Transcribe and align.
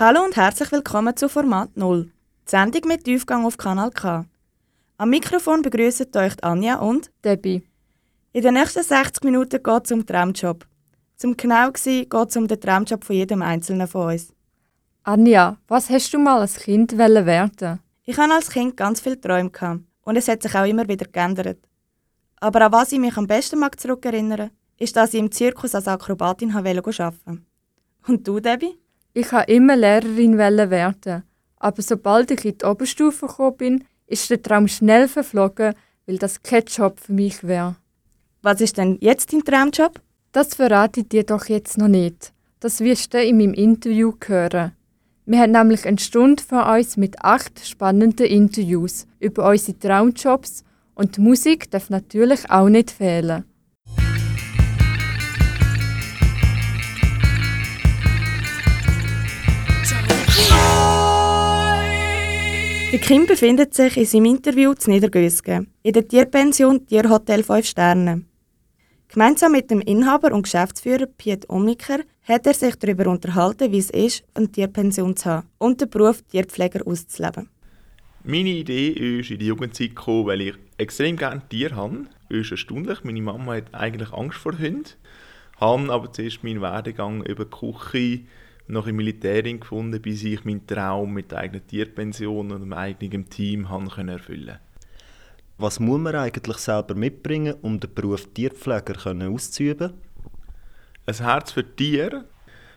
Hallo 0.00 0.22
und 0.22 0.36
herzlich 0.36 0.70
willkommen 0.70 1.16
zu 1.16 1.28
Format 1.28 1.76
0, 1.76 2.04
die 2.04 2.10
Sendung 2.48 2.82
mit 2.86 3.02
Tiefgang 3.02 3.44
auf 3.44 3.58
Kanal 3.58 3.90
K. 3.90 4.26
Am 4.96 5.10
Mikrofon 5.10 5.60
begrüßen 5.60 6.06
euch 6.14 6.34
Anja 6.40 6.76
und 6.76 7.10
Debbie. 7.24 7.64
In 8.32 8.42
den 8.42 8.54
nächsten 8.54 8.84
60 8.84 9.24
Minuten 9.24 9.60
geht 9.60 9.84
es 9.84 9.90
um 9.90 10.06
Traumjob. 10.06 10.64
Zum 11.16 11.36
genau 11.36 11.70
sein 11.74 12.08
geht 12.08 12.28
es 12.28 12.36
um 12.36 12.46
den 12.46 12.60
Traumjob 12.60 13.02
von 13.04 13.16
jedem 13.16 13.42
Einzelnen 13.42 13.88
von 13.88 14.12
uns. 14.12 14.32
Anja, 15.02 15.56
was 15.66 15.90
hast 15.90 16.14
du 16.14 16.20
mal 16.20 16.42
als 16.42 16.60
Kind 16.60 16.96
werden? 16.96 17.80
Ich 18.04 18.16
hatte 18.16 18.34
als 18.34 18.50
Kind 18.50 18.76
ganz 18.76 19.00
viele 19.00 19.20
Träume 19.20 19.50
gehabt, 19.50 19.80
und 20.04 20.14
es 20.14 20.28
hat 20.28 20.44
sich 20.44 20.54
auch 20.54 20.64
immer 20.64 20.86
wieder 20.86 21.06
geändert. 21.06 21.58
Aber 22.38 22.64
an 22.64 22.70
was 22.70 22.92
ich 22.92 23.00
mich 23.00 23.16
am 23.16 23.26
besten 23.26 23.58
mag 23.58 23.80
zurückerinnern, 23.80 24.52
ist, 24.76 24.94
dass 24.94 25.12
ich 25.12 25.18
im 25.18 25.32
Zirkus 25.32 25.74
als 25.74 25.88
Akrobatin 25.88 26.54
arbeiten 26.54 26.86
wollte. 26.86 27.42
Und 28.06 28.28
du, 28.28 28.38
Debbie? 28.38 28.78
Ich 29.18 29.32
wollte 29.32 29.50
immer 29.50 29.74
Lehrerin 29.74 30.38
werden. 30.38 31.24
Aber 31.56 31.82
sobald 31.82 32.30
ich 32.30 32.44
in 32.44 32.56
die 32.56 32.64
Oberstufe 32.64 33.26
gekommen 33.26 33.56
bin, 33.56 33.84
ist 34.06 34.30
der 34.30 34.40
Traum 34.40 34.68
schnell 34.68 35.08
verflogen, 35.08 35.74
weil 36.06 36.18
das 36.18 36.40
kein 36.44 36.62
Job 36.66 37.00
für 37.00 37.12
mich 37.12 37.42
wäre. 37.42 37.74
Was 38.42 38.60
ist 38.60 38.78
denn 38.78 38.96
jetzt 39.00 39.32
dein 39.32 39.42
Traumjob? 39.42 40.00
Das 40.30 40.54
verrate 40.54 41.00
ich 41.00 41.08
dir 41.08 41.24
doch 41.24 41.46
jetzt 41.46 41.78
noch 41.78 41.88
nicht. 41.88 42.32
Das 42.60 42.78
wirst 42.78 43.12
du 43.12 43.20
in 43.20 43.38
meinem 43.38 43.54
Interview 43.54 44.12
hören. 44.24 44.70
Wir 45.26 45.40
haben 45.40 45.50
nämlich 45.50 45.84
eine 45.84 45.98
Stunde 45.98 46.40
von 46.40 46.62
uns 46.76 46.96
mit 46.96 47.20
acht 47.24 47.66
spannenden 47.66 48.26
Interviews 48.26 49.08
über 49.18 49.50
unsere 49.50 49.80
Traumjobs 49.80 50.62
und 50.94 51.16
die 51.16 51.22
Musik 51.22 51.72
darf 51.72 51.90
natürlich 51.90 52.48
auch 52.52 52.68
nicht 52.68 52.92
fehlen. 52.92 53.42
Der 62.90 63.00
Kim 63.00 63.26
befindet 63.26 63.74
sich 63.74 63.98
in 63.98 64.06
seinem 64.06 64.24
Interview 64.24 64.72
zu 64.72 64.90
Niedergösgen, 64.90 65.70
in 65.82 65.92
der 65.92 66.08
Tierpension 66.08 66.86
Tierhotel 66.86 67.42
5 67.42 67.66
Sterne. 67.66 68.24
Gemeinsam 69.08 69.52
mit 69.52 69.70
dem 69.70 69.82
Inhaber 69.82 70.32
und 70.32 70.44
Geschäftsführer 70.44 71.04
Piet 71.04 71.50
Omniker 71.50 71.98
hat 72.22 72.46
er 72.46 72.54
sich 72.54 72.76
darüber 72.76 73.10
unterhalten, 73.10 73.72
wie 73.72 73.78
es 73.78 73.90
ist, 73.90 74.24
eine 74.32 74.50
Tierpension 74.50 75.14
zu 75.14 75.28
haben 75.28 75.48
und 75.58 75.82
den 75.82 75.90
Beruf 75.90 76.22
Tierpfleger 76.22 76.86
auszuleben. 76.86 77.50
Meine 78.24 78.48
Idee 78.48 78.88
ist 78.88 79.30
in 79.30 79.38
die 79.38 79.48
Jugendzeit 79.48 79.94
gekommen, 79.94 80.24
weil 80.24 80.40
ich 80.40 80.54
extrem 80.78 81.18
gerne 81.18 81.42
Tiere 81.46 81.76
habe. 81.76 82.06
Das 82.30 82.38
ist 82.38 82.52
erstaunlich. 82.52 83.04
Meine 83.04 83.20
Mama 83.20 83.56
hat 83.56 83.74
eigentlich 83.74 84.14
Angst 84.14 84.38
vor 84.38 84.58
Hunden. 84.58 84.84
Habe 85.60 85.92
aber 85.92 86.10
zuerst 86.10 86.42
meinen 86.42 86.62
Werdegang 86.62 87.22
über 87.22 87.44
die 87.44 87.50
Küche 87.50 88.20
noch 88.68 88.86
im 88.86 88.96
Militär 88.96 89.42
gefunden, 89.42 90.00
bis 90.00 90.22
ich 90.22 90.44
meinen 90.44 90.66
Traum 90.66 91.14
mit 91.14 91.30
der 91.30 91.38
eigenen 91.38 91.66
Tierpension 91.66 92.52
und 92.52 92.62
einem 92.62 92.72
eigenen 92.72 93.28
Team 93.28 93.68
haben 93.68 93.88
können 93.88 94.10
erfüllen 94.10 94.58
Was 95.56 95.80
muss 95.80 96.00
man 96.00 96.14
eigentlich 96.14 96.58
selber 96.58 96.94
mitbringen, 96.94 97.54
um 97.62 97.80
den 97.80 97.92
Beruf 97.92 98.28
Tierpfleger 98.34 99.28
auszuüben? 99.28 99.94
Ein 101.06 101.14
Herz 101.14 101.52
für 101.52 101.64
Tiere. 101.64 102.26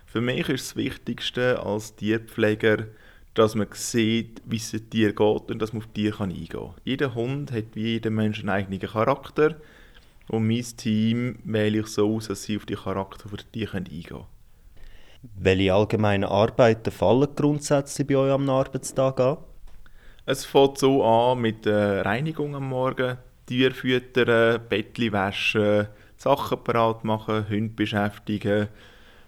Für 0.05 0.21
mich 0.21 0.47
ist 0.49 0.69
das 0.69 0.75
Wichtigste 0.77 1.61
als 1.61 1.95
Tierpfleger, 1.95 2.87
dass 3.33 3.55
man 3.55 3.67
sieht, 3.71 4.41
wie 4.45 4.57
es 4.57 4.71
dem 4.71 4.89
Tier 4.89 5.09
geht 5.09 5.51
und 5.51 5.59
dass 5.59 5.73
man 5.73 5.81
auf 5.81 5.89
Tiere 5.93 6.23
eingehen 6.23 6.47
kann. 6.47 6.73
Jeder 6.83 7.15
Hund 7.15 7.51
hat 7.51 7.75
wie 7.75 7.93
jeder 7.93 8.09
Mensch 8.09 8.39
einen 8.39 8.49
eigenen 8.49 8.79
Charakter 8.79 9.55
und 10.27 10.47
mein 10.47 10.65
Team 10.77 11.39
wähle 11.43 11.79
ich 11.79 11.87
so 11.87 12.15
aus, 12.15 12.27
dass 12.27 12.43
sie 12.43 12.57
auf 12.57 12.65
die 12.65 12.75
Charakter 12.75 13.29
der 13.29 13.51
Tiere 13.51 13.77
eingehen 13.77 14.03
können. 14.03 14.40
Welche 15.23 15.71
allgemeinen 15.71 16.23
Arbeiten 16.23 16.89
fallen 16.89 17.27
grundsätzlich 17.35 18.07
bei 18.07 18.15
euch 18.15 18.31
am 18.31 18.49
Arbeitstag 18.49 19.19
an? 19.19 19.37
Es 20.25 20.45
fängt 20.45 20.79
so 20.79 21.05
an 21.05 21.39
mit 21.39 21.65
der 21.65 22.03
Reinigung 22.03 22.55
am 22.55 22.69
Morgen, 22.69 23.17
Tier 23.45 23.71
füttern, 23.71 24.61
Bettchen 24.67 25.11
waschen, 25.11 25.87
Sachen 26.17 26.63
parat 26.63 27.03
machen, 27.03 27.47
Hunde 27.49 27.75
beschäftigen, 27.75 28.69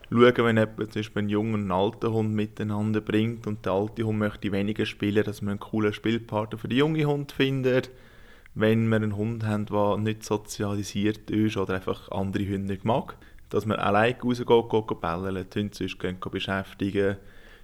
schauen, 0.10 0.34
wenn 0.38 0.58
jemand 0.58 0.78
zum 0.78 0.88
Beispiel 0.94 1.20
einen 1.20 1.30
jungen 1.30 1.54
und 1.54 1.62
einen 1.62 1.72
alten 1.72 2.12
Hund 2.12 2.34
miteinander 2.34 3.02
bringt 3.02 3.46
und 3.46 3.64
der 3.64 3.74
alte 3.74 4.04
Hund 4.04 4.18
möchte 4.18 4.52
weniger 4.52 4.88
spielen, 4.88 5.24
dass 5.24 5.44
man 5.44 5.52
einen 5.52 5.60
coolen 5.60 5.94
Spielpartner 5.94 6.58
für 6.58 6.70
den 6.70 6.80
jungen 6.80 7.06
Hund 7.06 7.32
findet. 7.34 7.92
Wenn 8.56 8.88
wir 8.88 8.96
einen 8.96 9.16
Hund 9.16 9.46
haben, 9.46 9.68
der 9.68 9.98
nicht 9.98 10.24
sozialisiert 10.24 11.30
ist 11.30 11.58
oder 11.58 11.76
einfach 11.76 12.10
andere 12.10 12.48
Hunde 12.48 12.80
mag, 12.82 13.16
dass 13.54 13.68
man 13.68 13.78
allein 13.78 14.16
rausgeht, 14.16 14.48
geht 14.48 15.02
bellen, 15.02 15.46
die 15.54 15.60
Hunde 15.60 15.76
sonst 15.76 16.00
gehen 16.00 16.18
beschäftigen, 16.20 17.18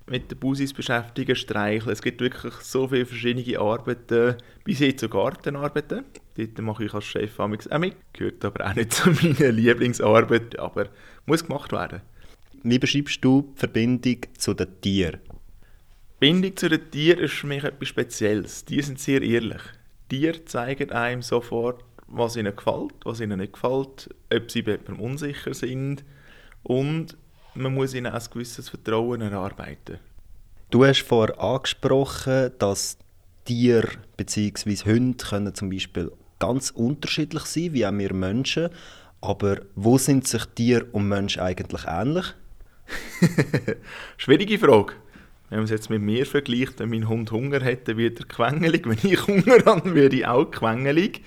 mit 0.06 0.30
den 0.30 0.38
Busis 0.38 0.72
beschäftigen, 0.72 1.36
streicheln. 1.36 1.92
Es 1.92 2.04
gibt 2.04 2.22
wirklich 2.22 2.54
so 2.62 2.88
viele 2.88 3.08
verschiedene 3.08 3.60
Arbeiten, 3.60 4.36
bis 4.64 4.78
hin 4.78 4.96
zu 4.96 5.10
Gartenarbeiten. 5.10 6.06
Dort 6.38 6.62
mache 6.62 6.86
ich 6.86 6.94
als 6.94 7.06
Chef 7.06 7.40
auch 7.40 7.48
mit, 7.48 7.68
gehört 8.14 8.46
aber 8.46 8.68
auch 8.68 8.76
nicht 8.76 8.94
zu 8.94 9.10
meiner 9.10 9.52
Lieblingsarbeit, 9.52 10.60
aber 10.60 10.90
muss 11.26 11.44
gemacht 11.44 11.72
werden. 11.72 12.02
Wie 12.62 12.78
beschreibst 12.78 13.26
du 13.26 13.52
die 13.56 13.60
Verbindung 13.60 14.18
zu 14.38 14.54
den 14.54 14.82
Tieren? 14.82 15.20
Die 15.26 16.20
Bindung 16.20 16.56
zu 16.56 16.70
den 16.70 16.92
Tieren 16.92 17.20
ist 17.22 17.34
für 17.34 17.48
mich 17.48 17.64
etwas 17.64 17.88
Spezielles. 17.88 18.64
Die 18.66 18.82
sind 18.84 19.00
sehr 19.00 19.24
ehrlich. 19.24 19.62
Tiere 20.08 20.46
zeigen 20.46 20.92
einem 20.92 21.24
sofort, 21.24 21.84
was 22.12 22.36
ihnen 22.36 22.56
gefällt, 22.56 22.94
was 23.06 23.20
ihnen 23.20 23.40
nicht 23.40 23.54
gefällt, 23.54 24.10
ob 24.34 24.52
sie 24.52 24.62
bei 24.62 24.72
jemandem 24.72 25.00
unsicher 25.00 25.54
sind 25.54 26.04
und 26.64 27.18
man 27.56 27.74
muss 27.74 27.94
ihnen 27.94 28.12
ein 28.12 28.24
gewisses 28.32 28.70
Vertrauen 28.70 29.22
erarbeiten. 29.22 30.00
Du 30.72 30.86
hast 30.86 31.02
vorher 31.02 31.40
angesprochen, 31.40 32.52
dass 32.60 32.98
Tiere 33.46 33.90
bzw. 34.18 34.76
Hunde 34.86 35.26
können 35.26 35.56
zum 35.56 35.70
Beispiel 35.70 36.12
ganz 36.38 36.70
unterschiedlich 36.70 37.44
sein, 37.46 37.74
wie 37.74 37.86
auch 37.86 37.92
wir 37.92 38.14
Menschen. 38.14 38.70
Aber 39.22 39.62
wo 39.76 39.98
sind 39.98 40.28
sich 40.28 40.46
Tiere 40.56 40.86
und 40.92 41.08
Menschen 41.08 41.42
eigentlich 41.42 41.86
ähnlich? 41.86 42.26
Schwierige 44.18 44.60
Frage. 44.60 44.94
Wenn 45.50 45.60
man 45.60 45.66
es 45.66 45.72
jetzt 45.72 45.90
mit 45.90 46.02
mir 46.02 46.26
vergleicht, 46.26 46.80
wenn 46.80 46.90
mein 46.90 47.10
Hund 47.10 47.32
Hunger 47.32 47.60
hätte, 47.62 47.98
wird 47.98 48.20
er 48.20 48.26
quengelig. 48.28 48.88
Wenn 48.88 49.12
ich 49.12 49.28
Hunger 49.28 49.66
habe, 49.66 49.94
werde 49.96 50.18
ich 50.18 50.28
auch 50.28 50.46
quengelig. 50.46 51.22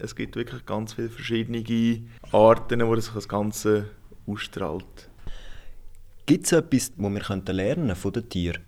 Es 0.00 0.14
gibt 0.14 0.36
wirklich 0.36 0.64
ganz 0.66 0.94
viele 0.94 1.08
verschiedene 1.08 2.02
Arten, 2.32 2.86
wo 2.86 2.94
sich 2.96 3.12
das 3.12 3.28
Ganze 3.28 3.90
ausstrahlt. 4.26 5.08
Gibt 6.26 6.46
es 6.46 6.52
etwas, 6.52 6.92
was 6.96 7.12
wir 7.12 7.54
lernen 7.54 7.96
von 7.96 8.12
den 8.12 8.28
Tieren? 8.28 8.62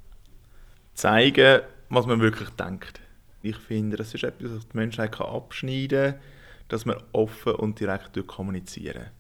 Zeigen, 0.95 1.63
was 1.89 2.07
man 2.07 2.21
wirklich 2.21 2.51
denkt. 2.51 3.01
Ich 3.43 3.57
finde, 3.57 3.97
das 3.97 4.15
ist 4.15 4.25
etwas, 4.25 4.53
was 4.53 4.69
die 4.69 4.77
Menschheit 4.77 5.21
abschneiden 5.21 6.13
kann, 6.13 6.21
dass 6.69 6.85
man 6.85 7.03
offen 7.13 7.55
und 7.55 7.79
direkt 7.81 8.27
kommunizieren 8.27 9.11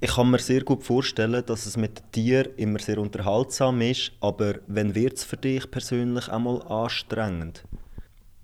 ich 0.00 0.14
kann 0.14 0.30
mir 0.30 0.38
sehr 0.38 0.62
gut 0.62 0.84
vorstellen, 0.84 1.44
dass 1.44 1.66
es 1.66 1.76
mit 1.76 1.98
den 1.98 2.12
Tieren 2.12 2.54
immer 2.56 2.78
sehr 2.78 2.98
unterhaltsam 2.98 3.80
ist, 3.80 4.12
aber 4.20 4.60
wenn 4.68 4.94
wird 4.94 5.14
es 5.14 5.24
für 5.24 5.36
dich 5.36 5.68
persönlich 5.70 6.28
einmal 6.28 6.62
anstrengend? 6.62 7.64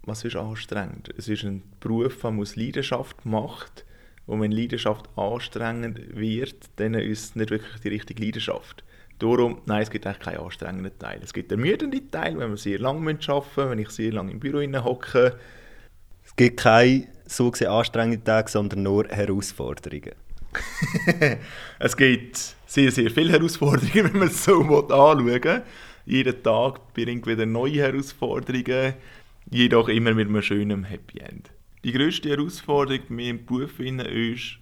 Was 0.07 0.25
ist 0.25 0.37
anstrengend? 0.37 1.09
Es 1.17 1.29
ist 1.29 1.45
ein 1.45 1.63
Beruf, 1.81 2.21
der 2.21 2.31
aus 2.33 2.57
Leidenschaft 2.57 3.25
macht 3.25 3.85
und 4.27 4.41
wenn 4.41 4.53
Leidenschaft 4.53 5.09
anstrengend 5.17 6.17
wird, 6.17 6.71
dann 6.77 6.95
ist 6.95 7.25
es 7.25 7.37
nicht 7.37 7.51
wirklich 7.51 7.81
die 7.81 7.89
richtige 7.89 8.23
Leidenschaft. 8.23 8.85
Darum, 9.19 9.63
nein, 9.67 9.83
es 9.83 9.91
gibt 9.91 10.07
eigentlich 10.07 10.21
keinen 10.21 10.41
anstrengenden 10.41 10.99
Teil. 10.99 11.21
Es 11.23 11.33
gibt 11.33 11.53
ermüdende 11.53 12.11
Teil, 12.11 12.39
wenn 12.39 12.51
wir 12.51 12.57
sehr 12.57 12.79
lange 12.79 13.01
arbeiten 13.01 13.45
müssen, 13.57 13.71
wenn 13.71 13.79
ich 13.79 13.91
sehr 13.91 14.13
lange 14.13 14.33
im 14.33 14.41
Büro 14.41 14.61
hocke. 14.85 15.39
Es 16.25 16.37
gibt 16.37 16.61
keine 16.61 17.07
so 17.27 17.51
gesehen 17.51 17.69
anstrengenden 17.69 18.25
Tage, 18.25 18.51
sondern 18.51 18.83
nur 18.83 19.07
Herausforderungen. 19.09 20.13
es 21.79 21.97
gibt 21.97 22.57
sehr, 22.67 22.91
sehr 22.91 23.11
viele 23.11 23.33
Herausforderungen, 23.33 24.05
wenn 24.13 24.19
man 24.19 24.29
es 24.29 24.45
so 24.45 24.61
anschauen 24.61 25.27
will. 25.27 25.63
Jeden 26.07 26.43
Tag 26.43 26.93
bringt 26.93 27.27
wieder 27.27 27.47
neue 27.47 27.81
Herausforderungen, 27.81 28.95
jedoch 29.51 29.89
immer 29.89 30.15
mit 30.15 30.29
einem 30.29 30.43
schönen 30.43 30.85
Happy 30.85 31.21
End. 31.21 31.51
Die 31.85 31.93
grösste 31.93 32.31
Herausforderung 32.31 33.03
mir 33.09 33.31
im 33.31 33.45
Beruf 33.45 33.79
ist, 33.79 34.59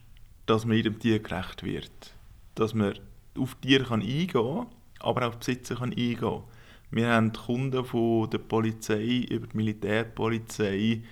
dass 0.46 0.64
man 0.64 0.76
jedem 0.76 0.99
Tier 0.99 1.20
gerecht 1.20 1.62
wird. 1.62 2.14
Dass 2.55 2.75
man 2.75 2.99
auf 3.38 3.55
Tiere 3.56 3.94
eingehen 3.94 4.29
kann, 4.29 4.67
aber 4.99 5.23
auch 5.23 5.29
auf 5.29 5.38
Besitzer 5.38 5.81
eingehen 5.81 6.19
kann. 6.19 6.43
Wir 6.90 7.08
haben 7.08 7.32
Kunden 7.32 7.84
von 7.84 8.29
der 8.29 8.38
Polizei 8.38 9.26
über 9.31 9.46
die 9.46 9.56
Militärpolizei, 9.56 11.02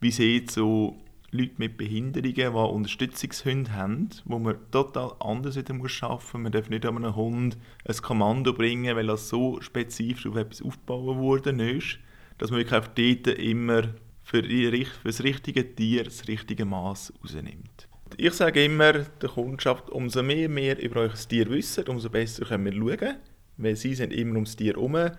wie 0.00 0.10
sie 0.10 0.44
so 0.48 0.96
Leute 1.30 1.54
mit 1.58 1.76
Behinderungen, 1.76 2.34
die 2.34 2.42
Unterstützungshunde 2.42 3.72
haben, 3.72 4.08
wo 4.24 4.38
man 4.38 4.56
total 4.70 5.12
anders 5.20 5.56
wieder 5.56 5.74
arbeiten 5.74 5.82
muss. 5.82 6.32
Man 6.32 6.50
darf 6.50 6.70
nicht 6.70 6.86
einem 6.86 7.14
Hund 7.14 7.58
ein 7.84 7.96
Kommando 7.98 8.54
bringen, 8.54 8.96
weil 8.96 9.06
das 9.06 9.28
so 9.28 9.60
spezifisch 9.60 10.26
auf 10.26 10.36
etwas 10.36 10.62
aufgebaut 10.62 11.18
worden 11.18 11.60
ist, 11.60 11.98
dass 12.38 12.50
man 12.50 12.60
wirklich 12.60 13.22
dort 13.24 13.38
immer 13.38 13.82
für, 14.22 14.42
die, 14.42 14.84
für 14.84 15.08
das 15.08 15.22
richtige 15.22 15.74
Tier 15.74 16.04
das 16.04 16.28
richtige 16.28 16.64
Maß 16.64 17.12
rausnimmt. 17.22 17.88
Ich 18.16 18.32
sage 18.32 18.64
immer 18.64 18.92
der 18.92 19.28
Kundschaft, 19.28 19.90
umso 19.90 20.22
mehr 20.22 20.54
wir 20.54 20.78
über 20.78 21.02
euch 21.02 21.26
Tier 21.26 21.48
wissen, 21.50 21.84
umso 21.88 22.08
besser 22.10 22.44
können 22.44 22.64
wir 22.64 22.72
schauen, 22.72 23.16
weil 23.56 23.76
sie 23.76 23.94
sind 23.94 24.12
immer 24.12 24.34
ums 24.34 24.56
Tier 24.56 24.74
herum. 24.74 25.10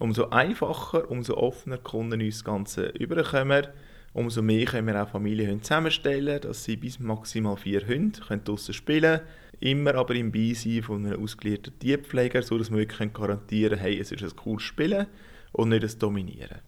Umso 0.00 0.28
einfacher, 0.30 1.10
umso 1.10 1.36
offener 1.36 1.78
Kunden 1.78 2.20
uns 2.20 2.36
das 2.36 2.44
Ganze 2.44 2.86
überkommen. 2.88 3.68
Umso 4.12 4.42
mehr 4.42 4.64
können 4.64 4.86
wir 4.86 5.02
auch 5.02 5.08
Familienhunde 5.08 5.62
zusammenstellen, 5.62 6.40
dass 6.40 6.64
sie 6.64 6.76
bis 6.76 6.98
maximal 6.98 7.56
vier 7.56 7.86
Hunde 7.86 8.20
draußen 8.44 8.74
spielen 8.74 9.18
können. 9.18 9.28
Immer 9.60 9.94
aber 9.94 10.14
im 10.14 10.32
Beisein 10.32 10.82
von 10.82 11.06
einem 11.06 11.22
ausgelehrten 11.22 11.78
Tierpfleger, 11.78 12.42
sodass 12.42 12.70
wir 12.70 12.78
wirklich 12.78 13.12
garantieren 13.12 13.78
können, 13.78 13.80
hey, 13.80 13.98
es 13.98 14.12
ist 14.12 14.22
ein 14.22 14.36
cooles 14.36 14.62
Spielen 14.62 15.06
und 15.54 15.70
nicht 15.70 15.84
ein 15.84 15.98
Dominieren. 15.98 16.60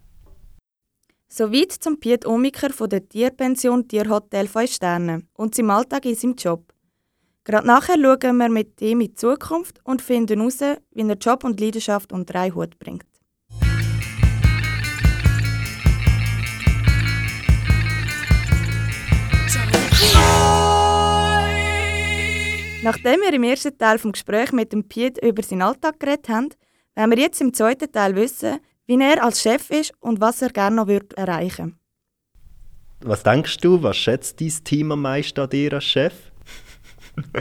Soweit 1.29 1.73
zum 1.73 1.99
Piet 1.99 2.25
Omiker 2.25 2.71
von 2.71 2.89
der 2.89 3.07
Tierpension 3.09 3.87
Tierhotel 3.87 4.47
5 4.47 4.73
Sterne 4.73 5.23
und 5.35 5.55
seinem 5.55 5.71
Alltag 5.71 6.05
in 6.07 6.15
seinem 6.15 6.37
Job. 6.37 6.73
Gerade 7.45 7.67
nachher 7.67 7.97
schauen 8.01 8.37
wir 8.39 8.49
mit 8.49 8.81
ihm 8.81 9.01
in 9.01 9.09
die 9.09 9.15
Zukunft 9.15 9.81
und 9.85 10.03
finden 10.03 10.39
heraus, 10.39 10.61
wie 10.93 11.03
er 11.03 11.17
Job 11.17 11.45
und 11.45 11.61
Leidenschaft 11.61 12.13
unter 12.13 12.41
einen 12.41 12.55
Hut 12.55 12.79
bringt. 12.79 13.07
Nachdem 22.83 23.21
wir 23.21 23.33
im 23.33 23.43
ersten 23.43 23.77
Teil 23.77 23.99
vom 23.99 24.13
Gespräch 24.13 24.53
mit 24.53 24.73
dem 24.73 24.87
Piet 24.87 25.19
über 25.21 25.43
seinen 25.43 25.63
Alltag 25.63 25.99
geredet 25.99 26.29
haben, 26.29 26.51
wollen 26.95 27.11
wir 27.11 27.19
jetzt 27.19 27.41
im 27.41 27.53
zweiten 27.53 27.91
Teil 27.91 28.15
wissen, 28.15 28.61
wie 28.87 29.01
er 29.01 29.23
als 29.23 29.43
Chef 29.43 29.71
ist 29.71 29.93
und 30.01 30.21
was 30.21 30.43
er 30.43 30.51
gerne 30.51 30.77
noch 30.77 30.87
wird 30.87 31.15
erreichen 31.15 31.79
Was 33.01 33.23
denkst 33.23 33.59
du, 33.59 33.83
was 33.83 33.97
schätzt 33.97 34.41
dein 34.41 34.53
Team 34.65 34.93
am 34.93 35.03
meisten 35.03 35.41
an 35.41 35.51
dir 35.51 35.73
als 35.75 35.85
Chef? 35.85 36.15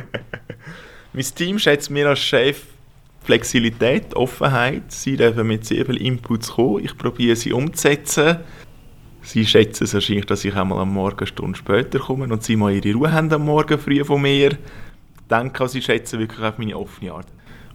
mein 1.13 1.25
Team 1.35 1.59
schätzt 1.59 1.89
mir 1.89 2.09
als 2.09 2.19
Chef 2.19 2.61
Flexibilität, 3.25 4.15
Offenheit. 4.15 4.91
Sie 4.91 5.17
dürfen 5.17 5.47
mit 5.47 5.65
sehr 5.65 5.83
vielen 5.83 5.97
Inputs 5.97 6.51
kommen. 6.51 6.85
Ich 6.85 6.95
probiere 6.95 7.35
sie 7.35 7.53
umzusetzen. 7.53 8.37
Sie 9.23 9.43
schätzen 9.47 9.85
es 9.85 9.95
wahrscheinlich, 9.95 10.27
dass 10.27 10.45
ich 10.45 10.55
einmal 10.55 10.79
am 10.79 10.93
Morgen 10.93 11.17
eine 11.17 11.27
Stunde 11.27 11.57
später 11.57 11.97
komme 11.97 12.31
und 12.31 12.43
sie 12.43 12.55
mal 12.55 12.71
ihre 12.71 12.95
Ruhe 12.95 13.11
haben 13.11 13.33
am 13.33 13.45
Morgen 13.45 13.79
früh 13.79 14.05
von 14.05 14.21
mir. 14.21 14.51
Ich 14.51 15.27
denke, 15.27 15.67
sie 15.67 15.81
schätzen 15.81 16.19
wirklich 16.19 16.39
auf 16.39 16.59
meine 16.59 16.77
offene 16.77 17.13
Art. 17.13 17.25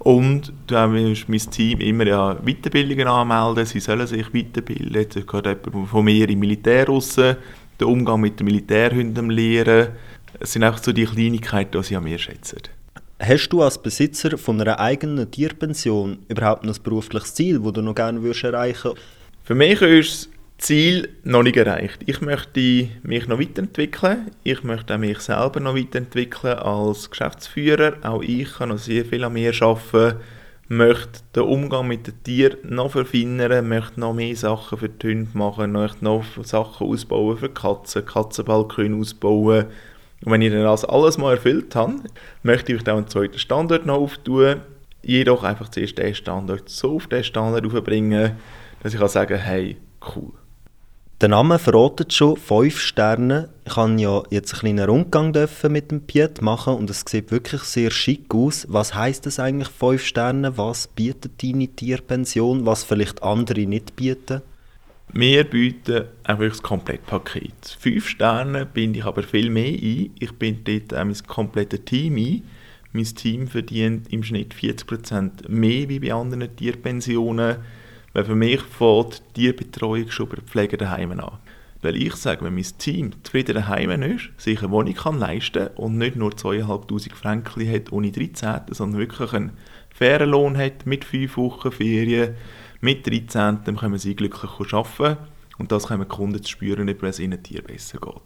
Und 0.00 0.52
dann 0.66 0.96
ist 0.96 1.28
mein 1.28 1.38
Team 1.38 1.80
immer 1.80 2.06
ja 2.06 2.34
Weiterbildungen 2.42 3.06
anmelden, 3.06 3.66
sie 3.66 3.80
sollen 3.80 4.06
sich 4.06 4.32
weiterbilden. 4.32 4.94
Jetzt 4.94 5.14
geht 5.14 5.46
jemand 5.46 5.88
von 5.88 6.04
mir 6.04 6.28
im 6.28 6.38
Militär 6.38 6.86
raus, 6.86 7.16
den 7.16 7.36
Umgang 7.86 8.20
mit 8.20 8.40
den 8.40 8.46
Militärhunden 8.46 9.28
lernen. 9.28 9.88
Es 10.38 10.52
sind 10.52 10.64
einfach 10.64 10.82
so 10.82 10.92
die 10.92 11.04
Kleinigkeiten, 11.04 11.78
die 11.78 11.86
sie 11.86 11.96
an 11.96 12.04
mir 12.04 12.18
schätzen. 12.18 12.62
Hast 13.18 13.50
du 13.50 13.62
als 13.62 13.76
Besitzer 13.76 14.38
von 14.38 14.58
einer 14.58 14.80
eigenen 14.80 15.30
Tierpension 15.30 16.20
überhaupt 16.28 16.64
ein 16.64 16.74
berufliches 16.82 17.34
Ziel, 17.34 17.60
das 17.60 17.72
du 17.74 17.82
noch 17.82 17.94
gerne 17.94 18.20
erreichen 18.20 18.84
würdest? 18.84 19.06
Für 19.44 19.54
mich 19.54 19.82
ist 19.82 20.30
Ziel 20.60 21.08
noch 21.24 21.42
nicht 21.42 21.56
erreicht. 21.56 22.00
Ich 22.04 22.20
möchte 22.20 22.88
mich 23.02 23.26
noch 23.26 23.40
weiterentwickeln. 23.40 24.30
Ich 24.44 24.62
möchte 24.62 24.94
auch 24.94 24.98
mich 24.98 25.18
selber 25.20 25.58
noch 25.58 25.74
weiterentwickeln 25.74 26.58
als 26.58 27.10
Geschäftsführer. 27.10 27.94
Auch 28.02 28.22
ich 28.22 28.52
kann 28.52 28.68
noch 28.68 28.78
sehr 28.78 29.06
viel 29.06 29.24
an 29.24 29.32
mir 29.32 29.54
arbeiten. 29.62 30.20
Möchte 30.68 31.22
den 31.34 31.44
Umgang 31.44 31.88
mit 31.88 32.06
den 32.06 32.22
Tieren 32.22 32.58
noch 32.62 32.92
verfeinern, 32.92 33.68
möchte 33.68 33.98
noch 33.98 34.12
mehr 34.12 34.36
Sachen 34.36 34.78
für 34.78 34.88
die 34.90 35.08
Hunde 35.08 35.36
machen, 35.36 35.72
möchte 35.72 36.04
noch 36.04 36.24
Sachen 36.42 36.86
ausbauen 36.86 37.38
für 37.38 37.48
Katzen, 37.48 38.04
Katzenbalkon 38.04 39.00
ausbauen. 39.00 39.64
Und 40.24 40.32
wenn 40.32 40.42
ich 40.42 40.52
dann 40.52 40.62
das 40.62 40.84
alles 40.84 41.16
mal 41.16 41.34
erfüllt 41.34 41.74
habe, 41.74 41.94
möchte 42.42 42.72
ich 42.72 42.82
auch 42.82 42.96
einen 42.96 43.08
zweiten 43.08 43.38
Standort 43.38 43.86
noch 43.86 43.96
auftun. 43.96 44.60
Jedoch 45.02 45.42
einfach 45.42 45.70
zuerst 45.70 45.96
den 45.96 46.14
Standort 46.14 46.68
so 46.68 46.96
auf 46.96 47.06
den 47.06 47.24
Standard 47.24 47.64
aufbringen, 47.64 48.32
dass 48.82 48.92
ich 48.92 49.00
kann 49.00 49.08
sagen, 49.08 49.38
hey, 49.38 49.78
cool. 50.14 50.39
Der 51.20 51.28
Name 51.28 51.58
verratet 51.58 52.14
schon, 52.14 52.38
5 52.38 52.80
Sterne. 52.80 53.50
Ich 53.66 53.74
durfte 53.74 54.00
ja 54.00 54.22
jetzt 54.30 54.54
einen 54.54 54.60
kleinen 54.60 54.88
Rundgang 54.88 55.34
mit 55.68 55.90
dem 55.90 56.00
Piet 56.00 56.40
machen 56.40 56.72
und 56.72 56.88
es 56.88 57.04
sieht 57.06 57.30
wirklich 57.30 57.60
sehr 57.60 57.90
schick 57.90 58.34
aus. 58.34 58.66
Was 58.70 58.94
heisst 58.94 59.26
das 59.26 59.38
eigentlich, 59.38 59.68
5 59.68 60.02
Sterne? 60.02 60.56
Was 60.56 60.86
bietet 60.86 61.42
deine 61.42 61.68
Tierpension, 61.68 62.64
was 62.64 62.84
vielleicht 62.84 63.22
andere 63.22 63.66
nicht 63.66 63.96
bieten? 63.96 64.40
Wir 65.12 65.44
bieten 65.44 66.06
einfach 66.24 66.48
das 66.48 66.62
Komplettpaket. 66.62 67.76
5 67.78 68.08
Sterne 68.08 68.64
binde 68.64 69.00
ich 69.00 69.04
aber 69.04 69.22
viel 69.22 69.50
mehr 69.50 69.74
ein. 69.74 70.12
Ich 70.18 70.32
binde 70.38 70.80
dort 70.80 70.98
auch 70.98 71.04
mein 71.04 71.22
komplettes 71.26 71.84
Team 71.84 72.16
ein. 72.16 72.44
Mein 72.94 73.04
Team 73.04 73.46
verdient 73.46 74.10
im 74.10 74.22
Schnitt 74.22 74.54
40% 74.54 75.50
mehr 75.50 75.86
wie 75.90 76.00
bei 76.00 76.14
anderen 76.14 76.56
Tierpensionen 76.56 77.58
weil 78.12 78.24
für 78.24 78.34
mich 78.34 78.60
fängt 78.60 79.22
die 79.36 79.52
Betreuung 79.52 80.10
schon 80.10 80.28
bei 80.28 80.36
Pflege 80.36 80.76
daheim 80.76 81.12
an. 81.12 81.38
Weil 81.82 81.96
ich 81.96 82.14
sage, 82.16 82.44
wenn 82.44 82.54
mein 82.54 82.66
Team 82.78 83.12
zufrieden 83.22 83.54
daheim 83.54 84.02
ist, 84.02 84.30
sich 84.36 84.58
eine 84.60 84.70
Wohnung 84.70 84.94
kann 84.94 85.18
leisten 85.18 85.68
und 85.76 85.96
nicht 85.96 86.16
nur 86.16 86.32
2'500 86.32 87.14
Franken 87.14 87.72
hat 87.72 87.90
ohne 87.90 88.12
13., 88.12 88.60
sondern 88.70 89.00
wirklich 89.00 89.32
einen 89.32 89.52
fairen 89.88 90.30
Lohn 90.30 90.58
hat, 90.58 90.84
mit 90.84 91.04
5 91.04 91.36
Wochen 91.38 91.72
Ferien, 91.72 92.34
mit 92.80 93.06
13. 93.06 93.76
können 93.76 93.98
sie 93.98 94.14
glücklich 94.14 94.72
arbeiten 94.74 95.16
und 95.58 95.72
das 95.72 95.86
können 95.88 96.02
die 96.02 96.08
Kunden 96.08 96.42
zu 96.42 96.50
spüren, 96.50 96.86
wenn 96.86 97.08
es 97.08 97.18
ihnen 97.18 97.42
Tier 97.42 97.62
besser 97.62 97.98
geht. 97.98 98.22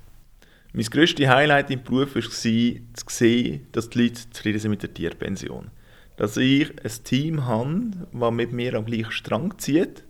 Mein 0.73 0.87
grösstes 0.87 1.29
Highlight 1.29 1.71
im 1.71 1.85
Beruf 1.85 2.17
war, 2.17 2.23
zu 2.23 2.31
sehen, 2.33 3.69
dass 3.71 3.91
die 3.91 4.03
Leute 4.03 4.31
zufrieden 4.31 4.59
sind 4.59 4.71
mit 4.73 4.83
der 4.83 4.93
Tierpension 4.93 5.71
dass 6.17 6.37
ich 6.37 6.71
ein 6.71 7.05
Team 7.05 7.47
habe, 7.47 7.91
das 8.13 8.31
mit 8.33 8.53
mir 8.53 8.75
am 8.75 8.87
gleichen 8.87 9.13
Strang 9.13 9.59
zieht 9.59 10.05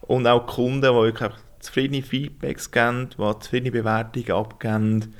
und 0.00 0.26
auch 0.26 0.46
Kunden, 0.46 0.80
die 0.82 0.88
wirklich 0.88 1.32
zufriedene 1.60 2.02
Feedbacks 2.02 2.70
geben, 2.70 3.10
die 3.10 3.38
zufriedene 3.40 3.70
Bewertungen 3.70 4.32
abgeben 4.32 5.14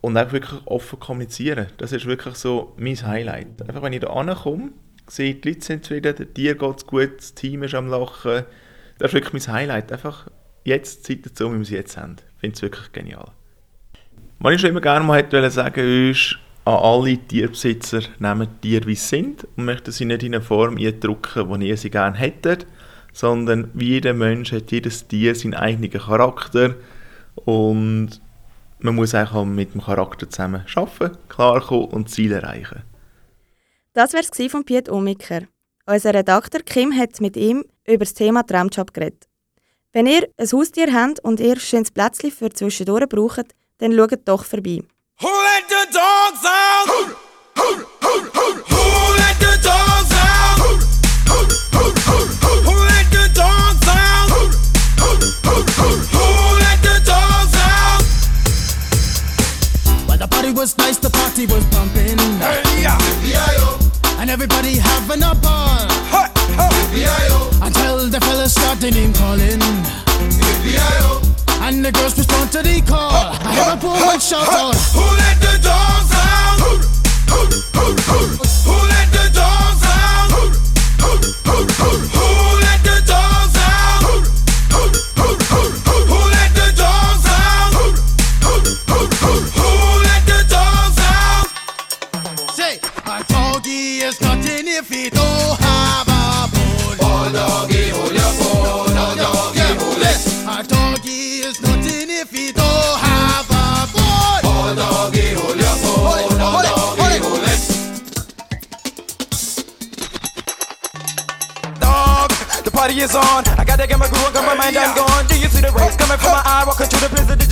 und 0.00 0.16
auch 0.16 0.32
wirklich 0.32 0.60
offen 0.66 0.98
kommunizieren. 0.98 1.68
Das 1.78 1.92
ist 1.92 2.06
wirklich 2.06 2.34
so 2.34 2.74
mein 2.76 2.96
Highlight. 3.06 3.62
Einfach 3.62 3.82
wenn 3.82 3.92
ich 3.92 4.00
da 4.00 4.08
ankomme, 4.08 4.70
sehe, 5.08 5.34
die 5.34 5.48
Leute 5.48 5.64
sind 5.64 5.84
zufrieden, 5.84 6.34
dir 6.34 6.56
geht 6.56 6.76
es 6.76 6.86
gut, 6.86 7.18
das 7.18 7.34
Team 7.34 7.62
ist 7.62 7.74
am 7.74 7.88
Lachen. 7.88 8.44
Das 8.98 9.10
ist 9.10 9.14
wirklich 9.14 9.46
mein 9.46 9.54
Highlight. 9.54 9.92
Einfach 9.92 10.28
jetzt 10.64 11.04
Zeit 11.04 11.24
dazu, 11.24 11.52
wie 11.52 11.58
wir 11.58 11.64
sie 11.64 11.76
jetzt 11.76 11.96
haben. 11.96 12.16
Ich 12.34 12.40
finde 12.40 12.56
es 12.56 12.62
wirklich 12.62 12.92
genial. 12.92 13.30
Was 14.40 14.54
ich 14.54 14.60
schon 14.60 14.70
immer 14.70 14.80
gerne 14.80 15.04
mal 15.04 15.18
hätte 15.18 15.50
sagen 15.50 16.10
ist, 16.10 16.38
an 16.64 16.74
alle 16.74 17.18
Tierbesitzer, 17.18 18.02
nehmen 18.18 18.60
Tiere 18.60 18.86
wie 18.86 18.94
sie 18.94 19.16
sind 19.16 19.46
und 19.56 19.64
möchten 19.64 19.92
sie 19.92 20.04
nicht 20.04 20.22
in 20.22 20.34
eine 20.34 20.42
Form 20.42 20.76
eindrücken, 20.76 21.60
die 21.60 21.68
ihr 21.68 21.76
sie 21.76 21.90
gerne 21.90 22.16
hättet, 22.16 22.66
sondern 23.12 23.70
wie 23.74 23.90
jeder 23.90 24.14
Mensch 24.14 24.52
hat 24.52 24.70
jedes 24.70 25.06
Tier 25.08 25.34
seinen 25.34 25.54
eigenen 25.54 25.90
Charakter 25.90 26.76
und 27.34 28.20
man 28.78 28.94
muss 28.94 29.14
auch 29.14 29.44
mit 29.44 29.74
dem 29.74 29.82
Charakter 29.82 30.28
zusammen 30.28 30.64
arbeiten, 30.74 31.16
klarkommen 31.28 31.86
und 31.86 32.10
Ziele 32.10 32.36
erreichen. 32.36 32.82
Das 33.92 34.12
war 34.12 34.20
es 34.20 34.50
von 34.50 34.64
Piet 34.64 34.88
Omiker. 34.88 35.42
Unser 35.86 36.14
Redakteur 36.14 36.62
Kim 36.62 36.96
hat 36.96 37.20
mit 37.20 37.36
ihm 37.36 37.64
über 37.86 38.04
das 38.04 38.14
Thema 38.14 38.42
Traumjob 38.44 38.94
geredet. 38.94 39.28
Wenn 39.92 40.06
ihr 40.06 40.28
ein 40.36 40.48
Haustier 40.50 40.92
habt 40.92 41.20
und 41.20 41.40
ihr 41.40 41.52
ein 41.52 41.60
schönes 41.60 41.90
Plätzchen 41.90 42.30
für 42.30 42.50
zwischendurch 42.50 43.08
braucht, 43.08 43.54
dann 43.78 43.92
schaut 43.92 44.26
doch 44.26 44.44
vorbei. 44.44 44.80
Who 45.22 45.28
let 45.28 45.68
the 45.68 45.86
dogs 45.92 46.44
out? 46.44 46.84
Who, 46.88 47.14
who, 47.54 47.86
who, 48.02 48.14
who, 48.34 48.58
who 48.58 48.82
let 49.22 49.38
the 49.38 49.54
dogs 49.62 50.10
out? 50.18 50.58
Who, 50.58 50.74
who, 51.30 51.38
who, 51.78 51.86
who, 52.02 52.58
who 52.66 52.74
let 52.90 53.06
the 53.06 53.30
dogs 53.32 53.86
out? 53.86 54.26
Who, 54.34 54.50
who, 54.98 55.10
who, 55.46 55.62
who, 55.78 55.88
who 56.10 56.26
let 56.58 56.82
the 56.82 56.98
dogs 57.06 57.54
out? 57.54 58.02
Well, 60.08 60.18
the 60.18 60.26
party 60.26 60.50
was 60.50 60.76
nice, 60.76 60.98
the 60.98 61.10
party 61.10 61.46
was 61.46 61.64
pumping. 61.66 62.18
Hey, 62.42 62.82
yeah. 62.82 64.18
And 64.18 64.28
everybody 64.28 64.76
having 64.76 65.22
a 65.22 65.36
ball. 65.36 65.86
Hey, 66.10 66.26
hey. 66.58 67.30
Until 67.62 68.08
the 68.08 68.20
fellas 68.20 68.54
started 68.54 68.94
name 68.94 69.12
calling. 69.12 69.62
And 71.64 71.84
the 71.84 71.92
girls 71.92 72.18
respond 72.18 72.50
to 72.52 72.62
the 72.62 72.82
call. 72.82 73.12
I 73.12 73.52
have 73.52 73.78
a 73.78 73.80
poor 73.80 73.94
one 74.04 74.18
shout 74.18 74.48
out. 74.48 74.74
Who 74.74 75.00
let 75.00 75.38
the 75.38 75.62
dogs 75.62 76.10
out? 76.10 76.58
Who, 76.58 76.72
who, 77.30 77.42
who, 77.78 77.94
who, 78.02 78.51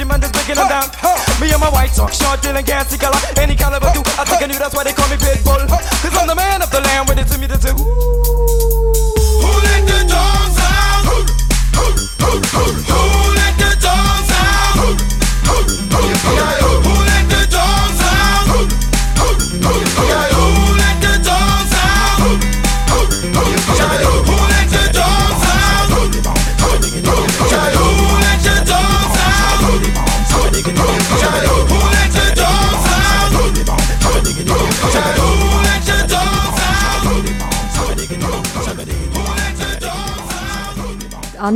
the 0.00 0.06
prison, 0.06 0.20
Digimon 0.20 0.32
breaking 0.32 0.54
them 0.56 0.68
down. 0.68 0.88
Me 1.40 1.52
and 1.52 1.60
my 1.60 1.68
white 1.70 1.92
talk, 1.92 2.12
short, 2.12 2.40
can't 2.42 2.88
see 2.88 2.98
color. 2.98 3.18
Any 3.36 3.56
caliber 3.56 3.90
do, 3.92 4.00
I 4.16 4.24
think 4.24 4.42
I 4.42 4.46
knew 4.46 4.58
that's 4.58 4.74
why 4.74 4.84
they 4.84 4.92
call 4.92 5.08
me 5.08 5.16
Pitbull. 5.16 5.68
Cause 5.68 6.16
I'm 6.16 6.26
the 6.26 6.34
man 6.34 6.62
of 6.62 6.70
the 6.70 6.80
land, 6.80 6.89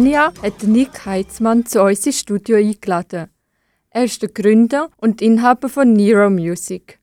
Anja 0.05 0.35
hat 0.43 0.63
Nick 0.65 1.07
Heitzmann 1.07 1.65
zu 1.65 1.83
uns 1.83 2.05
ins 2.05 2.21
Studio 2.21 2.59
eingeladen. 2.59 3.31
Er 3.89 4.05
ist 4.05 4.21
der 4.21 4.29
Gründer 4.29 4.91
und 4.99 5.23
Inhaber 5.23 5.71
von 5.71 5.95
Nero 5.95 6.29
Music. 6.29 6.99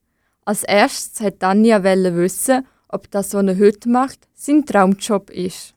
Als 0.46 0.64
erstes 0.64 1.20
hat 1.20 1.44
Anja 1.44 1.84
wissen, 1.84 2.64
ob 2.90 3.10
das, 3.10 3.34
was 3.34 3.44
er 3.44 3.58
heute 3.58 3.90
macht, 3.90 4.28
sein 4.36 4.68
Traumjob 4.68 5.32
ist. 5.32 5.74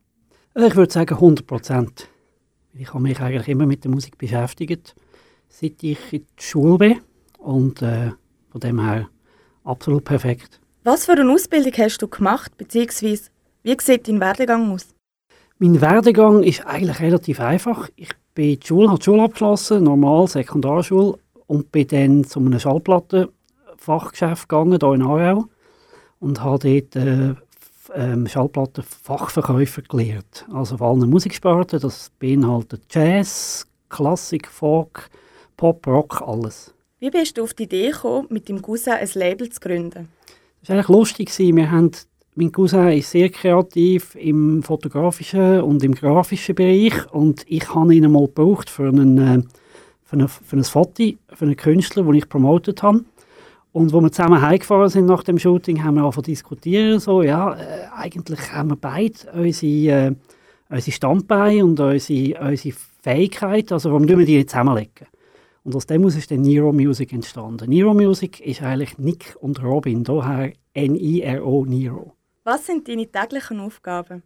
Also 0.53 0.69
ich 0.69 0.77
würde 0.77 0.93
sagen 0.93 1.15
100 1.15 1.47
Prozent. 1.47 2.09
Ich 2.75 2.93
habe 2.93 3.03
mich 3.03 3.19
eigentlich 3.19 3.49
immer 3.49 3.65
mit 3.65 3.85
der 3.85 3.91
Musik 3.91 4.19
beschäftigt, 4.19 4.95
seit 5.49 5.83
ich 5.83 6.13
in 6.13 6.27
der 6.27 6.43
Schule 6.43 6.77
bin. 6.77 7.01
Und 7.39 7.81
äh, 7.81 8.11
von 8.51 8.61
dem 8.61 8.85
her 8.85 9.09
absolut 9.65 10.05
perfekt. 10.05 10.61
Was 10.83 11.07
für 11.07 11.13
eine 11.13 11.33
Ausbildung 11.33 11.73
hast 11.79 12.03
du 12.03 12.07
gemacht, 12.07 12.55
beziehungsweise 12.59 13.31
wie 13.63 13.77
sieht 13.81 14.09
dein 14.09 14.21
Werdegang 14.21 14.71
aus? 14.71 14.94
Mein 15.59 15.81
Werdegang 15.81 16.43
ist 16.43 16.67
eigentlich 16.67 17.01
relativ 17.01 17.39
einfach. 17.41 17.89
Ich 17.95 18.11
bin 18.35 18.59
die 18.59 18.67
Schule, 18.67 18.89
habe 18.89 18.99
die 18.99 19.05
Schule 19.05 19.23
abgeschlossen, 19.23 19.85
normal 19.85 20.27
Sekundarschule, 20.27 21.19
und 21.47 21.71
bin 21.71 21.87
dann 21.87 22.25
zu 22.25 22.41
einem 22.41 22.59
Schallplattenfachgeschäft 22.59 24.49
gegangen, 24.49 24.79
hier 24.81 24.95
in 24.95 25.03
Aarau, 25.03 25.45
und 26.19 26.43
habe 26.43 26.59
dort 26.59 26.97
äh, 26.97 27.35
ähm, 27.95 28.27
Schallplattenfachverkäufer 28.27 29.83
gelernt. 29.83 30.45
Also 30.53 30.77
vor 30.77 30.89
allem 30.89 31.09
Musiksparten, 31.09 31.81
das 31.81 32.11
beinhaltet 32.19 32.83
Jazz, 32.91 33.67
Klassik, 33.89 34.49
Folk, 34.49 35.09
Pop, 35.57 35.87
Rock, 35.87 36.23
alles. 36.27 36.75
Wie 36.99 37.11
bist 37.11 37.39
du 37.39 37.45
auf 37.45 37.55
die 37.55 37.65
Idee 37.65 37.91
gekommen, 37.91 38.27
mit 38.31 38.49
deinem 38.49 38.63
Cousin 38.63 38.95
ein 38.95 39.09
Label 39.15 39.49
zu 39.51 39.61
gründen? 39.61 40.09
Das 40.61 40.71
war 40.71 40.77
eigentlich 40.77 40.89
lustig. 40.89 41.39
Wir 41.39 41.71
haben, 41.71 41.93
mein 42.37 42.51
Cousin 42.51 42.89
ist 42.89 43.11
sehr 43.11 43.29
kreativ 43.31 44.17
im 44.17 44.63
fotografischen 44.63 45.61
und 45.61 45.85
im 45.85 45.95
grafischen 45.95 46.55
Bereich 46.55 47.13
und 47.13 47.45
ich 47.47 47.73
habe 47.73 47.95
ihn 47.95 48.11
mal 48.11 48.27
gebraucht 48.27 48.69
für, 48.69 48.89
einen, 48.89 49.19
äh, 49.19 49.43
für, 50.03 50.17
eine, 50.17 50.29
für 50.29 50.57
ein 50.57 50.65
Foto, 50.65 51.13
für 51.33 51.45
einen 51.45 51.57
Künstler, 51.57 52.03
den 52.03 52.15
ich 52.15 52.29
promotet 52.29 52.83
habe. 52.83 53.05
Und 53.73 53.93
als 53.93 54.03
wir 54.03 54.13
zusammen 54.13 54.41
heimgefahren 54.41 54.89
sind 54.89 55.07
nach 55.07 55.23
dem 55.23 55.39
Shooting, 55.39 55.83
haben 55.83 55.97
wir 55.97 56.11
zu 56.11 56.23
diskutieren. 56.23 57.01
So, 57.01 57.23
ja, 57.23 57.55
äh, 57.55 57.87
eigentlich 57.97 58.53
haben 58.53 58.71
wir 58.71 58.77
beide 58.77 59.15
unsere, 59.33 60.09
äh, 60.09 60.15
unsere 60.71 60.93
Standbeine 60.93 61.65
und 61.65 61.79
unsere, 61.79 62.41
unsere 62.41 62.77
Fähigkeit. 63.03 63.71
Also 63.71 63.91
warum 63.91 64.07
tun 64.07 64.19
wir 64.19 64.27
die 64.27 64.37
nicht 64.37 64.51
zusammenlegen? 64.51 65.07
Und 65.63 65.75
aus 65.75 65.87
dem 65.87 66.07
ist 66.07 66.31
dann 66.31 66.43
Nero 66.43 66.73
Music 66.73 67.13
entstanden. 67.13 67.71
Nero 67.71 67.95
Music 67.95 68.41
ist 68.41 68.63
eigentlich 68.63 68.99
Nick 68.99 69.37
und 69.41 69.63
Robin, 69.63 70.05
daher 70.05 70.53
N-I-R-O, 70.75 71.65
Nero. 71.65 72.14
Was 72.45 72.67
sind 72.67 72.87
deine 72.89 73.11
täglichen 73.11 73.59
Aufgaben? 73.59 74.23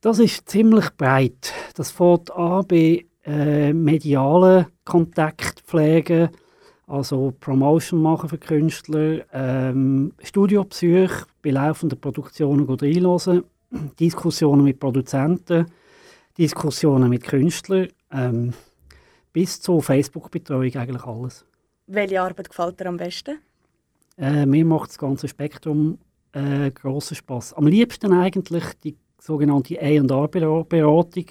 Das 0.00 0.18
ist 0.18 0.48
ziemlich 0.48 0.90
breit. 0.90 1.52
Das 1.76 1.92
fängt 1.92 2.32
an 2.32 2.66
bei 2.66 3.06
äh, 3.24 3.72
medialen 3.72 4.66
Kontaktpflege, 4.84 6.30
also 6.88 7.32
Promotion 7.38 8.02
machen 8.02 8.28
für 8.28 8.38
Künstler, 8.38 9.24
ähm, 9.32 10.14
Studiobesuche, 10.20 11.26
bei 11.42 11.50
laufenden 11.50 12.00
Produktionen 12.00 12.68
reinhören, 12.68 13.44
Diskussionen 14.00 14.64
mit 14.64 14.80
Produzenten, 14.80 15.66
Diskussionen 16.36 17.08
mit 17.08 17.22
Künstlern, 17.22 17.88
ähm, 18.10 18.52
bis 19.32 19.60
zur 19.60 19.80
Facebook-Betreuung 19.80 20.74
eigentlich 20.74 21.04
alles. 21.04 21.44
Welche 21.86 22.20
Arbeit 22.20 22.48
gefällt 22.48 22.80
dir 22.80 22.86
am 22.86 22.96
besten? 22.96 23.38
Äh, 24.18 24.44
mir 24.44 24.64
macht 24.64 24.90
das 24.90 24.98
ganze 24.98 25.28
Spektrum 25.28 25.98
äh, 26.36 26.70
grossen 26.70 27.16
Spaß. 27.16 27.54
Am 27.54 27.66
liebsten 27.66 28.12
eigentlich 28.12 28.64
die 28.84 28.96
sogenannte 29.18 29.80
A&R-Beratung. 29.80 31.26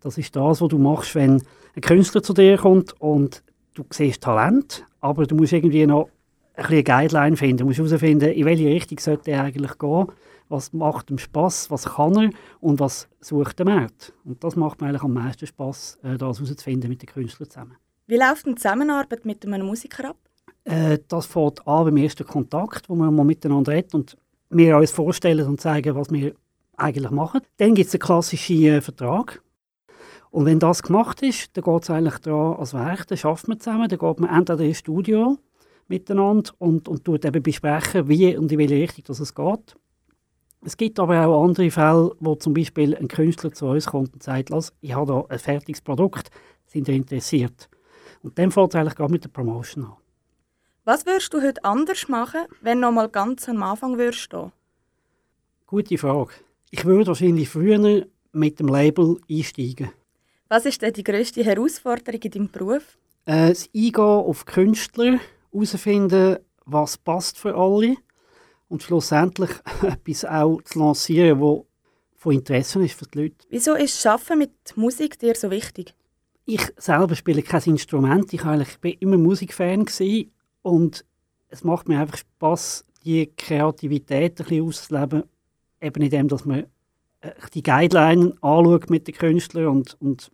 Das 0.00 0.16
ist 0.18 0.34
das, 0.34 0.60
was 0.60 0.68
du 0.68 0.78
machst, 0.78 1.14
wenn 1.14 1.42
ein 1.76 1.82
Künstler 1.82 2.22
zu 2.22 2.32
dir 2.32 2.56
kommt 2.56 2.98
und 3.00 3.42
du 3.74 3.84
siehst 3.90 4.22
Talent, 4.22 4.84
aber 5.00 5.26
du 5.26 5.34
musst 5.34 5.52
irgendwie 5.52 5.86
noch 5.86 6.08
ein 6.54 6.66
bisschen 6.66 6.84
Guideline 6.84 7.36
finden. 7.36 7.58
Du 7.58 7.64
musst 7.66 7.78
herausfinden, 7.78 8.30
in 8.30 8.44
welche 8.46 8.66
Richtung 8.66 8.98
sollte 8.98 9.30
er 9.30 9.44
eigentlich 9.44 9.78
gehen, 9.78 10.06
was 10.48 10.72
macht 10.72 11.10
ihm 11.10 11.18
Spass, 11.18 11.70
was 11.70 11.84
kann 11.84 12.16
er 12.16 12.30
und 12.60 12.80
was 12.80 13.08
sucht 13.20 13.58
der 13.58 13.66
Markt. 13.66 14.12
Und 14.24 14.42
das 14.42 14.56
macht 14.56 14.80
mir 14.80 14.88
eigentlich 14.88 15.02
am 15.02 15.12
meisten 15.12 15.46
Spass, 15.46 15.98
äh, 16.02 16.16
das 16.16 16.40
herauszufinden 16.40 16.88
mit 16.88 17.02
den 17.02 17.08
Künstlern 17.08 17.48
zusammen. 17.48 17.76
Wie 18.06 18.16
läuft 18.16 18.46
eine 18.46 18.56
Zusammenarbeit 18.56 19.24
mit 19.24 19.46
einem 19.46 19.66
Musiker 19.66 20.10
ab? 20.10 20.16
Äh, 20.64 20.98
das 21.06 21.26
fängt 21.26 21.66
an 21.68 21.84
beim 21.84 21.96
ersten 21.98 22.26
Kontakt, 22.26 22.88
wo 22.88 22.96
man 22.96 23.14
mal 23.14 23.24
miteinander 23.24 23.72
redet 23.72 23.94
und 23.94 24.16
wir 24.50 24.76
uns 24.76 24.90
vorstellen 24.90 25.46
und 25.46 25.60
zeigen, 25.60 25.94
was 25.94 26.10
wir 26.10 26.34
eigentlich 26.76 27.10
machen. 27.10 27.40
Dann 27.58 27.74
gibt 27.74 27.88
es 27.88 27.94
einen 27.94 28.00
klassischen 28.00 28.62
äh, 28.64 28.80
Vertrag. 28.80 29.42
Und 30.30 30.44
wenn 30.44 30.58
das 30.58 30.82
gemacht 30.82 31.22
ist, 31.22 31.56
dann 31.56 31.64
geht 31.64 31.82
es 31.82 31.90
eigentlich 31.90 32.18
daran, 32.18 32.56
als 32.56 32.74
Werk, 32.74 33.06
dann 33.08 33.18
arbeiten 33.18 33.48
wir 33.48 33.58
zusammen, 33.58 33.88
dann 33.88 33.98
geht 33.98 34.20
man 34.20 34.30
entweder 34.30 34.64
ins 34.64 34.78
Studio 34.78 35.38
miteinander 35.88 36.52
und, 36.58 36.88
und 36.88 37.04
tut 37.04 37.24
eben 37.24 37.42
besprechen, 37.42 38.08
wie 38.08 38.36
und 38.36 38.50
in 38.52 38.58
welche 38.58 38.74
Richtung 38.74 39.04
das 39.08 39.18
es 39.18 39.34
geht. 39.34 39.76
Es 40.62 40.76
gibt 40.76 41.00
aber 41.00 41.26
auch 41.26 41.44
andere 41.44 41.70
Fälle, 41.70 42.12
wo 42.20 42.34
zum 42.36 42.54
Beispiel 42.54 42.94
ein 42.94 43.08
Künstler 43.08 43.52
zu 43.52 43.66
uns 43.66 43.86
kommt 43.86 44.12
und 44.12 44.22
sagt, 44.22 44.50
ich 44.80 44.94
habe 44.94 45.12
da 45.12 45.24
ein 45.28 45.38
fertiges 45.38 45.80
Produkt, 45.80 46.30
sind 46.66 46.86
ihr 46.86 46.94
interessiert? 46.94 47.68
Und 48.22 48.38
dann 48.38 48.50
fängt 48.50 48.74
es 48.74 48.78
eigentlich 48.78 48.94
gerade 48.94 49.12
mit 49.12 49.24
der 49.24 49.30
Promotion 49.30 49.84
an. 49.84 49.92
Was 50.90 51.06
würdest 51.06 51.32
du 51.32 51.40
heute 51.40 51.64
anders 51.64 52.08
machen, 52.08 52.40
wenn 52.62 52.78
du 52.78 52.88
noch 52.88 52.92
mal 52.92 53.08
ganz 53.08 53.48
am 53.48 53.62
Anfang 53.62 53.96
würdest 53.96 54.22
stehen? 54.22 54.50
Gute 55.68 55.96
Frage. 55.96 56.32
Ich 56.72 56.84
würde 56.84 57.06
wahrscheinlich 57.06 57.48
früher 57.48 58.06
mit 58.32 58.58
dem 58.58 58.66
Label 58.66 59.20
einsteigen. 59.30 59.92
Was 60.48 60.66
ist 60.66 60.82
denn 60.82 60.92
die 60.92 61.04
grösste 61.04 61.44
Herausforderung 61.44 62.20
in 62.20 62.30
deinem 62.32 62.50
Beruf? 62.50 62.98
Äh, 63.24 63.50
das 63.50 63.70
Eingehen 63.72 64.02
auf 64.02 64.44
Künstler, 64.46 65.20
herausfinden, 65.52 66.38
was 66.64 66.98
passt 66.98 67.38
für 67.38 67.54
alle 67.54 67.94
und 68.66 68.82
schlussendlich 68.82 69.50
etwas 69.82 70.24
auch 70.24 70.60
zu 70.62 70.80
lancieren, 70.80 71.38
das 71.38 71.60
von 72.16 72.32
Interesse 72.32 72.82
ist 72.82 72.98
für 72.98 73.06
die 73.06 73.18
Leute. 73.22 73.46
Wieso 73.48 73.74
ist 73.74 73.94
das 73.94 74.06
Arbeiten 74.06 74.38
mit 74.38 74.76
Musik 74.76 75.20
dir 75.20 75.36
so 75.36 75.52
wichtig? 75.52 75.94
Ich 76.46 76.62
selber 76.78 77.14
spiele 77.14 77.44
kein 77.44 77.62
Instrument. 77.62 78.32
Ich, 78.32 78.44
eigentlich, 78.44 78.70
ich 78.70 78.80
bin 78.80 78.96
immer 78.98 79.18
Musikfan 79.18 79.84
gewesen 79.84 80.32
und 80.62 81.04
es 81.48 81.64
macht 81.64 81.88
mir 81.88 82.00
einfach 82.00 82.18
Spaß, 82.18 82.84
die 83.04 83.26
Kreativität 83.36 84.40
ein 84.40 84.46
bisschen 84.46 84.66
auszuleben, 84.66 85.24
eben 85.80 86.02
in 86.02 86.10
dem, 86.10 86.28
dass 86.28 86.44
man 86.44 86.66
äh, 87.20 87.32
die 87.54 87.62
Guideline 87.62 88.34
anschaut 88.40 88.90
mit 88.90 89.06
den 89.08 89.14
Künstlern 89.14 89.66
und, 89.68 89.96
und 90.00 90.30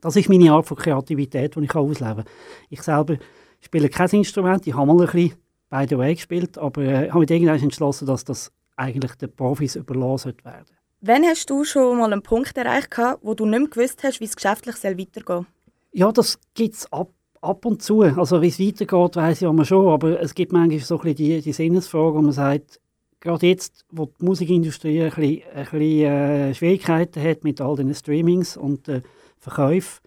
das 0.00 0.16
ist 0.16 0.28
meine 0.28 0.52
Art 0.52 0.66
von 0.66 0.76
Kreativität, 0.76 1.56
die 1.56 1.64
ich 1.64 1.74
ausleben 1.74 2.24
kann. 2.24 2.32
Ich 2.70 2.82
selber 2.82 3.16
spiele 3.60 3.88
kein 3.88 4.08
Instrument, 4.10 4.66
ich 4.66 4.74
habe 4.74 4.86
mal 4.86 5.00
ein 5.00 5.06
bisschen 5.06 5.36
by 5.68 5.86
the 5.88 5.96
way 5.96 6.14
gespielt, 6.14 6.58
aber 6.58 6.82
äh, 6.82 7.08
habe 7.10 7.20
mich 7.20 7.30
irgendwann 7.30 7.62
entschlossen, 7.62 8.06
dass 8.06 8.24
das 8.24 8.52
eigentlich 8.76 9.14
den 9.14 9.34
Profis 9.34 9.76
überlassen 9.76 10.34
werden 10.42 10.76
Wann 11.02 11.24
hast 11.24 11.48
du 11.48 11.64
schon 11.64 11.96
mal 11.96 12.12
einen 12.12 12.22
Punkt 12.22 12.58
erreicht, 12.58 12.94
wo 13.22 13.32
du 13.32 13.46
nicht 13.46 13.58
mehr 13.58 13.68
gewusst 13.68 14.02
hast, 14.02 14.20
wie 14.20 14.24
es 14.24 14.36
geschäftlich 14.36 14.76
weitergehen 14.84 15.24
soll? 15.26 15.46
Ja, 15.92 16.12
das 16.12 16.38
gibt 16.52 16.74
es 16.74 16.92
ab, 16.92 17.08
ab 17.40 17.64
und 17.64 17.82
zu. 17.82 18.02
Also 18.02 18.42
wie 18.42 18.48
es 18.48 18.60
weitergeht, 18.60 19.16
weiß 19.16 19.42
ich 19.42 19.48
immer 19.48 19.64
schon, 19.64 19.88
aber 19.88 20.20
es 20.20 20.34
gibt 20.34 20.52
manchmal 20.52 20.80
so 20.80 20.96
ein 20.96 21.02
bisschen 21.02 21.16
die, 21.16 21.40
die 21.40 21.52
Sinnesfrage, 21.52 22.14
wo 22.14 22.22
man 22.22 22.32
sagt, 22.32 22.80
gerade 23.20 23.46
jetzt, 23.46 23.84
wo 23.90 24.06
die 24.06 24.24
Musikindustrie 24.24 25.02
ein 25.02 25.10
bisschen, 25.10 25.42
ein 25.54 25.64
bisschen 25.64 25.80
äh, 25.80 26.54
Schwierigkeiten 26.54 27.22
hat 27.22 27.44
mit 27.44 27.60
all 27.60 27.76
den 27.76 27.94
Streamings 27.94 28.56
und 28.56 28.88
äh, 28.88 29.02
Verkäufen, 29.38 30.00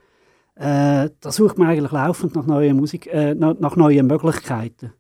äh, 0.55 1.09
da 1.19 1.31
sucht 1.31 1.57
man 1.57 1.69
eigentlich 1.69 1.91
laufend 1.91 2.35
nach 2.35 2.45
neuen, 2.45 2.77
Musik, 2.77 3.07
äh, 3.07 3.33
nach, 3.33 3.75
neuen 3.75 4.05
Möglichkeiten. 4.05 4.93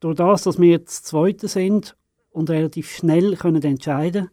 Durch 0.00 0.16
das, 0.16 0.42
dass 0.42 0.60
wir 0.60 0.70
jetzt 0.70 1.06
Zweite 1.06 1.46
sind 1.46 1.96
und 2.30 2.50
relativ 2.50 2.90
schnell 2.90 3.36
können 3.36 3.62
entscheiden 3.62 4.30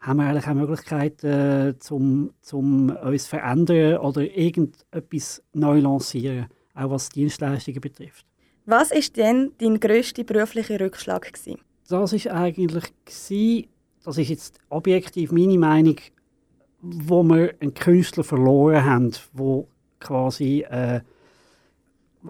haben 0.00 0.18
wir 0.18 0.26
eigentlich 0.26 0.46
auch 0.46 0.54
Möglichkeiten, 0.54 1.26
äh, 1.26 1.78
zum, 1.78 2.32
zum 2.40 2.90
uns 2.90 3.24
zu 3.24 3.30
verändern 3.30 3.98
oder 3.98 4.22
irgendetwas 4.22 5.42
neu 5.52 5.80
lancieren, 5.80 6.46
auch 6.74 6.90
was 6.90 7.08
Dienstleistungen 7.08 7.80
betrifft. 7.80 8.24
Was 8.66 8.90
war 8.90 9.00
denn 9.16 9.52
dein 9.58 9.80
grösster 9.80 10.24
beruflicher 10.24 10.80
Rückschlag? 10.80 11.32
Gewesen? 11.32 11.60
Das 11.88 12.12
war 12.12 12.32
eigentlich, 12.34 12.84
gewesen, 13.04 13.68
das 14.04 14.18
ist 14.18 14.28
jetzt 14.28 14.58
objektiv 14.68 15.32
meine 15.32 15.58
Meinung, 15.58 15.96
wo 16.80 17.22
wir 17.22 17.54
einen 17.60 17.74
Künstler 17.74 18.24
verloren 18.24 18.84
haben, 18.84 19.12
wo 19.32 19.68
quasi 20.00 20.64
äh, 20.68 21.00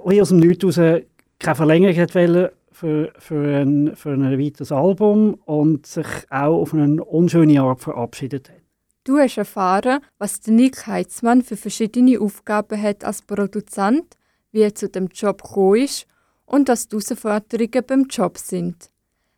aus 0.03 0.29
dem 0.29 0.39
Nichts 0.39 0.77
heraus 0.77 1.05
keine 1.39 1.55
Verlängerung 1.55 1.97
wollte 1.97 2.53
für, 2.77 3.13
für, 3.19 3.63
ein, 3.63 3.97
für 3.97 4.11
ein 4.11 4.39
weiteres 4.39 4.71
Album 4.71 5.35
und 5.47 5.87
sich 5.87 6.07
auch 6.29 6.61
auf 6.61 6.75
eine 6.75 7.03
unschöne 7.03 7.63
Art 7.63 7.81
verabschiedet 7.81 8.51
hat. 8.51 8.61
Du 9.05 9.17
hast 9.17 9.39
erfahren, 9.39 10.01
was 10.19 10.41
der 10.41 10.53
Nick 10.53 10.87
Heitzmann 10.87 11.43
für 11.43 11.57
verschiedene 11.57 12.21
Aufgaben 12.21 12.81
hat 12.81 13.03
als 13.03 13.23
Produzent, 13.23 14.19
wie 14.53 14.61
er 14.61 14.75
zu 14.75 14.91
dem 14.91 15.09
Job 15.09 15.43
gekommen 15.43 15.85
ist 15.85 16.07
und 16.45 16.69
was 16.69 16.89
die 16.89 16.97
Herausforderungen 16.97 17.87
beim 17.87 18.05
Job 18.11 18.37
sind. 18.37 18.91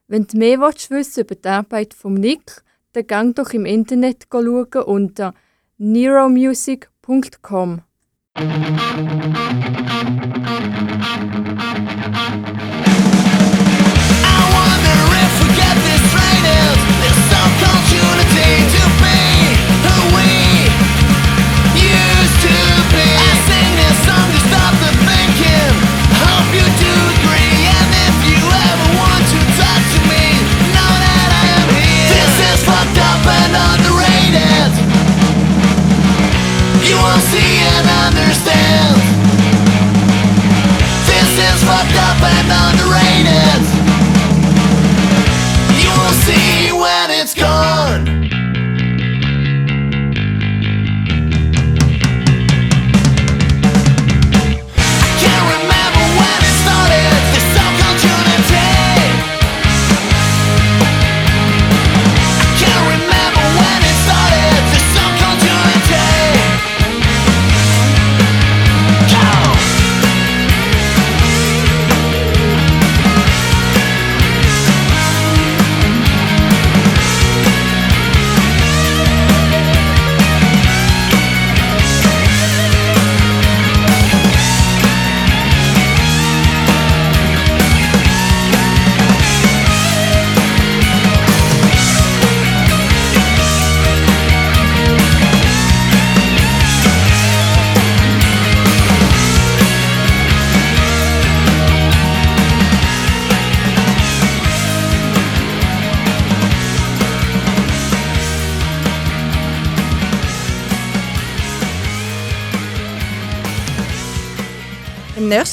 Wenn 0.09 0.27
du 0.27 0.37
mehr 0.37 0.59
willst 0.59 1.17
über 1.17 1.37
die 1.37 1.49
Arbeit 1.49 1.95
von 1.95 2.15
Nick, 2.15 2.65
dann 2.93 3.07
gang 3.07 3.37
doch 3.37 3.51
im 3.51 3.67
Internet 3.67 4.27
schauen 4.33 4.67
unter 4.85 5.33
neuromusic.com. 5.77 7.83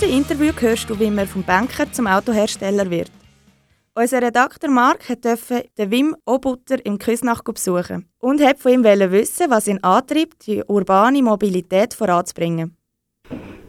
nächsten 0.01 0.17
Interview 0.17 0.51
hörst 0.59 0.89
du, 0.89 0.99
wie 0.99 1.09
man 1.09 1.25
vom 1.25 1.41
Banker 1.41 1.89
zum 1.89 2.05
Autohersteller 2.05 2.89
wird. 2.89 3.09
Unser 3.93 4.21
Redakteur 4.21 4.69
Mark 4.69 5.05
durfte 5.21 5.63
den 5.77 5.89
Wim 5.89 6.15
Obutter 6.25 6.85
im 6.85 6.97
Küsnach 6.97 7.41
besuchen 7.41 8.05
und 8.19 8.41
hat 8.41 8.59
von 8.59 8.73
ihm 8.73 8.83
wissen, 8.83 9.49
was 9.49 9.69
ihn 9.69 9.81
antreibt, 9.81 10.47
die 10.47 10.61
urbane 10.67 11.23
Mobilität 11.23 11.93
voranzubringen. 11.93 12.75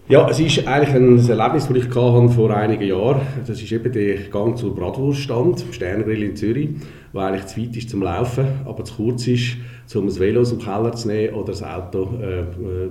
Ja, 0.08 0.28
es 0.28 0.40
ist 0.40 0.66
eigentlich 0.66 0.96
ein 0.96 1.28
Erlebnis, 1.28 1.68
das 1.68 1.76
ich 1.76 1.94
hatte 1.94 2.28
vor 2.30 2.50
einigen 2.50 2.88
Jahren. 2.88 3.20
Das 3.46 3.62
ist 3.62 3.70
eben 3.70 3.92
der 3.92 4.16
Gang 4.28 4.58
zur 4.58 4.74
Bratwurststand 4.74 5.64
Sterngrill 5.70 6.24
in 6.24 6.34
Zürich, 6.34 6.70
der 7.16 7.24
eigentlich 7.24 7.46
zu 7.46 7.60
weit 7.60 7.76
ist 7.76 7.90
zum 7.90 8.02
Laufen, 8.02 8.46
aber 8.64 8.84
zu 8.84 8.94
kurz 8.94 9.26
ist, 9.26 9.56
um 9.94 10.06
ein 10.06 10.18
Velo 10.18 10.40
aus 10.40 10.50
dem 10.50 10.58
Keller 10.58 10.92
zu 10.92 11.08
nehmen 11.08 11.34
oder 11.34 11.52
das 11.52 11.62
Auto 11.62 12.10
äh, 12.20 12.44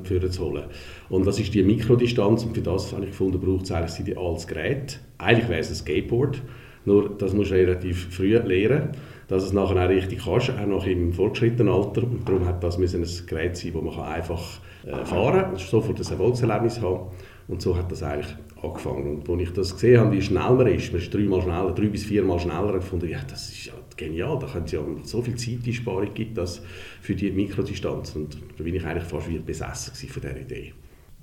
führen 0.03 0.31
zu 0.31 0.43
holen. 0.43 0.63
Und 1.09 1.25
das 1.25 1.39
ist 1.39 1.53
die 1.53 1.63
Mikrodistanz 1.63 2.43
und 2.43 2.55
für 2.55 2.61
das 2.61 2.91
habe 2.91 3.03
ich 3.03 3.11
gefunden, 3.11 3.39
braucht 3.39 3.65
es 3.65 3.71
eigentlich 3.71 3.99
ein 3.99 4.07
ideales 4.07 4.47
Gerät. 4.47 4.99
Eigentlich 5.17 5.49
wäre 5.49 5.59
es 5.59 5.69
ein 5.69 5.75
Skateboard, 5.75 6.41
nur 6.85 7.09
das 7.17 7.33
musst 7.33 7.51
du 7.51 7.55
relativ 7.55 8.13
früh 8.13 8.37
lernen, 8.37 8.89
dass 9.27 9.43
es 9.43 9.53
nachher 9.53 9.83
auch 9.83 9.89
richtig 9.89 10.23
kannst, 10.23 10.51
auch 10.51 10.67
noch 10.67 10.85
im 10.85 11.13
fortgeschrittenen 11.13 11.73
Alter. 11.73 12.03
Und 12.03 12.27
darum 12.27 12.45
hat 12.45 12.63
das 12.63 12.77
ein 12.77 12.85
Gerät 13.27 13.57
sein, 13.57 13.73
das 13.73 13.81
man 13.81 13.99
einfach 14.05 14.59
äh, 14.85 15.05
fahren 15.05 15.41
kann, 15.41 15.57
sofort 15.57 15.99
ein 15.99 16.11
Erfolgserlebnis 16.11 16.81
haben. 16.81 17.11
Und 17.47 17.61
so 17.61 17.75
hat 17.75 17.91
das 17.91 18.03
eigentlich 18.03 18.35
angefangen. 18.61 19.17
Und 19.17 19.29
als 19.29 19.41
ich 19.41 19.53
das 19.53 19.73
gesehen 19.73 19.99
habe, 19.99 20.11
wie 20.11 20.21
schnell 20.21 20.51
man 20.51 20.67
ist, 20.67 20.91
man 20.91 21.01
ist 21.01 21.13
dreimal 21.13 21.41
schneller, 21.41 21.71
drei 21.71 21.87
bis 21.87 22.05
viermal 22.05 22.39
schneller, 22.39 22.73
gefunden, 22.73 23.09
ja, 23.09 23.19
das 23.27 23.49
ist 23.49 23.65
ja 23.65 23.73
genial, 23.97 24.37
da 24.39 24.47
können 24.47 24.67
Sie 24.67 24.75
ja 24.75 24.81
so 25.03 25.21
viel 25.21 25.35
Zeiteinsparung 25.35 26.13
gibt 26.13 26.37
das 26.37 26.61
für 27.01 27.15
die 27.15 27.31
Mikrodistanz. 27.31 28.15
Und 28.15 28.37
da 28.57 28.63
bin 28.63 28.75
ich 28.75 28.85
eigentlich 28.85 29.03
fast 29.03 29.29
wieder 29.29 29.41
besessen 29.41 30.09
von 30.09 30.21
dieser 30.21 30.39
Idee. 30.39 30.73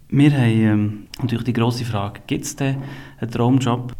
Wir 0.08 0.32
haben 0.32 0.42
ähm, 0.42 1.06
natürlich 1.20 1.44
die 1.44 1.52
grosse 1.54 1.84
Frage, 1.84 2.20
gibt 2.26 2.44
es 2.44 2.56
denn 2.56 2.82
einen 3.18 3.30
Traumjob? 3.30 3.92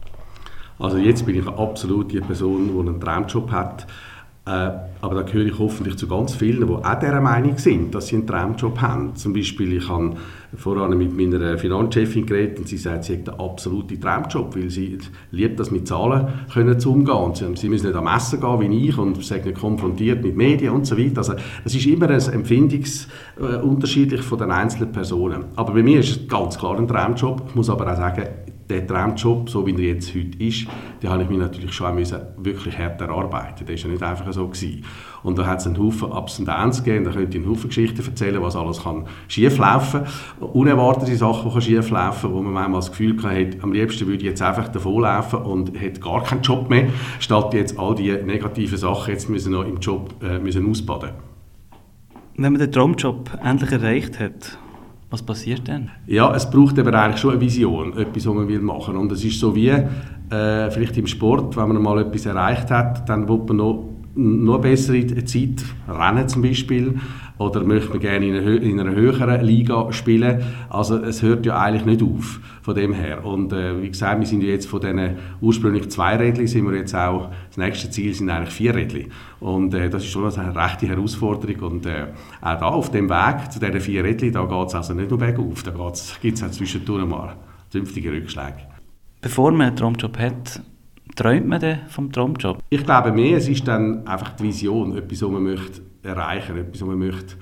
Also 0.79 0.99
jetzt 0.99 1.25
bin 1.25 1.37
ich 1.39 1.47
absolut 1.47 2.13
die 2.13 2.21
Person, 2.21 2.69
die 2.69 2.79
einen 2.79 3.01
Traumjob 3.01 3.51
hat. 3.51 3.87
Äh, 4.45 4.71
aber 5.01 5.15
da 5.15 5.23
gehöre 5.23 5.47
ich 5.47 5.59
hoffentlich 5.59 5.97
zu 5.97 6.09
ganz 6.09 6.35
vielen, 6.35 6.67
die 6.67 6.73
auch 6.73 6.95
dieser 6.99 7.21
Meinung 7.21 7.59
sind, 7.59 7.95
dass 7.95 8.09
sie 8.09 8.17
einen 8.17 8.27
Traumjob 8.27 8.81
haben. 8.81 9.15
Zum 9.15 9.33
Beispiel, 9.33 9.77
ich 9.77 9.89
habe 9.89 10.17
voran 10.57 10.99
mit 10.99 11.17
meiner 11.17 11.57
Finanzchefin 11.57 12.27
geredet 12.27 12.59
und 12.59 12.67
sie 12.67 12.77
sagt, 12.77 13.05
sie 13.05 13.19
hat 13.19 13.29
einen 13.29 13.39
absoluten 13.39 14.01
Traumjob, 14.01 14.57
weil 14.57 14.69
sie 14.69 14.99
liebt 15.31 15.61
das 15.61 15.71
mit 15.71 15.87
Zahlen 15.87 16.27
können 16.53 16.79
zu 16.81 16.91
umgehen. 16.91 17.55
Sie, 17.55 17.69
müssen 17.69 17.87
nicht 17.87 17.97
am 17.97 18.05
Messen 18.05 18.41
gehen 18.41 18.61
wie 18.61 18.89
ich 18.89 18.99
und 18.99 19.23
sind 19.25 19.45
nicht 19.45 19.59
konfrontiert 19.61 20.25
mit 20.25 20.37
Medien 20.37 20.73
und 20.73 20.89
so 20.89 20.99
weiter. 20.99 21.19
Also 21.19 21.35
das 21.63 21.75
ist 21.75 21.87
immer 21.87 22.11
ein 22.11 22.21
Empfindungs 22.21 23.07
äh, 23.41 24.23
von 24.23 24.39
den 24.39 24.51
einzelnen 24.51 24.91
Personen. 24.91 25.45
Aber 25.55 25.73
bei 25.73 25.85
mir 25.85 26.01
ist 26.01 26.11
es 26.11 26.29
ganz 26.29 26.59
klar 26.59 26.77
ein 26.79 26.89
Traumjob. 26.89 27.45
Ich 27.49 27.55
muss 27.55 27.71
aber 27.71 27.93
auch 27.93 27.97
sagen, 27.97 28.27
der 28.69 28.87
Traumjob, 28.87 29.49
so 29.51 29.67
wie 29.67 29.73
er 29.73 29.95
jetzt 29.95 30.15
heute 30.15 30.43
ist, 30.43 30.67
den 31.03 31.11
habe 31.11 31.23
ich 31.23 31.29
mir 31.29 31.39
natürlich 31.39 31.73
schon 31.73 31.95
müssen, 31.95 32.21
wirklich 32.37 32.79
hart 32.79 33.01
erarbeiten. 33.01 33.67
Das 33.67 33.69
war 33.69 33.77
ja 33.77 33.89
nicht 33.89 34.03
einfach 34.03 34.33
so. 34.33 34.47
Gewesen. 34.47 34.85
Und 35.23 35.39
da 35.39 35.47
hat 35.47 35.61
es 35.61 35.67
einen 35.67 35.79
Haufen 35.79 36.11
Ups 36.11 36.39
und 36.39 36.49
Downs 36.49 36.83
gegeben, 36.83 37.05
da 37.05 37.13
könnte 37.13 37.39
ich 37.39 37.45
einen 37.45 37.53
Haufen 37.53 37.69
Geschichten 37.69 38.05
erzählen, 38.05 38.43
was 38.43 38.57
alles 38.57 38.83
kann 38.83 39.07
schieflaufen 39.29 40.03
kann. 40.05 40.49
Unerwartete 40.49 41.17
Sachen, 41.17 41.53
die 41.55 41.61
schieflaufen 41.61 42.23
können, 42.23 42.35
wo 42.35 42.43
man 42.43 42.53
manchmal 42.53 42.81
das 42.81 42.91
Gefühl 42.91 43.23
hatte, 43.23 43.59
am 43.63 43.73
liebsten 43.73 44.07
würde 44.07 44.19
ich 44.19 44.25
jetzt 44.25 44.43
einfach 44.43 44.69
davonlaufen 44.69 45.41
und 45.41 45.81
hätte 45.81 46.01
gar 46.01 46.23
keinen 46.25 46.43
Job 46.43 46.69
mehr, 46.69 46.89
statt 47.21 47.55
jetzt 47.55 47.79
all 47.79 47.95
die 47.95 48.13
negativen 48.13 48.79
Sachen 48.79 49.13
jetzt 49.13 49.31
müssen 49.31 49.53
noch 49.53 49.65
im 49.65 49.79
Job 49.79 50.13
äh, 50.23 50.39
müssen 50.39 50.69
ausbaden 50.69 51.11
Wenn 52.37 52.53
man 52.53 52.61
den 52.61 52.73
Traumjob 52.73 53.31
endlich 53.45 53.71
erreicht 53.71 54.19
hat, 54.19 54.59
was 55.13 55.23
passiert 55.23 55.69
dann? 55.69 55.91
Ja, 56.07 56.35
es 56.35 56.51
braucht 56.51 56.79
aber 56.79 56.95
eigentlich 56.95 57.21
schon 57.21 57.33
eine 57.33 57.41
Vision, 57.41 57.97
etwas, 57.97 58.27
was 58.27 58.35
man 58.35 58.49
will 58.49 58.61
machen. 58.61 58.97
Und 58.97 59.13
es 59.13 59.23
ist 59.25 59.39
so 59.39 59.55
wie, 59.55 59.69
äh, 59.69 60.71
vielleicht 60.71 60.97
im 60.97 61.07
Sport, 61.07 61.57
wenn 61.57 61.69
man 61.69 61.83
mal 61.83 62.01
etwas 62.01 62.27
erreicht 62.27 62.71
hat, 62.71 63.09
dann 63.09 63.29
will 63.29 63.43
man 63.47 63.57
noch 63.57 63.89
noch 64.15 64.61
bessere 64.61 65.07
Zeit, 65.25 65.65
Rennen 65.89 66.29
zum 66.29 66.43
Beispiel, 66.43 67.01
oder 67.43 67.65
möchte 67.65 67.91
man 67.91 68.01
gerne 68.01 68.27
in 68.27 68.35
einer, 68.37 68.47
hö- 68.47 68.61
in 68.61 68.81
einer 68.81 68.95
höheren 68.95 69.45
Liga 69.45 69.93
spielen. 69.93 70.43
Also 70.69 70.97
es 70.99 71.23
hört 71.23 71.45
ja 71.47 71.59
eigentlich 71.61 71.85
nicht 71.85 72.03
auf 72.03 72.41
von 72.63 72.75
dem 72.75 72.93
her. 72.93 73.25
Und 73.25 73.53
äh, 73.53 73.83
wie 73.83 73.89
gesagt, 73.89 74.21
wir 74.21 74.27
sind 74.27 74.43
jetzt 74.43 74.67
von 74.69 74.81
diesen 74.81 75.17
ursprünglich 75.41 75.91
zwei 75.91 76.17
Rädchen, 76.17 76.47
sind 76.47 76.65
wir 76.71 76.77
jetzt 76.77 76.95
auch, 76.95 77.31
das 77.49 77.57
nächste 77.57 77.91
Ziel 77.91 78.15
sind 78.15 78.31
eigentlich 78.31 78.55
vier 78.55 78.75
Rädchen. 78.75 79.11
Und 79.41 79.75
äh, 79.75 79.91
das 79.91 80.05
ist 80.05 80.11
schon 80.11 80.33
eine 80.33 80.55
rechte 80.55 80.87
Herausforderung. 80.87 81.73
Und 81.73 81.87
äh, 81.87 82.07
auch 82.41 82.59
da 82.61 82.67
auf 82.67 82.91
dem 82.91 83.09
Weg 83.11 83.51
zu 83.51 83.59
diesen 83.59 83.81
vier 83.81 84.05
Rädchen, 84.05 84.33
da 84.33 84.45
geht 84.45 84.69
es 84.69 84.75
also 84.75 84.95
nicht 84.95 85.11
nur 85.11 85.19
bergauf, 85.19 85.63
da 85.65 85.73
gibt 86.21 86.37
es 86.37 86.43
auch 86.45 86.51
zwischendurch 86.51 87.05
mal 87.07 87.35
zünftige 87.71 88.13
Rückschläge. 88.13 88.59
Bevor 89.21 89.51
man 89.53 89.69
einen 89.69 89.77
Traumjob 89.77 90.19
hat, 90.19 90.63
träumt 91.17 91.47
man 91.49 91.61
dann 91.61 91.81
vom 91.89 92.13
Traumjob? 92.13 92.59
Ich 92.71 92.85
glaube 92.85 93.13
mehr, 93.13 93.37
es 93.39 93.49
ist 93.49 93.67
dann 93.67 94.07
einfach 94.07 94.37
die 94.37 94.45
Vision, 94.45 94.97
etwas, 94.97 95.23
was 95.23 95.31
man 95.31 95.43
möchte 95.43 95.83
erreichen, 96.03 96.57
etwas, 96.57 96.81
was 96.81 96.89
man 96.89 96.99
möchte, 96.99 97.35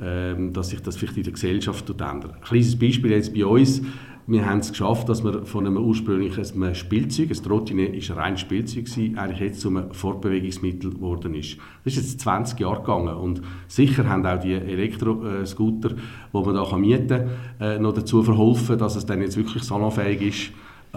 ähm, 0.00 0.52
dass 0.52 0.70
sich 0.70 0.82
das 0.82 0.96
vielleicht 0.96 1.16
in 1.16 1.24
der 1.24 1.32
Gesellschaft 1.32 1.88
ändert. 1.88 2.34
Ein 2.34 2.40
kleines 2.40 2.78
Beispiel 2.78 3.12
jetzt 3.12 3.34
bei 3.34 3.44
uns. 3.44 3.82
Wir 4.28 4.44
haben 4.44 4.58
es 4.58 4.70
geschafft, 4.70 5.08
dass 5.08 5.22
wir 5.22 5.46
von 5.46 5.64
einem 5.64 5.76
ursprünglichen 5.76 6.74
Spielzeug, 6.74 7.30
ein 7.30 7.42
Trottinett 7.44 8.10
ein 8.10 8.16
reines 8.16 8.40
Spielzeug 8.40 8.86
gewesen, 8.86 9.16
eigentlich 9.16 9.38
jetzt 9.38 9.60
zu 9.60 9.68
einem 9.68 9.92
Fortbewegungsmittel 9.92 10.94
geworden 10.94 11.32
ist. 11.34 11.58
Das 11.84 11.96
ist 11.96 12.02
jetzt 12.02 12.20
20 12.22 12.58
Jahre 12.58 12.80
gegangen 12.80 13.14
und 13.14 13.42
sicher 13.68 14.08
haben 14.08 14.26
auch 14.26 14.40
die 14.40 14.54
Elektroscooter, 14.54 15.90
die 15.90 15.98
man 16.32 16.54
da 16.56 16.76
mieten 16.76 17.08
kann, 17.08 17.28
äh, 17.60 17.78
noch 17.78 17.92
dazu 17.92 18.24
verholfen, 18.24 18.76
dass 18.78 18.96
es 18.96 19.06
dann 19.06 19.22
jetzt 19.22 19.36
wirklich 19.36 19.62
salonfähig 19.62 20.20
ist. 20.20 20.52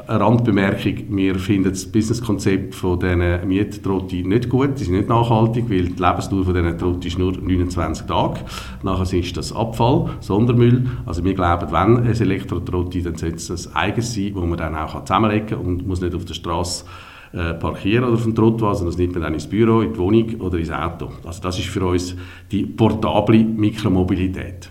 Eine 0.08 0.20
Randbemerkung, 0.20 0.94
wir 1.10 1.36
finden 1.36 1.70
das 1.70 1.86
Businesskonzept 1.86 2.76
von 2.76 3.00
diesen 3.00 3.48
Miettrotti 3.48 4.24
nicht 4.24 4.50
gut, 4.50 4.78
sie 4.78 4.86
sind 4.86 4.96
nicht 4.96 5.10
nachhaltig, 5.10 5.66
weil 5.70 5.88
die 5.88 6.02
Lebensdauer 6.02 6.46
von 6.46 6.54
diesen 6.54 6.78
Trotti 6.78 7.08
ist 7.08 7.18
nur 7.18 7.34
29 7.34 8.06
Tage. 8.06 8.42
Nachher 8.84 9.20
ist 9.20 9.36
das 9.36 9.52
Abfall, 9.52 10.12
Sondermüll. 10.20 10.88
Also 11.06 11.24
wir 11.24 11.34
glauben, 11.34 11.72
wenn 11.72 11.98
ein 11.98 12.06
Elektrotrotti, 12.06 13.02
dann 13.02 13.16
sollte 13.16 13.38
es 13.38 13.68
ein 13.68 13.76
eigenes 13.76 14.14
sein, 14.14 14.32
wo 14.36 14.42
man 14.46 14.58
dann 14.58 14.76
auch 14.76 15.04
zusammenlegen 15.04 15.48
kann 15.48 15.60
und 15.60 15.88
muss 15.88 16.02
nicht 16.02 16.16
auf 16.16 16.26
der 16.26 16.36
Straße 16.36 16.86
äh, 17.34 17.54
parkieren 17.56 18.06
oder 18.06 18.14
auf 18.14 18.24
dem 18.24 18.36
Trottoir, 18.36 18.76
sondern 18.76 18.92
das 18.92 18.98
nimmt 18.98 19.14
man 19.14 19.24
dann 19.24 19.34
ins 19.34 19.48
Büro, 19.48 19.82
in 19.82 19.94
die 19.94 20.00
Wohnung 20.00 20.36
oder 20.42 20.58
ins 20.58 20.72
Auto. 20.72 21.10
Also 21.26 21.42
das 21.42 21.60
ist 21.60 21.68
für 21.68 21.86
uns 21.86 22.16
die 22.52 22.66
portable 22.66 23.44
Mikromobilität. 23.44 24.70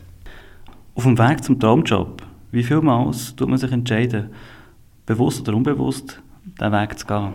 Auf 0.95 1.05
dem 1.05 1.19
Weg 1.19 1.45
zum 1.45 1.59
Traumjob, 1.59 2.23
wie 2.51 2.63
vielmals 2.63 3.37
tut 3.37 3.49
man 3.49 3.59
sich 3.59 3.71
entscheiden, 3.71 4.31
bewusst 5.09 5.49
oder 5.49 5.57
unbewusst, 5.57 6.21
diesen 6.45 6.73
Weg 6.73 6.99
zu 6.99 7.07
gehen? 7.07 7.33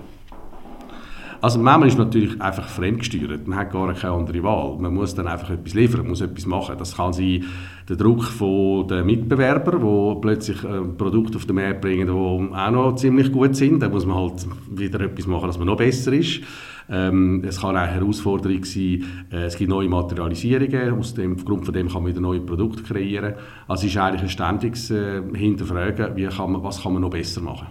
Also 1.42 1.60
manchmal 1.60 1.90
ist 1.90 1.98
natürlich 1.98 2.40
einfach 2.42 2.70
fremdgesteuert. 2.70 3.46
Man 3.48 3.60
hat 3.60 3.72
gar 3.74 3.94
keine 3.94 4.14
andere 4.14 4.44
Wahl. 4.44 4.78
Man 4.80 4.94
muss 4.94 5.14
dann 5.14 5.28
einfach 5.28 5.50
etwas 5.50 5.74
liefern, 5.74 6.02
man 6.02 6.12
muss 6.12 6.22
etwas 6.22 6.46
machen. 6.46 6.78
Das 6.78 6.96
kann 6.96 7.12
sein 7.12 7.44
der 7.90 7.98
Druck 7.98 8.24
von 8.24 8.88
den 8.88 9.06
Mitbewerbern, 9.06 9.82
die 9.82 10.22
plötzlich 10.22 10.64
äh, 10.64 10.80
Produkte 10.98 11.36
auf 11.38 11.46
den 11.46 11.58
Markt 11.58 11.82
bringen, 11.82 12.08
die 12.08 12.14
auch 12.14 12.72
noch 12.72 12.96
ziemlich 12.96 13.30
gut 13.30 13.58
sind. 13.58 13.82
Da 13.82 13.90
muss 13.90 14.06
man 14.06 14.16
halt 14.16 14.48
wieder 14.70 15.02
etwas 15.02 15.28
machen, 15.28 15.48
dass 15.48 15.58
man 15.58 15.68
noch 15.68 15.76
besser 15.76 16.14
ist. 16.14 16.40
Ähm, 16.90 17.44
es 17.48 17.62
kann 17.62 17.76
auch 17.76 17.82
eine 17.82 17.92
Herausforderung 17.92 18.64
sein, 18.66 19.04
äh, 19.32 19.46
es 19.46 19.58
gibt 19.58 19.70
neue 19.70 19.88
Materialisierungen, 19.88 21.00
aus 21.00 21.14
dem, 21.14 21.36
aufgrund 21.36 21.66
von 21.66 21.74
dem 21.74 21.88
kann 21.88 22.04
man 22.04 22.12
wieder 22.12 22.22
neue 22.22 22.42
Produkte 22.42 22.84
kreieren. 22.84 23.34
Also 23.68 23.86
es 23.86 23.94
ist 23.94 23.98
eigentlich 23.98 24.24
ein 24.24 24.30
ständiges 24.30 24.92
äh, 24.92 25.22
Hinterfragen, 25.34 26.16
wie 26.16 26.26
kann 26.26 26.52
man, 26.52 26.64
was 26.64 26.82
kann 26.82 26.94
man 26.94 27.02
noch 27.02 27.10
besser 27.10 27.42
machen. 27.42 27.68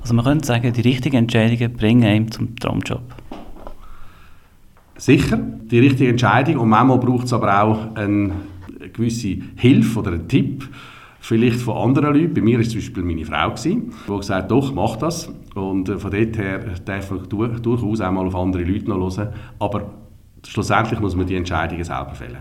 Also 0.00 0.14
man 0.14 0.24
könnte 0.24 0.46
sagen, 0.46 0.72
die 0.72 0.80
richtigen 0.80 1.16
Entscheidungen 1.16 1.72
bringen 1.72 2.04
einem 2.04 2.30
zum 2.30 2.56
Traumjob. 2.56 3.02
Sicher, 4.96 5.36
die 5.36 5.78
richtige 5.78 6.10
Entscheidung. 6.10 6.58
Und 6.58 6.70
manchmal 6.70 6.98
braucht 6.98 7.26
es 7.26 7.32
aber 7.32 7.62
auch 7.62 7.94
eine 7.94 8.32
gewisse 8.92 9.36
Hilfe 9.56 10.00
oder 10.00 10.12
einen 10.12 10.28
Tipp, 10.28 10.68
vielleicht 11.28 11.60
von 11.60 11.76
anderen 11.76 12.14
Leuten. 12.14 12.32
Bei 12.32 12.40
mir 12.40 12.58
war 12.58 12.64
zum 12.64 12.76
Beispiel 12.76 13.02
meine 13.02 13.24
Frau, 13.24 13.50
gewesen, 13.50 13.92
die 14.06 14.16
gesagt 14.16 14.44
hat, 14.44 14.50
doch, 14.50 14.72
mach 14.72 14.96
das. 14.96 15.30
Und 15.54 15.90
äh, 15.90 15.98
von 15.98 16.10
dort 16.10 16.38
her 16.38 16.60
darf 16.86 17.10
man 17.10 17.28
du 17.28 17.46
durchaus 17.46 18.00
auch 18.00 18.10
mal 18.10 18.26
auf 18.26 18.34
andere 18.34 18.64
Leute 18.64 18.88
noch 18.88 18.98
hören. 18.98 19.28
Aber 19.58 19.90
schlussendlich 20.46 21.00
muss 21.00 21.14
man 21.14 21.26
die 21.26 21.36
Entscheidungen 21.36 21.84
selber 21.84 22.14
fällen. 22.14 22.38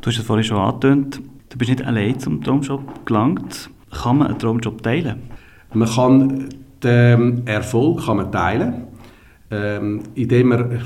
Du 0.00 0.08
hast 0.08 0.18
es 0.18 0.24
vorhin 0.24 0.44
schon 0.44 0.56
angetönt, 0.56 1.20
du 1.50 1.58
bist 1.58 1.70
nicht 1.70 1.84
allein 1.84 2.18
zum 2.18 2.42
Traumjob 2.42 3.04
gelangt. 3.04 3.68
Kann 3.90 4.16
man 4.16 4.28
einen 4.28 4.38
Traumjob 4.38 4.82
teilen? 4.82 5.20
Man 5.74 5.88
kann 5.88 6.48
den 6.82 7.46
Erfolg 7.46 8.06
kann 8.06 8.16
man 8.16 8.32
teilen, 8.32 8.84
ähm, 9.50 10.00
indem 10.14 10.48
man 10.48 10.80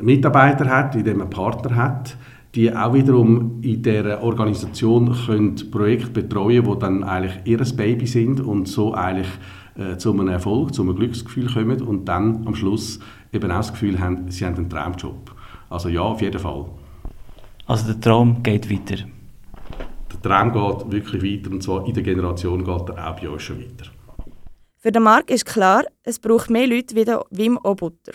Mitarbeiter 0.00 0.66
hat, 0.66 0.94
indem 0.94 1.18
man 1.18 1.30
Partner 1.30 1.74
hat, 1.74 2.16
die 2.54 2.74
auch 2.74 2.92
wiederum 2.92 3.62
in 3.62 3.82
dieser 3.82 4.22
Organisation 4.22 5.16
können 5.26 5.70
Projekte 5.70 6.10
betreuen 6.10 6.64
die 6.64 6.78
dann 6.78 7.02
eigentlich 7.02 7.34
ihr 7.44 7.76
Baby 7.76 8.06
sind 8.06 8.40
und 8.40 8.68
so 8.68 8.92
eigentlich 8.94 9.28
äh, 9.76 9.96
zu 9.96 10.12
einem 10.12 10.28
Erfolg, 10.28 10.74
zu 10.74 10.82
einem 10.82 10.96
Glücksgefühl 10.96 11.50
kommen 11.50 11.80
und 11.80 12.04
dann 12.04 12.46
am 12.46 12.54
Schluss 12.54 13.00
eben 13.32 13.50
auch 13.50 13.56
das 13.56 13.72
Gefühl 13.72 13.98
haben, 13.98 14.30
sie 14.30 14.44
haben 14.44 14.56
einen 14.56 14.68
Traumjob. 14.68 15.34
Also 15.70 15.88
ja, 15.88 16.02
auf 16.02 16.20
jeden 16.20 16.38
Fall. 16.38 16.66
Also 17.66 17.86
der 17.86 18.00
Traum 18.00 18.42
geht 18.42 18.70
weiter. 18.70 19.04
Der 20.12 20.20
Traum 20.20 20.52
geht 20.52 20.92
wirklich 20.92 21.22
weiter 21.22 21.50
und 21.50 21.62
zwar 21.62 21.86
in 21.86 21.94
der 21.94 22.02
Generation 22.02 22.64
geht 22.64 22.88
er 22.90 23.10
auch 23.10 23.18
bei 23.18 23.30
uns 23.30 23.42
schon 23.42 23.60
weiter. 23.60 23.90
Für 24.76 24.92
den 24.92 25.04
Marc 25.04 25.30
ist 25.30 25.46
klar, 25.46 25.84
es 26.02 26.18
braucht 26.18 26.50
mehr 26.50 26.66
Leute 26.66 26.94
wie 26.96 27.04
der 27.04 27.24
Wim 27.30 27.56
Obutter. 27.62 28.12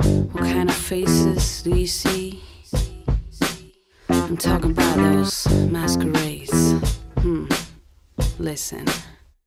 What 0.00 0.42
kind 0.42 0.68
of 0.68 0.76
faces 0.76 1.62
do 1.62 1.70
you 1.70 1.86
see? 1.86 2.23
I'm 4.34 4.38
talking 4.38 4.72
about 4.72 4.96
those 4.96 5.46
masquerades. 5.70 6.72
Hmm. 7.20 7.46
Listen. 8.40 8.84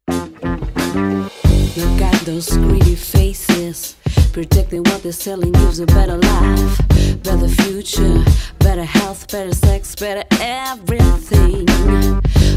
Look 0.08 2.02
at 2.02 2.22
those 2.22 2.48
greedy 2.56 2.96
faces, 2.96 3.98
predicting 4.32 4.84
what 4.84 5.04
they're 5.04 5.12
selling 5.12 5.52
gives 5.52 5.82
a 5.82 5.86
better 5.88 6.16
life, 6.16 6.88
better 7.22 7.50
future, 7.50 8.24
better 8.60 8.86
health, 8.86 9.30
better 9.30 9.54
sex, 9.54 9.94
better 9.94 10.24
everything. 10.40 11.66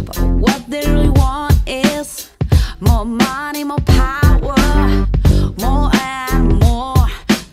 But 0.05 0.23
what 0.23 0.71
they 0.71 0.87
really 0.87 1.11
want 1.11 1.55
is 1.67 2.31
more 2.79 3.05
money, 3.05 3.65
more 3.65 3.81
power, 3.81 4.55
more 5.59 5.91
and 5.95 6.60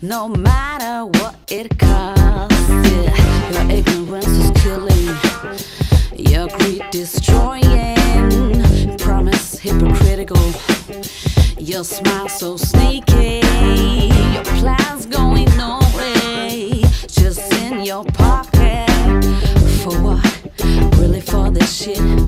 no 0.02 0.28
matter 0.28 1.06
what 1.18 1.34
it 1.48 1.78
costs. 1.78 2.68
Yeah. 2.68 3.48
Your 3.52 3.70
ignorance 3.70 4.26
is 4.26 4.50
killing, 4.62 5.06
your 6.16 6.48
greed 6.48 6.84
destroying, 6.90 8.62
promise 8.98 9.58
hypocritical. 9.58 10.52
Your 11.58 11.84
smile 11.84 12.28
so 12.28 12.56
sneaky, 12.56 13.40
your 14.32 14.44
plans 14.44 15.06
going 15.06 15.48
nowhere, 15.56 16.48
just 17.08 17.52
in 17.54 17.84
your 17.84 18.04
pocket. 18.04 18.88
For 19.82 20.00
what? 20.00 20.42
Really 20.98 21.20
for 21.20 21.50
this 21.50 21.82
shit 21.82 22.27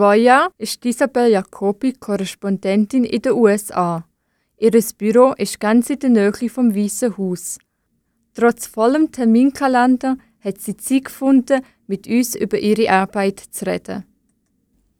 zwei 0.00 0.16
Jahren 0.16 0.50
ist 0.56 0.82
Isabel 0.86 1.30
Jacobi 1.30 1.92
Korrespondentin 1.92 3.04
in 3.04 3.20
den 3.20 3.32
USA. 3.32 4.06
Ihr 4.56 4.70
Büro 4.96 5.34
ist 5.36 5.60
ganz 5.60 5.90
in 5.90 5.98
der 5.98 6.08
Nähe 6.08 6.48
vom 6.48 6.74
Weißen 6.74 7.18
Haus. 7.18 7.58
Trotz 8.32 8.66
vollem 8.66 9.12
Terminkalender 9.12 10.16
hat 10.42 10.58
sie 10.58 10.78
Zeit 10.78 11.04
gefunden, 11.04 11.60
mit 11.86 12.06
uns 12.06 12.34
über 12.34 12.58
ihre 12.58 12.90
Arbeit 12.90 13.40
zu 13.40 13.66
reden. 13.66 14.04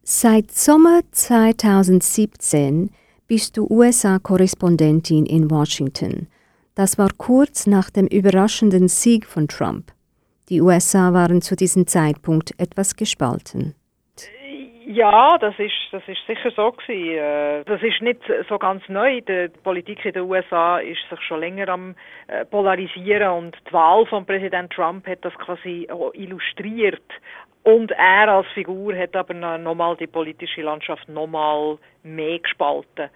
Seit 0.03 0.51
Sommer 0.51 1.01
2017 1.09 2.91
bist 3.25 3.57
du 3.57 3.65
USA-Korrespondentin 3.71 5.25
in 5.25 5.49
Washington. 5.49 6.27
Das 6.75 6.99
war 6.99 7.09
kurz 7.17 7.65
nach 7.65 7.89
dem 7.89 8.05
überraschenden 8.05 8.87
Sieg 8.87 9.25
von 9.25 9.47
Trump. 9.47 9.93
Die 10.49 10.61
USA 10.61 11.11
waren 11.11 11.41
zu 11.41 11.55
diesem 11.55 11.87
Zeitpunkt 11.87 12.53
etwas 12.59 12.95
gespalten. 12.95 13.73
Ja, 14.85 15.37
das 15.37 15.53
ist, 15.59 15.73
das 15.91 16.01
ist 16.07 16.25
sicher 16.25 16.51
so 16.55 16.71
gewesen. 16.71 17.17
Äh, 17.17 17.63
das 17.65 17.81
ist 17.83 18.01
nicht 18.01 18.21
so 18.49 18.57
ganz 18.57 18.81
neu. 18.87 19.21
Die 19.21 19.49
Politik 19.63 20.03
in 20.05 20.13
den 20.13 20.23
USA 20.23 20.79
ist 20.79 20.99
sich 21.09 21.21
schon 21.21 21.39
länger 21.39 21.69
am 21.69 21.95
äh, 22.27 22.45
polarisieren 22.45 23.29
und 23.31 23.57
die 23.67 23.73
Wahl 23.73 24.05
von 24.07 24.25
Präsident 24.25 24.71
Trump 24.73 25.07
hat 25.07 25.19
das 25.21 25.33
quasi 25.35 25.87
illustriert. 26.13 27.01
Und 27.63 27.91
er 27.91 28.27
als 28.27 28.47
Figur 28.55 28.97
hat 28.97 29.15
aber 29.15 29.35
nochmal 29.35 29.95
die 29.95 30.07
politische 30.07 30.61
Landschaft 30.61 31.07
nochmal 31.07 31.77
mehr 32.01 32.39
gespalten. 32.39 33.09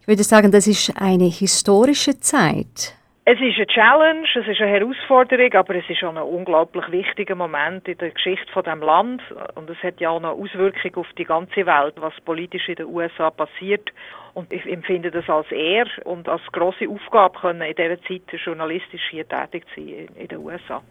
Ich 0.00 0.08
würde 0.08 0.22
sagen, 0.22 0.50
das 0.50 0.66
ist 0.66 0.94
eine 0.98 1.26
historische 1.26 2.18
Zeit. 2.18 2.96
Es 3.24 3.38
ist 3.38 3.56
eine 3.56 3.66
Challenge, 3.68 4.26
es 4.34 4.48
ist 4.48 4.60
eine 4.60 4.70
Herausforderung, 4.72 5.52
aber 5.54 5.76
es 5.76 5.88
ist 5.88 6.02
auch 6.02 6.10
ein 6.10 6.22
unglaublich 6.22 6.90
wichtiger 6.90 7.36
Moment 7.36 7.86
in 7.86 7.96
der 7.98 8.10
Geschichte 8.10 8.50
von 8.52 8.64
dem 8.64 8.80
Land 8.80 9.22
und 9.54 9.70
es 9.70 9.80
hat 9.80 10.00
ja 10.00 10.10
auch 10.10 10.16
eine 10.16 10.30
Auswirkung 10.30 10.96
auf 10.96 11.06
die 11.16 11.24
ganze 11.24 11.64
Welt, 11.64 11.94
was 12.00 12.14
politisch 12.24 12.68
in 12.68 12.74
den 12.74 12.86
USA 12.86 13.30
passiert. 13.30 13.90
Und 14.34 14.52
ich 14.52 14.66
empfinde 14.66 15.12
das 15.12 15.28
als 15.28 15.46
Ehr 15.52 15.86
und 16.04 16.28
als 16.28 16.42
große 16.50 16.88
Aufgabe, 16.88 17.38
können 17.38 17.62
in 17.62 17.76
dieser 17.76 18.02
Zeit 18.02 18.22
journalistisch 18.44 19.08
hier 19.10 19.28
tätig 19.28 19.66
zu 19.72 19.80
sein 19.80 20.08
in 20.16 20.26
den 20.26 20.38
USA. 20.38 20.82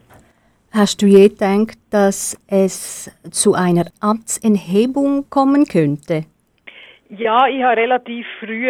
Hast 0.72 1.02
du 1.02 1.08
je 1.08 1.28
gedacht, 1.28 1.78
dass 1.90 2.40
es 2.48 3.12
zu 3.30 3.56
einer 3.56 3.88
Amtsenthebung 4.00 5.30
kommen 5.30 5.66
könnte? 5.66 6.24
Ja, 7.10 7.46
ich 7.48 7.62
habe 7.62 7.76
relativ 7.76 8.26
früh 8.40 8.70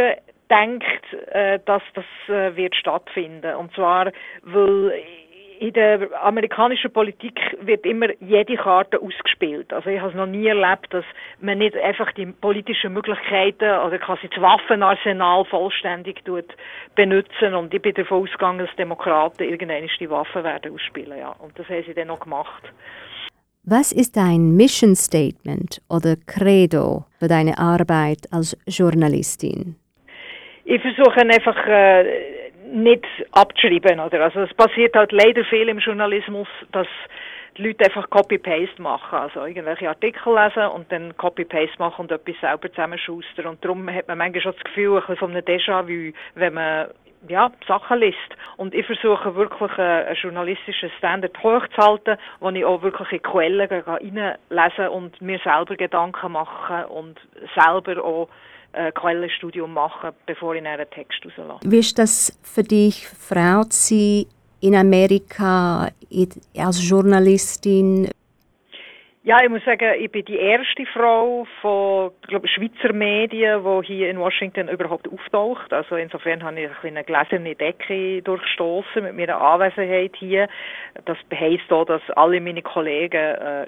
denkt, 0.51 1.13
äh, 1.31 1.59
dass 1.65 1.81
das 1.93 2.05
äh, 2.27 2.55
wird 2.55 2.75
stattfinden. 2.75 3.55
Und 3.55 3.73
zwar, 3.73 4.11
weil 4.43 4.93
in 5.61 5.73
der 5.73 6.09
amerikanischen 6.23 6.91
Politik 6.91 7.39
wird 7.61 7.85
immer 7.85 8.07
jede 8.19 8.55
Karte 8.55 8.99
ausgespielt. 8.99 9.71
Also 9.71 9.91
ich 9.91 9.99
habe 9.99 10.09
es 10.09 10.15
noch 10.15 10.25
nie 10.25 10.47
erlebt, 10.47 10.91
dass 10.91 11.05
man 11.39 11.59
nicht 11.59 11.77
einfach 11.77 12.11
die 12.13 12.25
politischen 12.25 12.93
Möglichkeiten 12.93 13.69
oder 13.85 13.99
quasi 13.99 14.27
das 14.27 14.41
Waffenarsenal 14.41 15.45
vollständig 15.45 16.25
tut 16.25 16.47
benutzen. 16.95 17.53
Und 17.53 17.71
ich 17.75 17.81
bin 17.81 17.93
davon 17.93 18.23
ausgegangen, 18.23 18.65
dass 18.65 18.75
Demokraten 18.75 19.43
irgendwann 19.43 19.87
die 19.99 20.09
Waffen 20.09 20.43
werden 20.43 20.73
ausspielen. 20.73 21.19
Ja. 21.19 21.35
Und 21.37 21.57
das 21.59 21.69
haben 21.69 21.83
sie 21.85 21.93
dann 21.93 22.07
noch 22.07 22.21
gemacht. 22.21 22.63
Was 23.63 23.91
ist 23.91 24.17
dein 24.17 24.55
Mission 24.57 24.95
Statement 24.95 25.79
oder 25.87 26.15
Credo 26.25 27.05
für 27.19 27.27
deine 27.27 27.59
Arbeit 27.59 28.21
als 28.31 28.57
Journalistin? 28.65 29.75
Ich 30.63 30.81
versuche 30.81 31.21
einfach 31.21 31.67
äh, 31.67 32.51
nicht 32.71 33.05
abzuschreiben. 33.31 33.99
Oder? 33.99 34.23
Also 34.23 34.41
es 34.41 34.53
passiert 34.53 34.95
halt 34.95 35.11
leider 35.11 35.43
viel 35.45 35.69
im 35.69 35.79
Journalismus, 35.79 36.47
dass 36.71 36.87
die 37.57 37.63
Leute 37.63 37.85
einfach 37.85 38.09
Copy-Paste 38.09 38.81
machen. 38.81 39.17
Also 39.17 39.45
irgendwelche 39.45 39.89
Artikel 39.89 40.33
lesen 40.33 40.67
und 40.67 40.91
dann 40.91 41.15
Copy-Paste 41.17 41.77
machen 41.79 42.03
und 42.03 42.11
etwas 42.11 42.39
selber 42.39 42.69
zusammenschustern. 42.69 43.47
Und 43.47 43.63
darum 43.63 43.93
hat 43.93 44.07
man 44.07 44.17
manchmal 44.17 44.41
schon 44.41 44.53
das 44.53 44.63
Gefühl, 44.63 44.95
ein 44.95 44.99
bisschen 45.01 45.17
von 45.17 45.31
einem 45.31 45.43
Déjà-vu, 45.43 46.13
wenn 46.35 46.53
man 46.53 46.87
ja, 47.27 47.51
Sachen 47.67 47.99
liest. 47.99 48.17
Und 48.57 48.73
ich 48.73 48.85
versuche 48.85 49.35
wirklich 49.35 49.77
einen, 49.77 50.07
einen 50.07 50.15
journalistischen 50.15 50.89
Standard 50.97 51.37
hochzuhalten, 51.43 52.17
wo 52.39 52.49
ich 52.49 52.65
auch 52.65 52.81
wirklich 52.81 53.11
in 53.11 53.21
Quellen 53.21 53.69
reinlesen 53.69 54.87
und 54.89 55.21
mir 55.21 55.39
selber 55.39 55.75
Gedanken 55.75 56.31
machen 56.31 56.85
und 56.85 57.19
selber 57.55 58.03
auch 58.03 58.29
äh, 58.73 58.91
Quellenstudium 58.91 59.73
machen, 59.73 60.11
bevor 60.25 60.55
ich 60.55 60.65
einen 60.65 60.89
Text 60.89 61.25
rauslasse. 61.25 61.59
Wie 61.63 61.79
ist 61.79 61.97
das 61.99 62.37
für 62.41 62.63
dich, 62.63 63.07
Frau 63.07 63.63
zu 63.63 63.95
sein 63.95 64.25
in 64.61 64.75
Amerika 64.75 65.89
als 66.55 66.89
Journalistin? 66.89 68.09
Ja, 69.23 69.37
ich 69.43 69.49
muss 69.49 69.63
sagen, 69.65 69.93
ich 69.99 70.11
bin 70.11 70.25
die 70.25 70.39
erste 70.39 70.83
Frau 70.87 71.45
von 71.61 72.09
glaube, 72.27 72.47
Schweizer 72.47 72.91
Medien, 72.91 73.63
die 73.63 73.85
hier 73.85 74.09
in 74.09 74.17
Washington 74.17 74.67
überhaupt 74.67 75.07
auftaucht. 75.07 75.71
Also 75.71 75.95
insofern 75.95 76.41
habe 76.43 76.61
ich 76.61 76.71
eine 76.83 77.03
gläserne 77.03 77.53
Decke 77.53 78.23
durchstoßen 78.23 79.03
mit 79.03 79.15
meiner 79.15 79.39
Anwesenheit 79.39 80.15
hier. 80.15 80.47
Das 81.05 81.19
heisst 81.31 81.71
auch, 81.71 81.85
dass 81.85 82.01
alle 82.15 82.41
meine 82.41 82.63
Kollegen 82.63 83.13
äh, 83.13 83.63
äh, 83.65 83.67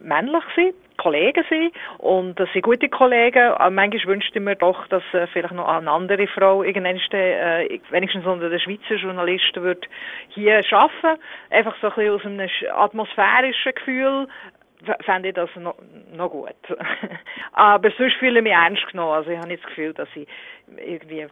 männlich 0.00 0.42
sind, 0.56 0.74
Kollegen 0.98 1.44
sind 1.48 1.72
und 1.98 2.38
das 2.40 2.52
sind 2.52 2.62
gute 2.62 2.88
Kollegen. 2.88 3.52
Aber 3.52 3.70
manchmal 3.70 4.14
wünschte 4.14 4.40
ich 4.40 4.44
mir 4.44 4.56
doch, 4.56 4.88
dass 4.88 5.04
äh, 5.12 5.28
vielleicht 5.28 5.54
noch 5.54 5.68
eine 5.68 5.90
andere 5.92 6.26
Frau 6.26 6.64
irgendwann 6.64 6.96
äh, 7.12 7.78
wenigstens 7.90 8.26
unter 8.26 8.50
den 8.50 8.58
Schweizer 8.58 8.96
Journalisten 8.96 9.62
wird 9.62 9.86
hier 10.30 10.60
arbeiten. 10.72 11.20
Einfach 11.50 11.76
so 11.80 11.86
ein 11.88 11.94
bisschen 11.94 12.14
aus 12.14 12.24
einem 12.24 12.50
atmosphärischen 12.74 13.74
Gefühl 13.74 14.26
fände 15.04 15.28
ich 15.28 15.34
das 15.34 15.50
noch, 15.56 15.76
noch 16.14 16.30
gut. 16.30 16.54
Aber 17.52 17.90
sonst 17.96 18.14
fühle 18.18 18.38
ich 18.38 18.44
mich 18.44 18.52
ernst 18.52 18.86
genommen. 18.90 19.12
Also 19.12 19.30
ich 19.30 19.38
habe 19.38 19.48
nicht 19.48 19.62
das 19.62 19.68
Gefühl, 19.70 19.94
dass 19.94 20.08
ich 20.14 20.26
irgendwie 20.76 21.20
äh, 21.20 21.28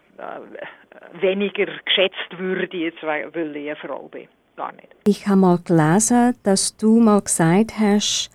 weniger 1.21 1.67
geschätzt 1.85 2.39
würde, 2.39 2.77
jetzt, 2.77 3.03
weil 3.03 3.29
ich 3.35 3.37
eine 3.37 3.77
Frau 3.77 4.09
bin. 4.09 4.29
Gar 4.57 4.73
nicht. 4.73 4.89
Ich 5.07 5.27
habe 5.27 5.39
mal 5.39 5.59
gelesen, 5.59 6.37
dass 6.45 6.77
du 6.77 7.01
mal 7.01 7.21
gesagt 7.21 7.73
hast, 7.79 8.31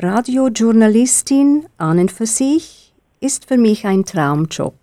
Radiojournalistin 0.00 1.66
an 1.78 1.98
und 1.98 2.12
für 2.12 2.26
sich 2.26 2.92
ist 3.20 3.48
für 3.48 3.58
mich 3.58 3.84
ein 3.84 4.04
Traumjob. 4.04 4.74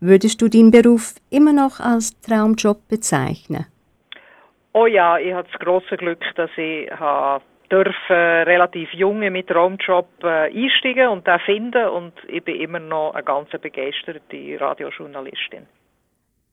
Würdest 0.00 0.42
du 0.42 0.48
den 0.48 0.70
Beruf 0.70 1.14
immer 1.30 1.52
noch 1.52 1.80
als 1.80 2.20
Traumjob 2.20 2.88
bezeichnen? 2.88 3.66
Oh 4.74 4.86
ja, 4.86 5.18
ich 5.18 5.32
habe 5.32 5.48
das 5.50 5.60
große 5.60 5.96
Glück, 5.96 6.22
dass 6.34 6.50
ich 6.56 6.90
habe 6.90 7.44
dürfen 7.72 8.16
relativ 8.52 8.92
junge 8.92 9.30
mit 9.30 9.48
Traumjob 9.48 10.06
äh, 10.22 10.52
einsteigen 10.52 11.08
und 11.08 11.26
den 11.26 11.40
finden 11.40 11.88
und 11.88 12.12
ich 12.28 12.44
bin 12.44 12.60
immer 12.60 12.78
noch 12.78 13.14
eine 13.14 13.24
ganz 13.24 13.48
begeisterte 13.50 14.60
Radiojournalistin. 14.60 15.66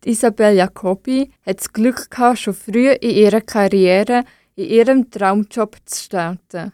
Isabel 0.05 0.55
Jacobi 0.55 1.29
hat 1.45 1.59
das 1.59 1.73
Glück 1.73 2.09
gehabt, 2.09 2.39
schon 2.39 2.53
früh 2.53 2.89
in 2.89 3.09
ihrer 3.09 3.41
Karriere 3.41 4.23
in 4.55 4.65
ihrem 4.65 5.11
Traumjob 5.11 5.75
zu 5.85 6.03
starten. 6.03 6.73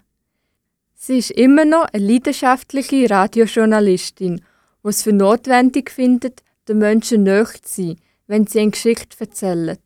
Sie 0.93 1.17
ist 1.17 1.31
immer 1.31 1.65
noch 1.65 1.87
eine 1.91 2.05
leidenschaftliche 2.05 3.09
Radiojournalistin, 3.09 4.37
die 4.37 4.87
es 4.87 5.03
für 5.03 5.13
notwendig 5.13 5.89
findet, 5.89 6.43
den 6.67 6.79
Menschen 6.79 7.23
näher 7.23 7.45
zu 7.45 7.81
sein, 7.81 7.95
wenn 8.27 8.47
sie 8.47 8.59
eine 8.59 8.71
Geschichte 8.71 9.15
erzählen. 9.19 9.77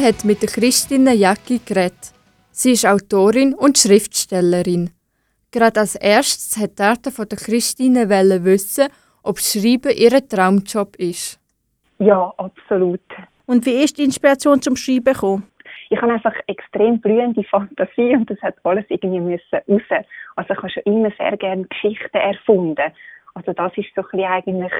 Berta 0.00 0.06
hat 0.06 0.24
mit 0.24 0.42
der 0.42 0.48
Christine 0.48 1.14
Jacki 1.14 1.60
geredet. 1.66 2.12
Sie 2.50 2.72
ist 2.72 2.86
Autorin 2.86 3.54
und 3.54 3.76
Schriftstellerin. 3.76 4.90
Gerade 5.50 5.80
als 5.80 5.94
erstes 5.94 6.56
hat 6.58 6.76
Berta 6.76 7.10
von 7.10 7.28
der 7.28 7.38
Christine 7.38 8.08
wissen, 8.08 8.88
ob 9.22 9.38
Schreiben 9.38 9.92
ihr 9.94 10.26
Traumjob 10.26 10.96
ist. 10.96 11.38
Ja, 11.98 12.32
absolut. 12.38 13.00
Und 13.46 13.66
wie 13.66 13.82
ist 13.84 13.98
die 13.98 14.04
Inspiration 14.04 14.62
zum 14.62 14.76
Schreiben 14.76 15.12
gekommen? 15.12 15.46
Ich 15.90 16.00
habe 16.00 16.12
einfach 16.12 16.34
extrem 16.46 17.00
blühende 17.00 17.44
Fantasie 17.44 18.14
und 18.16 18.30
das 18.30 18.40
hat 18.42 18.54
alles 18.64 18.84
irgendwie 18.88 19.20
müssen 19.20 19.60
raus. 19.68 20.04
Also 20.36 20.54
ich 20.54 20.58
habe 20.58 20.70
schon 20.70 20.82
immer 20.84 21.10
sehr 21.18 21.36
gerne 21.36 21.64
Geschichten 21.64 22.16
erfunden. 22.16 22.92
Also 23.34 23.52
das 23.52 23.72
ist 23.76 23.88
so 23.94 24.02
ein 24.02 24.08
bisschen 24.12 24.30
eigentlich, 24.30 24.72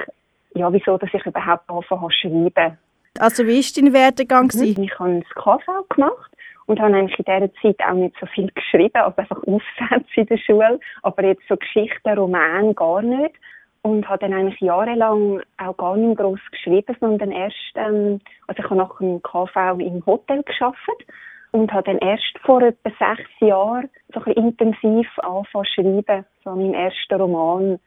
ja, 0.55 0.71
wieso, 0.73 0.97
dass 0.97 1.13
ich 1.13 1.25
überhaupt 1.25 1.69
angefangen 1.69 2.01
habe 2.01 2.13
zu 2.13 2.21
schreiben. 2.21 2.77
Also 3.19 3.45
wie 3.45 3.61
war 3.61 3.83
dein 3.83 3.93
Werdegang? 3.93 4.51
Mhm. 4.53 4.83
Ich 4.83 4.99
habe 4.99 5.19
das 5.19 5.43
KV 5.43 5.89
gemacht 5.89 6.31
und 6.65 6.79
habe 6.79 6.95
eigentlich 6.95 7.19
in 7.19 7.25
dieser 7.25 7.53
Zeit 7.61 7.79
auch 7.87 7.93
nicht 7.93 8.15
so 8.19 8.25
viel 8.27 8.49
geschrieben, 8.53 8.95
also 8.95 9.17
einfach 9.17 9.37
Aufsätze 9.43 10.21
in 10.21 10.25
der 10.27 10.37
Schule, 10.37 10.79
aber 11.03 11.23
jetzt 11.25 11.43
so 11.49 11.57
Geschichten, 11.57 12.17
Romane 12.17 12.73
gar 12.73 13.01
nicht 13.01 13.35
und 13.81 14.07
habe 14.07 14.19
dann 14.19 14.33
eigentlich 14.33 14.59
jahrelang 14.61 15.41
auch 15.57 15.77
gar 15.77 15.97
nicht 15.97 16.17
groß 16.17 16.39
geschrieben, 16.51 16.95
sondern 16.99 17.31
erst, 17.31 17.55
ähm, 17.75 18.21
also 18.47 18.59
ich 18.59 18.69
habe 18.69 18.75
nach 18.75 18.97
dem 18.99 19.21
KV 19.21 19.79
im 19.79 20.05
Hotel 20.05 20.43
geschafft 20.43 21.05
und 21.51 21.71
habe 21.73 21.83
dann 21.83 21.97
erst 21.97 22.37
vor 22.45 22.61
etwa 22.61 22.89
sechs 22.89 23.29
Jahren 23.39 23.89
so 24.13 24.21
ein 24.23 24.33
intensiv 24.33 25.07
angefangen 25.19 25.65
zu 25.65 25.73
schreiben, 25.73 26.25
so 26.43 26.51
meinen 26.51 26.73
ersten 26.73 27.21
Roman. 27.21 27.79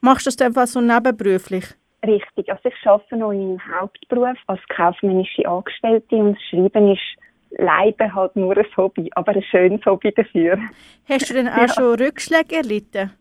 Machst 0.00 0.26
du 0.26 0.30
das 0.30 0.40
einfach 0.40 0.66
so 0.66 0.80
nebenberuflich? 0.80 1.74
Richtig, 2.06 2.50
also 2.50 2.68
ich 2.68 2.86
arbeite 2.86 3.16
noch 3.16 3.32
in 3.32 3.56
meinem 3.56 3.80
Hauptberuf 3.80 4.36
als 4.46 4.60
kaufmännische 4.68 5.46
Angestellte 5.48 6.16
und 6.16 6.38
Schreiben 6.50 6.92
ist 6.92 7.00
leider 7.50 8.14
halt 8.14 8.36
nur 8.36 8.56
ein 8.56 8.66
Hobby, 8.76 9.10
aber 9.14 9.32
ein 9.32 9.42
schönes 9.42 9.84
Hobby 9.86 10.12
dafür. 10.12 10.58
Hast 11.08 11.30
du 11.30 11.34
denn 11.34 11.48
auch 11.48 11.56
ja. 11.56 11.68
schon 11.68 11.94
Rückschläge 11.94 12.56
erlitten? 12.56 13.12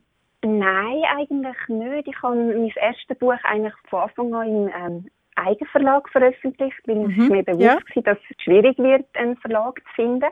Nein, 0.44 1.04
eigentlich 1.16 1.56
nicht. 1.70 2.08
Ich 2.08 2.22
habe 2.22 2.36
mein 2.36 2.72
erstes 2.76 3.18
Buch 3.18 3.34
eigentlich 3.44 3.74
von 3.90 4.02
Anfang 4.02 4.34
an 4.34 4.48
im 4.48 4.72
ähm, 4.76 5.06
Eigenverlag 5.36 6.10
veröffentlicht, 6.10 6.82
weil 6.86 6.96
mhm. 6.96 7.22
es 7.22 7.30
mir 7.30 7.44
bewusst 7.44 7.62
ja. 7.62 7.96
war, 7.96 8.04
dass 8.04 8.18
es 8.30 8.44
schwierig 8.44 8.78
wird, 8.78 9.06
einen 9.14 9.38
Verlag 9.38 9.80
zu 9.80 9.94
finden. 9.96 10.30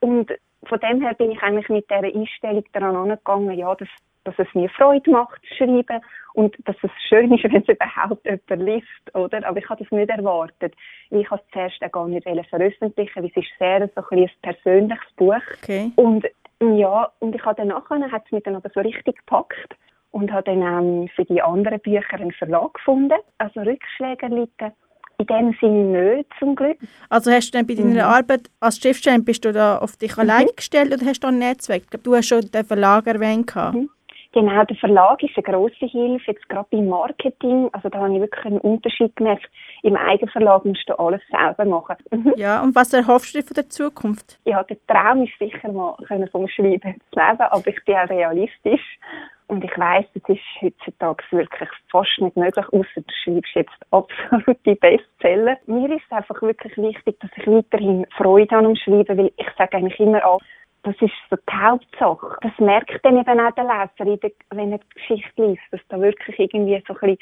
Und 0.00 0.32
von 0.66 0.80
dem 0.80 1.02
her 1.02 1.14
bin 1.14 1.32
ich 1.32 1.42
eigentlich 1.42 1.68
mit 1.68 1.90
dieser 1.90 2.04
Einstellung 2.04 2.64
daran 2.72 2.96
angegangen, 2.96 3.58
ja, 3.58 3.74
dass, 3.74 3.88
dass 4.24 4.34
es 4.38 4.54
mir 4.54 4.70
Freude 4.70 5.10
macht 5.10 5.40
zu 5.48 5.54
schreiben 5.56 6.00
und 6.34 6.56
dass 6.64 6.76
es 6.82 6.90
schön 7.08 7.32
ist, 7.32 7.44
wenn 7.44 7.62
es 7.62 7.68
überhaupt 7.68 8.26
jemand 8.26 8.68
liest, 8.68 9.14
oder? 9.14 9.46
Aber 9.46 9.58
ich 9.58 9.68
habe 9.68 9.82
das 9.82 9.90
nicht 9.90 10.10
erwartet. 10.10 10.74
Ich 11.10 11.30
habe 11.30 11.40
es 11.44 11.52
zuerst 11.52 11.82
auch 11.82 11.92
gar 11.92 12.08
nicht 12.08 12.26
veröffentlichen, 12.50 13.12
weil 13.14 13.30
es 13.30 13.36
ist 13.36 13.48
sehr 13.58 13.88
so 13.94 14.02
ein, 14.10 14.18
ein 14.18 14.30
persönliches 14.42 15.12
Buch. 15.16 15.34
Okay. 15.62 15.92
Und 15.96 16.26
ja, 16.60 17.10
und 17.20 17.34
ich 17.34 17.44
habe 17.44 17.56
dann 17.56 17.68
nachher, 17.68 18.10
hat 18.10 18.24
es 18.26 18.32
mich 18.32 18.42
dann 18.42 18.56
aber 18.56 18.70
so 18.74 18.80
richtig 18.80 19.16
gepackt 19.18 19.76
und 20.10 20.32
habe 20.32 20.44
dann 20.44 20.62
ähm, 20.62 21.08
für 21.14 21.24
die 21.24 21.42
anderen 21.42 21.80
Bücher 21.80 22.14
einen 22.14 22.32
Verlag 22.32 22.74
gefunden. 22.74 23.18
Also 23.38 23.60
Rückschläge 23.60 24.26
liegen 24.26 24.72
in 25.18 25.26
dem 25.26 25.56
Sinne 25.60 26.16
nicht, 26.16 26.30
zum 26.38 26.56
Glück. 26.56 26.78
Also 27.08 27.30
hast 27.30 27.50
du 27.50 27.58
dann 27.58 27.66
bei 27.66 27.74
deiner 27.74 28.06
mhm. 28.06 28.12
Arbeit 28.12 28.50
als 28.60 28.78
Schriftstellerin, 28.78 29.24
bist 29.24 29.44
du 29.44 29.52
da 29.52 29.78
auf 29.78 29.96
dich 29.96 30.16
allein 30.18 30.46
mhm. 30.46 30.56
gestellt 30.56 30.92
oder 30.92 31.06
hast 31.06 31.20
du 31.20 31.28
ein 31.28 31.38
Netzwerk? 31.38 31.82
Ich 31.82 31.90
glaube, 31.90 32.02
du 32.02 32.16
hast 32.16 32.26
schon 32.26 32.50
den 32.50 32.64
Verlag 32.64 33.06
erwähnt. 33.06 33.54
Mhm. 33.54 33.90
Genau, 34.34 34.64
der 34.64 34.76
Verlag 34.78 35.22
ist 35.22 35.36
eine 35.36 35.44
grosse 35.44 35.86
Hilfe, 35.86 36.32
jetzt 36.32 36.48
gerade 36.48 36.66
beim 36.72 36.88
Marketing. 36.88 37.70
Also 37.70 37.88
da 37.88 37.98
habe 38.00 38.14
ich 38.14 38.20
wirklich 38.20 38.44
einen 38.44 38.58
Unterschied 38.58 39.14
gemerkt. 39.14 39.48
Im 39.84 39.94
Eigenverlag 39.96 40.64
musst 40.64 40.88
du 40.88 40.98
alles 40.98 41.20
selber 41.30 41.64
machen. 41.64 41.96
ja, 42.36 42.60
und 42.60 42.74
was 42.74 42.92
erhoffst 42.92 43.36
du 43.36 43.42
von 43.42 43.54
der 43.54 43.68
Zukunft? 43.68 44.40
Ja, 44.44 44.64
der 44.64 44.76
Traum 44.88 45.22
ist 45.22 45.38
sicher 45.38 45.70
mal 45.70 45.94
können 46.08 46.28
vom 46.30 46.48
Schreiben 46.48 47.00
zu 47.12 47.20
leben, 47.20 47.40
aber 47.42 47.66
ich 47.68 47.84
bin 47.84 47.94
auch 47.94 48.08
realistisch. 48.08 48.98
Und 49.46 49.62
ich 49.62 49.78
weiss, 49.78 50.06
das 50.14 50.36
ist 50.36 50.40
heutzutage 50.60 51.22
wirklich 51.30 51.68
fast 51.92 52.18
nicht 52.18 52.36
möglich, 52.36 52.66
außer 52.72 53.02
du 53.02 53.14
schreibst 53.22 53.54
jetzt 53.54 53.70
absolute 53.92 54.74
Bestseller. 54.76 55.58
Mir 55.66 55.94
ist 55.94 56.02
es 56.10 56.16
einfach 56.16 56.42
wirklich 56.42 56.76
wichtig, 56.76 57.20
dass 57.20 57.30
ich 57.36 57.46
weiterhin 57.46 58.04
Freude 58.16 58.56
an 58.56 58.64
dem 58.64 58.74
Schreiben, 58.74 59.16
weil 59.16 59.32
ich 59.36 59.46
sage 59.56 59.76
eigentlich 59.76 60.00
immer 60.00 60.24
an, 60.24 60.38
das 60.84 60.94
ist 61.00 61.12
so 61.30 61.36
die 61.36 61.56
Hauptsache. 61.56 62.36
Das 62.42 62.52
merkt 62.58 63.04
dann 63.04 63.18
eben 63.18 63.40
auch 63.40 63.54
der 63.54 63.64
Leser, 63.64 64.16
der, 64.16 64.30
wenn 64.50 64.72
er 64.72 64.78
die 64.78 64.94
Geschichte 64.94 65.46
liest, 65.46 65.62
dass 65.70 65.80
da 65.88 66.00
wirklich 66.00 66.38
irgendwie 66.38 66.82
so 66.86 66.94
ein 66.94 67.00
bisschen 67.00 67.18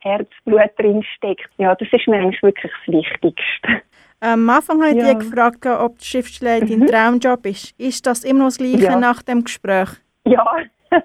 Herzblut 0.00 0.70
drin 0.78 1.02
steckt. 1.16 1.48
Ja, 1.56 1.74
das 1.74 1.88
ist 1.90 2.06
mir 2.06 2.16
eigentlich 2.16 2.42
wirklich 2.42 2.72
das 2.72 2.94
Wichtigste. 2.94 3.82
Ähm, 4.22 4.48
am 4.48 4.50
Anfang 4.50 4.82
habe 4.82 4.92
ich 4.92 5.04
ja. 5.04 5.14
dich 5.14 5.18
gefragt, 5.18 5.66
ob 5.66 5.98
die 5.98 6.04
Schriftstellerei 6.04 6.64
mhm. 6.64 6.86
dein 6.86 6.86
Traumjob 6.86 7.46
ist. 7.46 7.78
Ist 7.78 8.06
das 8.06 8.24
immer 8.24 8.40
noch 8.40 8.46
das 8.46 8.58
Gleiche 8.58 8.84
ja. 8.84 8.98
nach 8.98 9.22
dem 9.22 9.44
Gespräch? 9.44 9.88
Ja, 10.24 10.56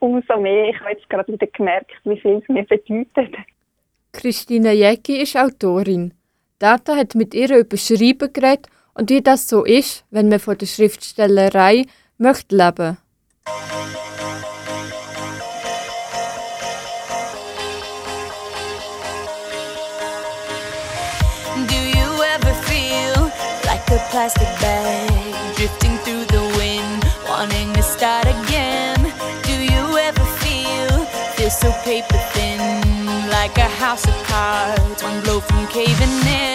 umso 0.00 0.40
mehr. 0.40 0.68
Ich 0.70 0.80
habe 0.80 0.90
jetzt 0.90 1.08
gerade 1.08 1.32
wieder 1.32 1.46
gemerkt, 1.46 1.92
wie 2.04 2.20
viel 2.20 2.42
es 2.42 2.48
mir 2.48 2.64
bedeutet. 2.64 3.34
Christine 4.12 4.72
Jäcki 4.72 5.22
ist 5.22 5.36
Autorin. 5.36 6.12
Data 6.58 6.96
hat 6.96 7.14
mit 7.14 7.34
ihr 7.34 7.56
über 7.56 7.76
Schreiben 7.76 8.32
geredet 8.32 8.68
und 8.94 9.10
wie 9.10 9.22
das 9.22 9.48
so 9.48 9.64
ist, 9.64 10.04
wenn 10.10 10.28
man 10.28 10.40
von 10.40 10.56
der 10.56 10.66
Schriftstellerei 10.66 11.86
möchte 12.18 12.56
leben. 12.56 12.96
Do 21.68 21.76
you 21.76 22.22
ever 22.22 22.54
feel 22.62 23.30
like 23.66 23.90
a 23.90 23.98
plastic 24.10 24.48
bag 24.60 25.10
drifting 25.56 25.98
through 26.04 26.24
the 26.30 26.58
wind, 26.58 27.04
wanting 27.28 27.72
to 27.74 27.82
start 27.82 28.26
again? 28.26 29.12
Do 29.42 29.52
you 29.52 29.98
ever 29.98 30.24
feel 30.40 31.06
feel 31.36 31.50
so 31.50 31.70
paper 31.84 32.18
thin, 32.32 32.82
like 33.30 33.56
a 33.58 33.68
house 33.68 34.06
of 34.06 34.14
cards, 34.26 35.02
one 35.02 35.20
blow 35.22 35.40
from 35.40 35.66
caving 35.66 36.26
in? 36.26 36.54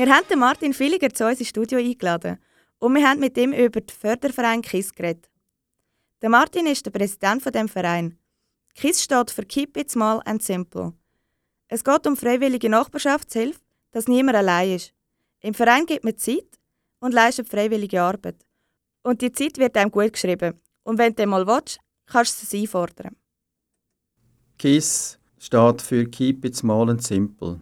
Wir 0.00 0.08
haben 0.08 0.38
Martin 0.38 0.72
Villiger 0.72 1.10
zu 1.10 1.26
uns 1.26 1.40
ins 1.40 1.50
Studio 1.50 1.78
eingeladen 1.78 2.38
und 2.78 2.94
wir 2.94 3.06
haben 3.06 3.20
mit 3.20 3.36
ihm 3.36 3.52
über 3.52 3.82
den 3.82 3.94
Förderverein 3.94 4.62
KISS 4.62 4.94
geredet. 4.94 5.28
Der 6.22 6.30
Martin 6.30 6.66
ist 6.66 6.86
der 6.86 6.90
Präsident 6.90 7.42
von 7.42 7.52
dem 7.52 7.68
Verein. 7.68 8.16
KISS 8.74 9.04
steht 9.04 9.30
für 9.30 9.42
Keep 9.42 9.76
It 9.76 9.90
Small 9.90 10.22
and 10.24 10.42
Simple. 10.42 10.94
Es 11.68 11.84
geht 11.84 12.06
um 12.06 12.16
freiwillige 12.16 12.70
Nachbarschaftshilfe, 12.70 13.60
dass 13.90 14.08
niemand 14.08 14.38
allein 14.38 14.76
ist. 14.76 14.94
Im 15.40 15.52
Verein 15.52 15.84
gibt 15.84 16.04
man 16.04 16.16
Zeit 16.16 16.48
und 17.00 17.12
leistet 17.12 17.50
freiwillige 17.50 18.00
Arbeit. 18.00 18.46
Und 19.02 19.20
die 19.20 19.32
Zeit 19.32 19.58
wird 19.58 19.76
einem 19.76 19.90
gut 19.90 20.14
geschrieben. 20.14 20.58
Und 20.82 20.96
wenn 20.96 21.14
du 21.14 21.26
mal 21.26 21.46
willst, 21.46 21.78
kannst 22.06 22.40
du 22.40 22.46
es 22.46 22.62
einfordern. 22.62 23.16
KISS 24.56 25.18
steht 25.38 25.82
für 25.82 26.06
Keep 26.06 26.46
It 26.46 26.56
Small 26.56 26.88
and 26.88 27.02
Simple. 27.02 27.60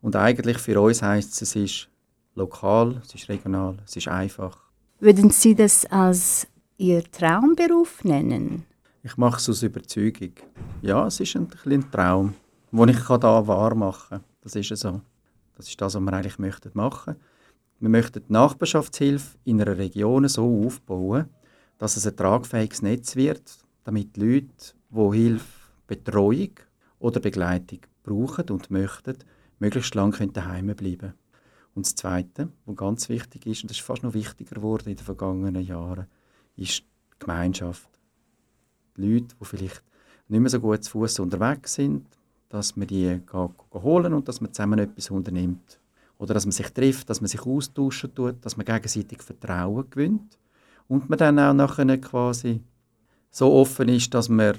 Und 0.00 0.16
eigentlich 0.16 0.58
für 0.58 0.80
uns 0.80 1.02
heisst 1.02 1.32
es, 1.32 1.42
es 1.42 1.56
ist 1.56 1.88
lokal, 2.34 3.00
es 3.04 3.14
ist 3.14 3.28
regional, 3.28 3.76
es 3.84 3.96
ist 3.96 4.08
einfach. 4.08 4.58
Würden 5.00 5.30
Sie 5.30 5.54
das 5.54 5.86
als 5.86 6.46
Ihr 6.76 7.02
Traumberuf 7.10 8.04
nennen? 8.04 8.64
Ich 9.02 9.16
mache 9.16 9.38
es 9.38 9.48
aus 9.48 9.62
Überzeugung. 9.62 10.32
Ja, 10.82 11.06
es 11.06 11.20
ist 11.20 11.36
ein, 11.36 11.48
ein 11.66 11.90
Traum, 11.90 12.34
den 12.72 12.88
ich 12.88 13.06
hier 13.06 13.22
wahr 13.22 13.74
machen 13.74 14.20
kann. 14.20 14.24
Das 14.40 14.54
ist 14.54 14.76
so. 14.76 15.00
Das 15.56 15.68
ist 15.68 15.80
das, 15.80 15.94
was 15.94 16.00
wir 16.00 16.12
eigentlich 16.12 16.38
möchten 16.38 16.70
machen. 16.74 17.16
Wir 17.80 17.88
möchten 17.88 18.22
die 18.26 18.32
Nachbarschaftshilfe 18.32 19.36
in 19.44 19.60
einer 19.60 19.76
Region 19.76 20.26
so 20.28 20.64
aufbauen, 20.66 21.28
dass 21.78 21.96
es 21.96 22.06
ein 22.06 22.16
tragfähiges 22.16 22.82
Netz 22.82 23.14
wird, 23.16 23.58
damit 23.84 24.16
die 24.16 24.20
Leute, 24.20 24.74
die 24.90 25.16
Hilfe, 25.16 25.44
Betreuung 25.86 26.54
oder 26.98 27.20
Begleitung 27.20 27.80
brauchen 28.02 28.50
und 28.50 28.70
möchten, 28.70 29.18
möglichst 29.58 29.94
lange 29.94 30.28
daheim 30.28 30.66
bleiben 30.66 30.98
können. 30.98 31.14
Und 31.74 31.86
das 31.86 31.94
Zweite, 31.94 32.48
was 32.66 32.76
ganz 32.76 33.08
wichtig 33.08 33.46
ist, 33.46 33.62
und 33.62 33.70
das 33.70 33.78
ist 33.78 33.84
fast 33.84 34.02
noch 34.02 34.14
wichtiger 34.14 34.56
geworden 34.56 34.88
in 34.88 34.96
den 34.96 35.04
vergangenen 35.04 35.64
Jahren, 35.64 36.06
ist 36.56 36.80
die 36.80 37.18
Gemeinschaft. 37.18 37.88
Die 38.96 39.02
Leute, 39.02 39.34
die 39.40 39.44
vielleicht 39.44 39.82
nicht 40.28 40.40
mehr 40.40 40.50
so 40.50 40.60
gut 40.60 40.82
zu 40.84 40.90
Fuß 40.90 41.20
unterwegs 41.20 41.74
sind, 41.74 42.06
dass 42.48 42.76
man 42.76 42.88
die 42.88 43.20
holen 43.74 44.14
und 44.14 44.28
dass 44.28 44.40
man 44.40 44.52
zusammen 44.52 44.78
etwas 44.78 45.10
unternimmt. 45.10 45.78
Oder 46.18 46.34
dass 46.34 46.46
man 46.46 46.52
sich 46.52 46.70
trifft, 46.70 47.08
dass 47.08 47.20
man 47.20 47.28
sich 47.28 47.42
austauschen 47.42 48.14
tut, 48.14 48.44
dass 48.44 48.56
man 48.56 48.66
gegenseitig 48.66 49.22
Vertrauen 49.22 49.88
gewinnt 49.88 50.38
und 50.88 51.08
man 51.08 51.18
dann 51.18 51.38
auch 51.38 51.52
nachher 51.52 51.98
quasi 51.98 52.60
so 53.30 53.52
offen 53.52 53.88
ist, 53.88 54.12
dass 54.14 54.28
man, 54.28 54.56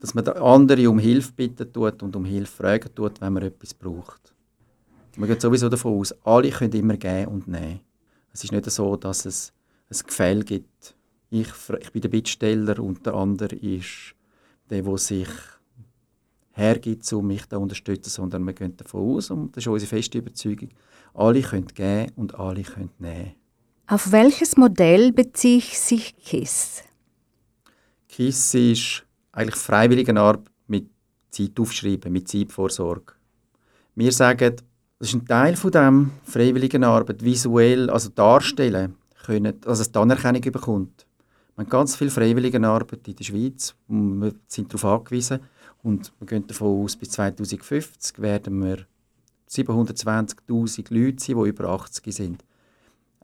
dass 0.00 0.14
man 0.14 0.26
andere 0.26 0.88
um 0.88 0.98
Hilfe 0.98 1.32
bitten 1.32 1.72
tut 1.72 2.02
und 2.02 2.16
um 2.16 2.24
Hilfe 2.24 2.62
fragen 2.62 2.94
tut, 2.94 3.20
wenn 3.20 3.34
man 3.34 3.42
etwas 3.42 3.74
braucht. 3.74 4.34
Man 5.16 5.28
geht 5.28 5.40
sowieso 5.40 5.68
davon 5.68 6.00
aus, 6.00 6.14
alle 6.24 6.50
können 6.50 6.72
immer 6.72 6.96
geben 6.96 7.26
und 7.26 7.48
nehmen. 7.48 7.80
Es 8.32 8.42
ist 8.42 8.52
nicht 8.52 8.70
so, 8.70 8.96
dass 8.96 9.26
es 9.26 9.52
ein 9.90 9.98
Gefälle 10.06 10.44
gibt. 10.44 10.94
Ich, 11.28 11.48
ich 11.80 11.92
bin 11.92 12.02
der 12.02 12.08
Bittsteller 12.08 12.78
und 12.80 13.04
der 13.04 13.14
andere 13.14 13.54
ist 13.54 14.14
der, 14.70 14.82
der 14.82 14.98
sich 14.98 15.28
hergibt, 16.52 17.12
um 17.12 17.26
mich 17.26 17.48
zu 17.48 17.58
unterstützen, 17.58 18.10
sondern 18.10 18.44
wir 18.44 18.52
gehen 18.52 18.76
davon 18.76 19.16
aus, 19.16 19.30
und 19.30 19.56
das 19.56 19.64
ist 19.64 19.68
unsere 19.68 19.88
feste 19.88 20.18
Überzeugung, 20.18 20.70
alle 21.14 21.42
können 21.42 21.66
geben 21.66 22.12
und 22.16 22.34
alle 22.34 22.62
können 22.62 22.90
nehmen. 22.98 23.34
Auf 23.86 24.12
welches 24.12 24.56
Modell 24.56 25.12
bezieht 25.12 25.64
sich 25.64 26.16
KISS? 26.16 26.84
KISS 28.08 28.54
ist 28.54 29.06
eigentlich 29.32 29.56
Freiwilligenarbeit 29.56 30.50
mit 30.66 30.90
Zeit 31.30 31.58
aufschreiben, 31.58 32.12
mit 32.12 32.28
Zeitvorsorge. 32.28 33.14
Wir 33.94 34.12
sagen, 34.12 34.56
das 34.98 35.08
ist 35.08 35.14
ein 35.14 35.26
Teil 35.26 35.56
von 35.56 35.70
dem 35.70 36.10
Freiwilligenarbeit, 36.24 37.24
visuell, 37.24 37.90
also 37.90 38.10
darstellen 38.10 38.96
können, 39.24 39.60
dass 39.60 39.80
es 39.80 39.92
die 39.92 39.98
Anerkennung 39.98 40.42
bekommt. 40.42 41.06
Wir 41.56 41.64
haben 41.64 41.70
ganz 41.70 41.96
viel 41.96 42.10
Freiwilligenarbeit 42.10 43.06
in 43.06 43.16
der 43.16 43.24
Schweiz 43.24 43.74
wir 43.88 44.34
sind 44.46 44.72
darauf 44.72 45.00
angewiesen 45.00 45.40
und 45.82 46.12
wir 46.18 46.26
gehen 46.26 46.46
davon 46.46 46.84
aus, 46.84 46.96
bis 46.96 47.10
2050 47.10 48.18
werden 48.20 48.62
wir 48.62 48.86
720'000 49.48 50.94
Leute 50.94 51.24
sein, 51.24 51.42
die 51.42 51.48
über 51.48 51.68
80 51.68 52.14
sind. 52.14 52.44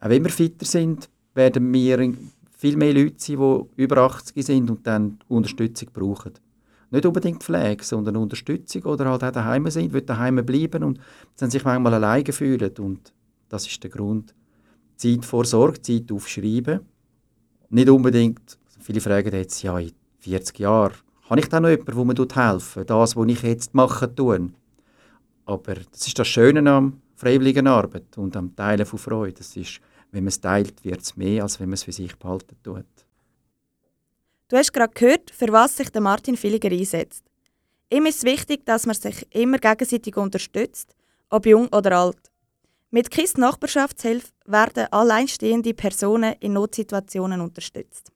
Auch 0.01 0.09
wenn 0.09 0.25
wir 0.25 0.31
fitter 0.31 0.67
sind, 0.67 1.09
werden 1.35 1.73
wir 1.73 2.13
viel 2.57 2.77
mehr 2.77 2.95
Leute 2.95 3.15
sein, 3.19 3.37
die 3.37 3.83
über 3.83 3.99
80 3.99 4.45
sind 4.45 4.71
und 4.71 4.87
dann 4.87 5.19
Unterstützung 5.29 5.91
brauchen. 5.93 6.33
Nicht 6.91 7.05
unbedingt 7.05 7.43
Pflege, 7.43 7.85
sondern 7.85 8.17
Unterstützung 8.17 8.83
oder 8.85 9.11
halt 9.11 9.23
auch 9.23 9.31
daheim 9.31 9.69
sind, 9.71 9.93
wollen 9.93 10.07
daheim 10.07 10.45
bleiben 10.45 10.83
und 10.83 10.99
dann 11.37 11.51
sich 11.51 11.65
manchmal 11.65 11.95
alleine 11.95 12.33
fühlen. 12.33 12.73
Und 12.79 13.13
das 13.49 13.67
ist 13.67 13.83
der 13.83 13.91
Grund. 13.91 14.35
Zeit 14.97 15.25
vorsorgt, 15.25 15.85
Zeit 15.85 16.11
aufschreiben. 16.11 16.81
Nicht 17.69 17.91
unbedingt, 17.91 18.59
viele 18.81 19.01
fragen 19.01 19.35
jetzt, 19.35 19.63
ja, 19.63 19.79
in 19.79 19.93
40 20.21 20.59
Jahren, 20.61 20.95
habe 21.29 21.41
ich 21.41 21.49
da 21.49 21.61
noch 21.61 21.69
jemanden, 21.69 22.15
der 22.15 22.27
mir 22.27 22.51
helfen 22.51 22.87
das, 22.87 23.17
was 23.17 23.29
ich 23.29 23.43
jetzt 23.43 23.75
machen 23.75 24.15
tue? 24.15 24.51
Aber 25.45 25.75
das 25.75 26.07
ist 26.07 26.19
das 26.19 26.29
Schöne 26.29 26.71
am 26.71 27.01
freiwilligen 27.17 27.67
Arbeit 27.67 28.17
und 28.17 28.37
am 28.37 28.55
Teilen 28.55 28.87
von 28.87 28.99
Freude. 28.99 29.35
Das 29.35 29.57
ist, 29.57 29.81
wenn 30.17 30.25
man 30.25 30.29
es 30.29 30.41
teilt, 30.41 30.83
wird 30.83 31.03
es 31.03 31.15
mehr, 31.15 31.43
als 31.43 31.61
wenn 31.61 31.69
man 31.69 31.75
es 31.75 31.83
für 31.83 31.93
sich 31.93 32.17
behalten 32.17 32.57
tut. 32.63 32.87
Du 34.49 34.57
hast 34.57 34.73
gerade 34.73 34.95
gehört, 34.95 35.31
für 35.31 35.53
was 35.53 35.77
sich 35.77 35.91
der 35.91 36.01
Martin 36.01 36.43
Villiger 36.43 36.71
einsetzt. 36.71 37.23
Ihm 37.91 38.07
ist 38.07 38.25
wichtig, 38.25 38.65
dass 38.65 38.87
man 38.87 38.97
sich 38.97 39.27
immer 39.35 39.59
gegenseitig 39.59 40.17
unterstützt, 40.17 40.97
ob 41.29 41.45
jung 41.45 41.69
oder 41.69 41.99
alt. 41.99 42.33
Mit 42.91 43.11
KISS 43.11 43.37
Nachbarschaftshilfe 43.37 44.29
werden 44.47 44.87
alleinstehende 44.91 45.75
Personen 45.75 46.35
in 46.41 46.55
Notsituationen 46.55 47.43
unterstützt. 47.43 48.11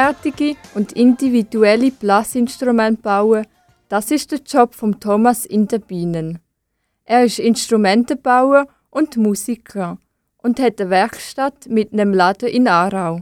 Einzigartige 0.00 0.56
und 0.74 0.92
individuelle 0.92 1.90
Blasinstrumente 1.90 3.02
bauen, 3.02 3.46
das 3.90 4.10
ist 4.10 4.32
der 4.32 4.38
Job 4.38 4.74
von 4.74 4.98
Thomas 4.98 5.44
in 5.44 5.68
der 5.68 5.78
Bienen. 5.78 6.38
Er 7.04 7.24
ist 7.24 7.38
Instrumentenbauer 7.38 8.66
und 8.88 9.18
Musiker 9.18 9.98
und 10.38 10.58
hat 10.58 10.80
eine 10.80 10.88
Werkstatt 10.88 11.68
mit 11.68 11.92
einem 11.92 12.14
Laden 12.14 12.48
in 12.48 12.66
Aarau. 12.66 13.20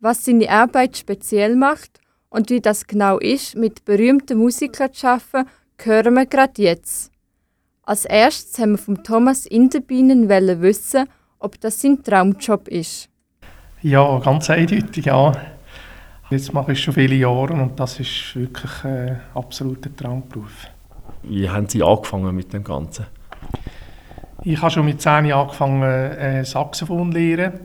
Was 0.00 0.24
seine 0.24 0.50
Arbeit 0.50 0.96
speziell 0.96 1.54
macht 1.54 2.00
und 2.30 2.50
wie 2.50 2.60
das 2.60 2.88
genau 2.88 3.18
ist, 3.18 3.54
mit 3.54 3.84
berühmten 3.84 4.38
Musikern 4.38 4.92
zu 4.92 5.06
arbeiten, 5.06 5.48
hören 5.84 6.14
wir 6.14 6.26
gerade 6.26 6.62
jetzt. 6.62 7.12
Als 7.84 8.06
erstes 8.06 8.58
haben 8.58 8.72
wir 8.72 8.78
von 8.78 9.04
Thomas 9.04 9.46
Inderbienen 9.46 10.28
wissen, 10.28 11.08
ob 11.38 11.60
das 11.60 11.80
sein 11.80 12.02
Traumjob 12.02 12.66
ist. 12.66 13.08
Ja, 13.82 14.18
ganz 14.18 14.50
eindeutig, 14.50 15.04
ja. 15.04 15.32
Jetzt 16.32 16.54
mache 16.54 16.72
ich 16.72 16.80
schon 16.80 16.94
viele 16.94 17.14
Jahre 17.14 17.52
und 17.52 17.78
das 17.78 18.00
ist 18.00 18.34
wirklich 18.34 18.84
ein 18.84 19.20
absoluter 19.34 19.94
Traumberuf. 19.94 20.66
Wie 21.24 21.46
haben 21.46 21.68
Sie 21.68 21.82
angefangen 21.82 22.34
mit 22.34 22.54
dem 22.54 22.64
Ganzen? 22.64 23.04
Ich 24.42 24.58
habe 24.62 24.70
schon 24.70 24.86
mit 24.86 25.02
10 25.02 25.26
Jahren 25.26 25.42
angefangen, 25.42 25.82
äh, 25.82 26.42
Saxophon 26.42 27.12
zu 27.12 27.18
lernen. 27.18 27.60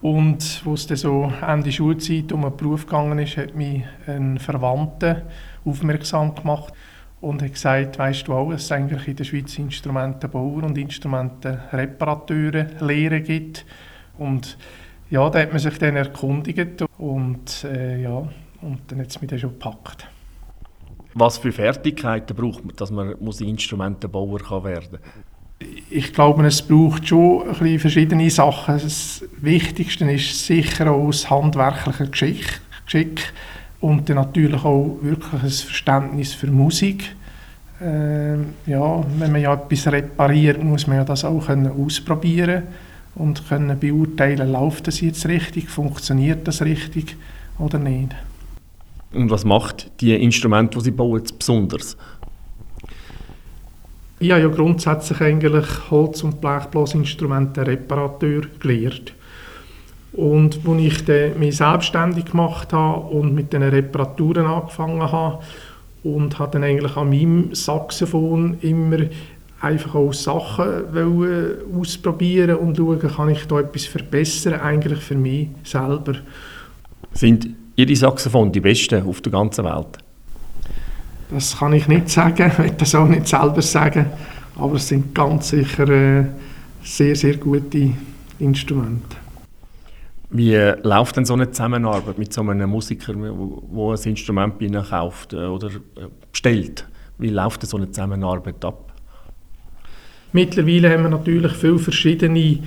Und 0.00 0.64
wo 0.64 0.74
es 0.74 0.86
dann 0.86 0.96
so 0.96 1.32
Ende 1.44 1.72
Schulzeit 1.72 2.30
um 2.30 2.44
einen 2.44 2.56
Beruf 2.56 2.86
gegangen 2.86 3.18
ist, 3.18 3.36
hat 3.36 3.56
mich 3.56 3.82
ein 4.06 4.38
Verwandter 4.38 5.22
aufmerksam 5.64 6.36
gemacht 6.36 6.72
und 7.20 7.42
hat 7.42 7.52
gesagt, 7.52 7.98
weißt 7.98 8.28
du 8.28 8.34
auch, 8.34 8.52
dass 8.52 8.62
es 8.62 8.70
eigentlich 8.70 9.08
in 9.08 9.16
der 9.16 9.24
Schweiz 9.24 9.58
Instrumentenbauer 9.58 10.62
und 10.62 10.78
Instrumentenreparateure 10.78 12.68
Lehre 12.78 13.22
gibt. 13.22 13.66
Und 14.18 14.56
ja, 15.10 15.30
da 15.30 15.38
hat 15.40 15.50
man 15.50 15.58
sich 15.58 15.78
dann 15.78 15.96
erkundigt 15.96 16.84
und 16.98 17.64
äh, 17.64 18.02
ja, 18.02 18.28
und 18.62 18.80
dann 18.88 19.00
hat 19.00 19.08
es 19.08 19.20
mich 19.20 19.30
dann 19.30 19.38
schon 19.38 19.50
gepackt. 19.50 20.08
Was 21.14 21.38
für 21.38 21.52
Fertigkeiten 21.52 22.36
braucht 22.36 22.64
man, 22.64 22.76
dass 22.76 22.90
man 22.90 23.14
muss 23.20 23.40
Instrumentenbauer 23.40 24.40
kann 24.40 24.64
werden 24.64 24.98
Ich 25.88 26.12
glaube, 26.12 26.46
es 26.46 26.60
braucht 26.60 27.08
schon 27.08 27.42
ein 27.42 27.48
bisschen 27.48 27.78
verschiedene 27.78 28.30
Sachen. 28.30 28.74
Das 28.74 29.24
Wichtigste 29.40 30.10
ist 30.10 30.44
sicher 30.44 30.90
auch 30.90 31.06
das 31.06 31.30
handwerkliche 31.30 32.10
Geschick, 32.10 33.32
und 33.80 34.08
dann 34.08 34.16
natürlich 34.16 34.64
auch 34.64 34.98
wirklich 35.02 35.42
ein 35.42 35.50
Verständnis 35.50 36.34
für 36.34 36.48
Musik. 36.48 37.14
Ähm, 37.80 38.54
ja, 38.66 39.04
wenn 39.18 39.32
man 39.32 39.40
ja 39.40 39.52
etwas 39.52 39.86
repariert, 39.88 40.62
muss 40.62 40.86
man 40.86 40.96
ja 40.96 41.04
das 41.04 41.24
auch 41.24 41.46
können 41.46 41.70
ausprobieren 41.70 42.62
und 43.16 43.48
können 43.48 43.78
beurteilen, 43.78 44.52
läuft 44.52 44.86
das 44.86 45.00
jetzt 45.00 45.26
richtig, 45.26 45.68
funktioniert 45.68 46.46
das 46.46 46.62
richtig 46.62 47.16
oder 47.58 47.78
nicht. 47.78 48.14
Und 49.12 49.30
was 49.30 49.44
macht 49.44 49.90
die 50.00 50.14
Instrumente, 50.14 50.78
die 50.78 50.84
Sie 50.84 50.90
bauen, 50.90 51.22
besonders? 51.38 51.96
Ich 54.18 54.30
habe 54.30 54.42
ja 54.42 54.48
grundsätzlich 54.48 55.20
eigentlich 55.20 55.90
Holz- 55.90 56.22
und 56.22 56.40
Blechblasinstrumente 56.40 57.66
Reparateur 57.66 58.42
gelernt. 58.58 59.14
Und 60.12 60.60
als 60.66 60.80
ich 60.80 61.04
dann 61.04 61.38
mich 61.38 61.56
selbstständig 61.56 62.26
gemacht 62.26 62.72
habe 62.72 63.08
und 63.08 63.34
mit 63.34 63.52
den 63.52 63.62
Reparaturen 63.62 64.46
angefangen 64.46 65.02
habe 65.02 65.40
und 66.02 66.38
habe 66.38 66.52
dann 66.52 66.64
eigentlich 66.64 66.96
an 66.96 67.10
meinem 67.10 67.54
Saxophon 67.54 68.56
immer 68.60 69.00
einfach 69.60 69.94
auch 69.94 70.12
Sachen 70.12 70.84
ausprobieren 71.78 72.56
und 72.56 72.76
schauen, 72.76 72.98
kann 72.98 73.30
ich 73.30 73.46
da 73.46 73.60
etwas 73.60 73.84
verbessern, 73.86 74.54
eigentlich 74.54 74.98
für 75.00 75.14
mich 75.14 75.48
selber. 75.64 76.14
Sind 77.12 77.48
Ihre 77.76 77.96
Saxophone 77.96 78.52
die 78.52 78.60
besten 78.60 79.06
auf 79.06 79.20
der 79.20 79.32
ganzen 79.32 79.64
Welt? 79.64 79.98
Das 81.30 81.58
kann 81.58 81.72
ich 81.72 81.88
nicht 81.88 82.08
sagen, 82.08 82.46
ich 82.52 82.58
will 82.58 82.70
das 82.76 82.94
auch 82.94 83.08
nicht 83.08 83.26
selber 83.26 83.62
sagen, 83.62 84.06
aber 84.56 84.74
es 84.76 84.88
sind 84.88 85.14
ganz 85.14 85.48
sicher 85.48 85.88
äh, 85.88 86.24
sehr, 86.82 87.16
sehr 87.16 87.36
gute 87.36 87.90
Instrumente. 88.38 89.16
Wie 90.30 90.56
läuft 90.82 91.16
denn 91.16 91.24
so 91.24 91.34
eine 91.34 91.50
Zusammenarbeit 91.50 92.18
mit 92.18 92.32
so 92.32 92.42
einem 92.42 92.68
Musiker, 92.68 93.12
der 93.14 93.30
ein 93.30 93.98
Instrument 94.04 94.58
bei 94.58 94.66
Ihnen 94.66 94.84
kauft 94.84 95.32
äh, 95.32 95.46
oder 95.46 95.68
äh, 95.68 96.08
bestellt? 96.30 96.86
Wie 97.18 97.28
läuft 97.28 97.66
so 97.66 97.76
eine 97.76 97.90
Zusammenarbeit 97.90 98.64
ab? 98.64 98.85
Mittlerweile 100.36 100.90
haben 100.90 101.04
wir 101.04 101.08
natürlich 101.08 101.52
viele 101.52 101.78
verschiedene 101.78 102.58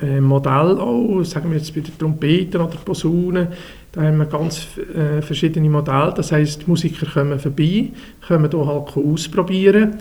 äh, 0.00 0.20
Modelle 0.20 0.80
auch, 0.80 1.24
sagen 1.24 1.50
wir 1.50 1.58
jetzt 1.58 1.74
bei 1.74 1.80
den 1.80 1.98
Trompeten 1.98 2.60
oder 2.60 2.76
Posaunen, 2.76 3.48
da 3.90 4.02
haben 4.02 4.18
wir 4.18 4.26
ganz 4.26 4.68
äh, 4.94 5.20
verschiedene 5.22 5.68
Modelle, 5.68 6.14
das 6.16 6.30
heißt, 6.30 6.62
die 6.62 6.70
Musiker 6.70 7.04
kommen 7.04 7.40
vorbei, 7.40 7.88
können 8.24 8.48
hier 8.48 8.66
halt 8.66 8.96
ausprobieren. 8.96 9.96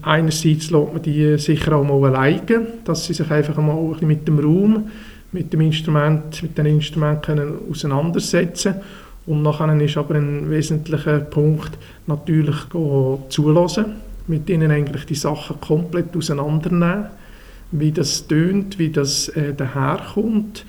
Einerseits 0.00 0.70
lässt 0.70 0.92
man 0.94 1.02
die 1.02 1.36
sicher 1.36 1.76
auch 1.76 1.84
mal 1.84 2.06
alleine, 2.06 2.66
dass 2.86 3.04
sie 3.04 3.12
sich 3.12 3.30
einfach 3.30 3.58
mal 3.58 3.76
ein 3.76 3.90
bisschen 3.90 4.08
mit 4.08 4.26
dem 4.26 4.38
Raum, 4.38 4.84
mit 5.30 5.52
dem 5.52 5.60
Instrument, 5.60 6.42
mit 6.42 6.56
den 6.56 6.64
Instrumenten 6.64 7.20
können 7.20 7.52
auseinandersetzen 7.70 8.76
und 9.26 9.42
nachher 9.42 9.78
ist 9.78 9.98
aber 9.98 10.14
ein 10.14 10.48
wesentlicher 10.48 11.20
Punkt 11.20 11.72
natürlich 12.06 12.56
zulassen, 13.28 13.84
mit 14.26 14.48
ihnen 14.48 14.70
eigentlich 14.70 15.04
die 15.06 15.14
Sachen 15.14 15.60
komplett 15.60 16.16
auseinandernehmen 16.16 17.06
wie 17.72 17.90
das 17.90 18.26
tönt, 18.26 18.78
wie 18.78 18.90
das 18.90 19.28
äh, 19.28 19.54
daherkommt. 19.54 20.64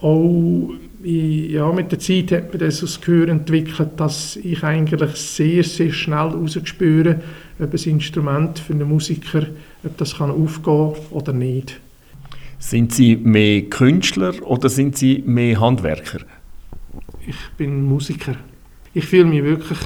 Auch 0.00 0.74
ja, 1.02 1.72
mit 1.72 1.92
der 1.92 1.98
Zeit 1.98 2.32
hat 2.32 2.50
man 2.50 2.60
das 2.60 2.82
aus 2.82 3.00
Gehör 3.00 3.28
entwickelt, 3.28 3.90
dass 3.96 4.36
ich 4.36 4.62
eigentlich 4.62 5.16
sehr, 5.16 5.64
sehr 5.64 5.92
schnell 5.92 6.30
herausspüre, 6.30 7.20
ob 7.58 7.74
ein 7.74 7.90
Instrument 7.90 8.58
für 8.58 8.72
einen 8.72 8.88
Musiker 8.88 9.46
ob 9.84 9.96
das 9.98 10.16
kann 10.16 10.30
aufgehen 10.30 10.94
oder 11.10 11.32
nicht. 11.32 11.78
Sind 12.58 12.94
Sie 12.94 13.16
mehr 13.16 13.62
Künstler 13.62 14.34
oder 14.42 14.70
sind 14.70 14.96
Sie 14.96 15.22
mehr 15.26 15.60
Handwerker? 15.60 16.20
Ich 17.26 17.36
bin 17.58 17.84
Musiker. 17.84 18.36
Ich 18.94 19.04
fühle 19.04 19.26
mich 19.26 19.42
wirklich 19.42 19.78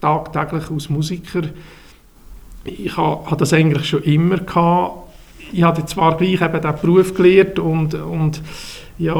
tagtäglich 0.00 0.70
als 0.70 0.90
Musiker. 0.90 1.42
Ich 2.64 2.96
habe 2.96 3.36
das 3.36 3.52
eigentlich 3.52 3.86
schon 3.86 4.02
immer 4.02 4.38
gehabt, 4.38 5.04
ich 5.52 5.62
habe 5.62 5.84
zwar 5.86 6.16
gleich 6.16 6.40
eben 6.40 6.60
diesen 6.60 6.80
Beruf 6.80 7.14
gelernt 7.14 7.58
und, 7.58 7.94
und 7.94 8.40
ja, 8.98 9.14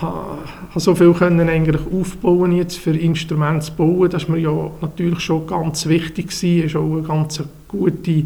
habe 0.00 0.38
so 0.76 0.94
viel 0.94 1.12
können 1.12 1.48
eigentlich 1.48 1.80
aufbauen 1.92 2.52
jetzt 2.52 2.78
für 2.78 2.96
Instrumente 2.96 3.66
zu 3.66 3.72
bauen, 3.72 4.10
das 4.10 4.28
war 4.28 4.36
mir 4.36 4.42
ja 4.42 4.70
natürlich 4.80 5.20
schon 5.20 5.46
ganz 5.46 5.86
wichtig 5.86 6.30
es 6.30 6.74
war 6.74 6.82
auch 6.82 6.92
eine 6.92 7.02
ganz 7.02 7.42
gute, 7.68 8.24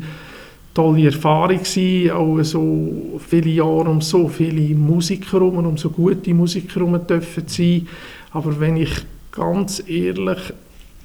tolle 0.74 1.06
Erfahrung 1.06 1.58
gewesen, 1.58 2.10
auch 2.10 2.42
so 2.42 3.20
viele 3.26 3.50
Jahre 3.50 3.88
um 3.88 4.00
so 4.00 4.28
viele 4.28 4.74
Musiker 4.74 5.40
herum, 5.40 5.66
um 5.66 5.76
so 5.76 5.90
gute 5.90 6.34
Musiker 6.34 6.80
herum 6.80 7.06
dürfen 7.06 7.44
sein, 7.46 7.88
aber 8.32 8.58
wenn 8.60 8.76
ich 8.76 8.92
ganz 9.32 9.82
ehrlich 9.88 10.52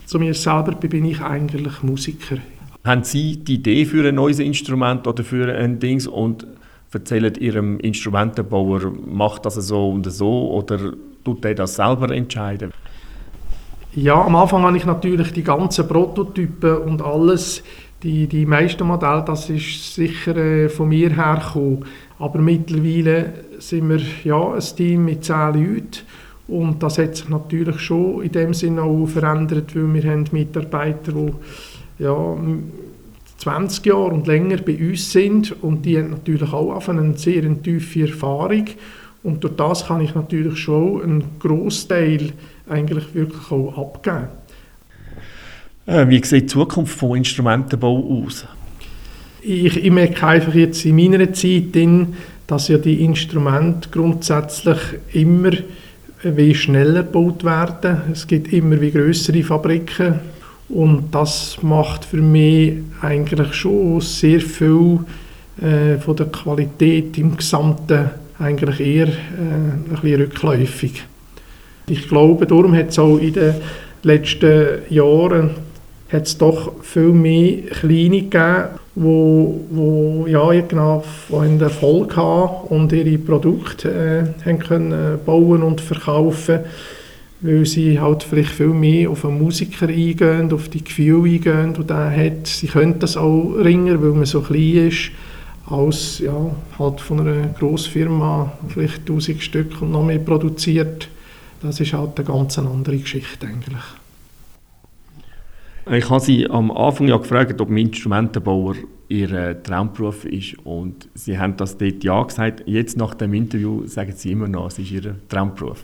zu 0.06 0.20
mir 0.20 0.34
selber 0.34 0.74
bin, 0.74 0.90
bin 0.90 1.06
ich 1.06 1.22
eigentlich 1.22 1.82
Musiker. 1.82 2.38
Haben 2.86 3.06
Sie 3.06 3.38
die 3.38 3.56
Idee 3.56 3.86
für 3.86 4.06
ein 4.06 4.16
neues 4.16 4.40
Instrument 4.40 5.08
oder 5.08 5.24
für 5.24 5.56
ein 5.56 5.80
Dings 5.80 6.06
und 6.06 6.46
erzählen 6.92 7.34
Ihrem 7.36 7.80
Instrumentenbauer, 7.80 8.92
macht 9.06 9.46
das 9.46 9.56
so 9.56 9.90
und 9.90 10.12
so 10.12 10.52
oder 10.52 10.92
tut 11.24 11.46
er 11.46 11.56
das 11.56 11.76
selber 11.76 12.12
entscheiden? 12.12 12.72
Ja, 13.96 14.22
am 14.26 14.36
Anfang 14.36 14.64
habe 14.64 14.76
ich 14.76 14.86
natürlich 14.86 15.32
die 15.32 15.44
ganzen 15.44 15.88
Prototypen 15.88 16.78
und 16.80 17.02
alles, 17.02 17.64
die, 18.02 18.28
die 18.28 18.46
meisten 18.46 18.86
Modelle, 18.86 19.24
das 19.26 19.50
ist 19.50 19.96
sicher 19.96 20.36
äh, 20.36 20.68
von 20.68 20.90
mir 20.90 21.12
hergekommen. 21.12 21.86
Aber 22.20 22.40
mittlerweile 22.40 23.34
sind 23.60 23.88
wir 23.88 24.02
ja, 24.26 24.56
ein 24.56 24.76
Team 24.76 25.06
mit 25.06 25.24
zehn 25.24 25.54
Leuten 25.54 26.00
und 26.50 26.84
das 26.84 26.98
hat 26.98 27.16
sich 27.16 27.30
natürlich 27.30 27.80
schon 27.80 28.24
in 28.24 28.32
dem 28.32 28.54
Sinne 28.54 28.82
auch 28.82 29.06
verändert, 29.06 29.74
weil 29.74 29.94
wir 29.94 30.12
haben 30.12 30.26
Mitarbeiter, 30.32 31.14
die 31.14 31.32
ja, 32.00 32.38
20 33.38 33.86
Jahre 33.86 34.06
und 34.06 34.28
länger 34.28 34.58
bei 34.58 34.78
uns 34.78 35.12
sind 35.12 35.64
und 35.64 35.86
die 35.86 35.98
haben 35.98 36.12
natürlich 36.12 36.54
auch 36.54 36.88
eine 36.88 37.18
sehr 37.18 37.62
tiefe 37.62 38.02
Erfahrung 38.02 38.66
und 39.24 39.44
durch 39.44 39.56
das 39.56 39.88
kann 39.88 40.02
ich 40.02 40.16
natürlich 40.16 40.58
schon 40.60 41.02
einen 41.02 41.24
Großteil 41.40 42.32
eigentlich 42.70 43.14
wirklich 43.14 43.52
auch 43.52 43.78
abgeben. 43.78 44.28
Äh, 45.86 46.08
wie 46.08 46.24
sieht 46.24 46.44
die 46.44 46.46
Zukunft 46.46 46.98
von 46.98 47.18
Instrumentenbau 47.18 48.24
aus? 48.26 48.46
Ich, 49.42 49.84
ich 49.84 49.92
merke 49.92 50.26
einfach 50.26 50.54
jetzt 50.54 50.86
in 50.86 50.96
meiner 50.96 51.34
Zeit, 51.34 51.76
in, 51.76 52.16
dass 52.48 52.70
ja 52.70 52.78
die 52.78 53.04
Instrumente 53.04 53.90
grundsätzlich 53.90 54.80
immer 55.12 55.52
wie 56.24 56.56
schneller 56.56 57.04
gebaut 57.04 57.44
werden. 57.44 58.02
Es 58.14 58.26
gibt 58.26 58.54
immer 58.54 58.80
wie 58.80 58.92
größere 58.92 59.44
Fabriken 59.44 60.22
und 60.74 61.12
das 61.12 61.58
macht 61.62 62.06
für 62.06 62.22
mich 62.22 62.74
eigentlich 63.02 63.54
schon 63.54 64.02
sehr 64.02 64.42
viel 64.42 65.00
äh, 65.62 65.98
von 66.00 66.16
der 66.16 66.28
Qualität 66.28 67.18
im 67.18 67.38
Gesamten 67.38 68.10
eigentlich 68.40 68.80
eher 68.80 69.08
äh, 69.08 69.12
ein 69.12 69.86
bisschen 69.90 70.22
rückläufig. 70.22 71.04
Ich 71.88 72.08
glaube, 72.08 72.48
darum 72.48 72.76
hat 72.76 72.90
es 72.90 73.00
auch 73.00 73.18
in 73.18 73.34
den 73.34 73.56
letzten 74.04 74.82
Jahren 74.90 75.52
hat 76.12 76.42
doch 76.42 76.84
viel 76.84 77.12
mehr 77.12 77.64
Kleine 77.72 78.22
gegeben 78.22 78.66
wo, 78.96 79.60
wo 79.72 80.28
ja, 80.28 80.62
genau, 80.62 81.04
einen 81.32 81.60
Erfolg 81.60 82.16
haben 82.16 82.68
und 82.68 82.94
ihre 82.94 83.18
Produkte 83.18 83.90
äh, 83.90 84.46
haben 84.46 84.60
können 84.60 85.20
bauen 85.26 85.64
und 85.64 85.82
verkaufen 85.82 86.60
weil 87.44 87.66
sie 87.66 88.00
halt 88.00 88.24
vielleicht 88.24 88.52
viel 88.52 88.68
mehr 88.68 89.10
auf 89.10 89.26
einen 89.26 89.38
Musiker 89.38 89.90
eingehen, 89.90 90.52
auf 90.54 90.70
die 90.70 90.84
Gefühle 90.84 91.30
eingehen, 91.30 91.74
die 91.74 91.90
er 91.90 92.10
hat. 92.10 92.48
Sie 92.48 92.68
können 92.68 93.00
das 93.00 93.18
auch 93.18 93.52
ringer, 93.56 94.02
weil 94.02 94.12
man 94.12 94.26
so 94.26 94.42
klein 94.42 94.88
ist, 94.88 95.12
als 95.70 96.20
ja, 96.20 96.56
halt 96.80 97.02
von 97.02 97.20
einer 97.20 97.48
Grossfirma 97.60 98.54
vielleicht 98.70 99.02
1000 99.02 99.44
Stück 99.44 99.82
und 99.82 99.92
noch 99.92 100.06
mehr 100.06 100.20
produziert. 100.20 101.10
Das 101.62 101.80
ist 101.82 101.94
halt 101.94 102.18
eine 102.18 102.26
ganz 102.26 102.58
andere 102.58 102.98
Geschichte 102.98 103.46
eigentlich. 103.46 103.84
Ich 105.92 106.10
habe 106.10 106.22
Sie 106.22 106.50
am 106.50 106.72
Anfang 106.72 107.10
ja 107.10 107.18
gefragt, 107.18 107.60
ob 107.60 107.70
ein 107.70 107.78
Instrumentenbauer 107.78 108.76
Ihr 109.10 109.62
Traumberuf 109.64 110.24
ist 110.24 110.56
und 110.64 111.10
Sie 111.14 111.38
haben 111.38 111.58
das 111.58 111.78
dort 111.78 112.06
ja 112.06 112.24
gesagt. 112.24 112.64
Jetzt 112.66 112.96
nach 112.98 113.14
dem 113.16 113.34
Interview 113.34 113.86
sagen 113.86 114.14
Sie 114.16 114.32
immer 114.32 114.48
noch, 114.48 114.68
es 114.68 114.80
ist 114.80 114.92
Ihr 114.92 115.16
Traumberuf. 115.28 115.84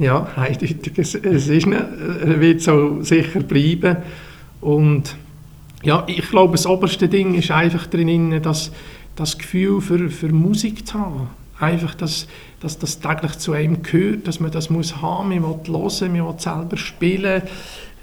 Ja, 0.00 0.26
eindeutig. 0.34 0.92
Es, 0.96 1.14
es 1.14 1.48
ist 1.48 1.66
nicht, 1.66 1.78
er 1.78 2.40
wird 2.40 2.62
so 2.62 3.02
sicher 3.02 3.40
bleiben. 3.40 3.98
Und 4.62 5.14
ja, 5.82 6.04
ich 6.06 6.28
glaube, 6.30 6.52
das 6.52 6.66
oberste 6.66 7.06
Ding 7.06 7.34
ist 7.34 7.50
einfach 7.50 7.86
drin, 7.86 8.40
dass 8.42 8.72
das 9.14 9.36
Gefühl 9.36 9.82
für, 9.82 10.08
für 10.08 10.30
Musik 10.30 10.86
zu 10.86 10.94
haben. 10.94 11.28
Einfach, 11.58 11.94
dass, 11.94 12.26
dass 12.60 12.78
das 12.78 13.00
täglich 13.00 13.38
zu 13.38 13.52
einem 13.52 13.82
gehört, 13.82 14.26
dass 14.26 14.40
man 14.40 14.50
das 14.50 14.70
muss 14.70 15.02
haben, 15.02 15.28
man 15.28 15.42
will 15.42 15.58
hören, 15.68 16.12
man 16.12 16.26
will 16.26 16.38
selber 16.38 16.78
spielen 16.78 17.42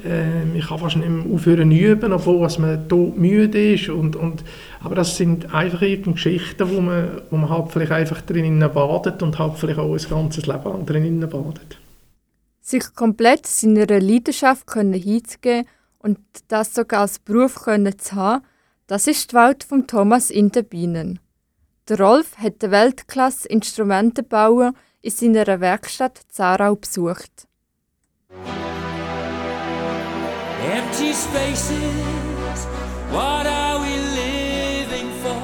äh, 0.05 0.55
ich 0.55 0.67
kann 0.67 0.77
fast 0.77 0.97
nicht 0.97 1.09
mehr 1.09 1.25
aufhören 1.33 1.71
üben, 1.71 2.13
obwohl 2.13 2.47
man 2.59 2.87
tot 2.87 3.17
müde 3.17 3.73
ist. 3.73 3.89
Und, 3.89 4.15
und, 4.15 4.43
aber 4.83 4.93
das 4.93 5.17
sind 5.17 5.51
einfach 5.51 5.81
irgendwie 5.81 6.13
Geschichten, 6.13 6.69
wo 6.69 6.81
man, 6.81 7.07
wo 7.31 7.37
man 7.37 7.49
halt 7.49 7.71
vielleicht 7.71 7.91
einfach 7.91 8.21
drinnen 8.21 8.71
badet 8.71 9.23
und 9.23 9.39
halt 9.39 9.53
vielleicht 9.55 9.79
auch 9.79 9.91
ein 9.91 10.09
ganzes 10.09 10.45
Leben 10.45 10.63
lang 10.63 10.85
drinnen 10.85 11.27
badet. 11.27 11.79
Sich 12.69 12.83
komplett 12.95 13.47
seiner 13.47 13.87
Leidenschaft 13.87 14.67
können 14.67 14.91
hinzugeben 14.91 15.65
und 15.99 16.19
das 16.49 16.73
sogar 16.73 17.03
als 17.03 17.17
Beruf 17.17 17.55
können 17.55 17.97
zu 17.97 18.15
haben, 18.15 18.43
das 18.87 19.07
ist 19.07 19.31
die 19.31 19.37
Welt 19.37 19.63
von 19.63 19.87
Thomas 19.87 20.29
in 20.29 20.51
den 20.51 20.65
Bienen. 20.65 21.21
Der 21.87 21.97
Rolf 21.97 22.37
hat 22.37 22.61
den 22.61 22.71
Weltklasse-Instrumentenbauer 22.71 24.73
in 25.01 25.11
seiner 25.11 25.61
Werkstatt 25.61 26.19
Zarau 26.27 26.75
besucht. 26.75 27.47
Empty 30.69 31.13
spaces, 31.13 32.67
what 33.09 33.47
are 33.47 33.79
we 33.79 33.95
living 34.13 35.09
for? 35.23 35.41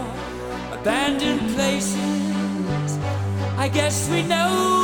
Abandoned 0.74 1.56
places, 1.56 2.98
I 3.58 3.70
guess 3.70 4.10
we 4.10 4.24
know 4.24 4.83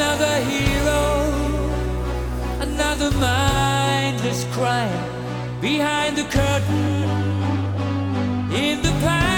Another 0.00 0.36
hero, 0.44 1.02
another 2.60 3.10
mindless 3.18 4.44
crime 4.52 5.60
behind 5.60 6.16
the 6.16 6.22
curtain 6.22 7.02
in 8.52 8.80
the 8.80 8.92
past. 9.00 9.37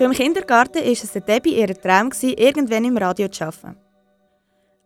Schon 0.00 0.12
im 0.12 0.16
Kindergarten 0.16 0.82
war 0.82 0.90
es 0.90 1.12
der 1.12 1.20
Debbie 1.20 1.60
ihr 1.60 1.78
Traum, 1.78 2.10
irgendwann 2.22 2.86
im 2.86 2.96
Radio 2.96 3.28
zu 3.28 3.44
arbeiten. 3.44 3.76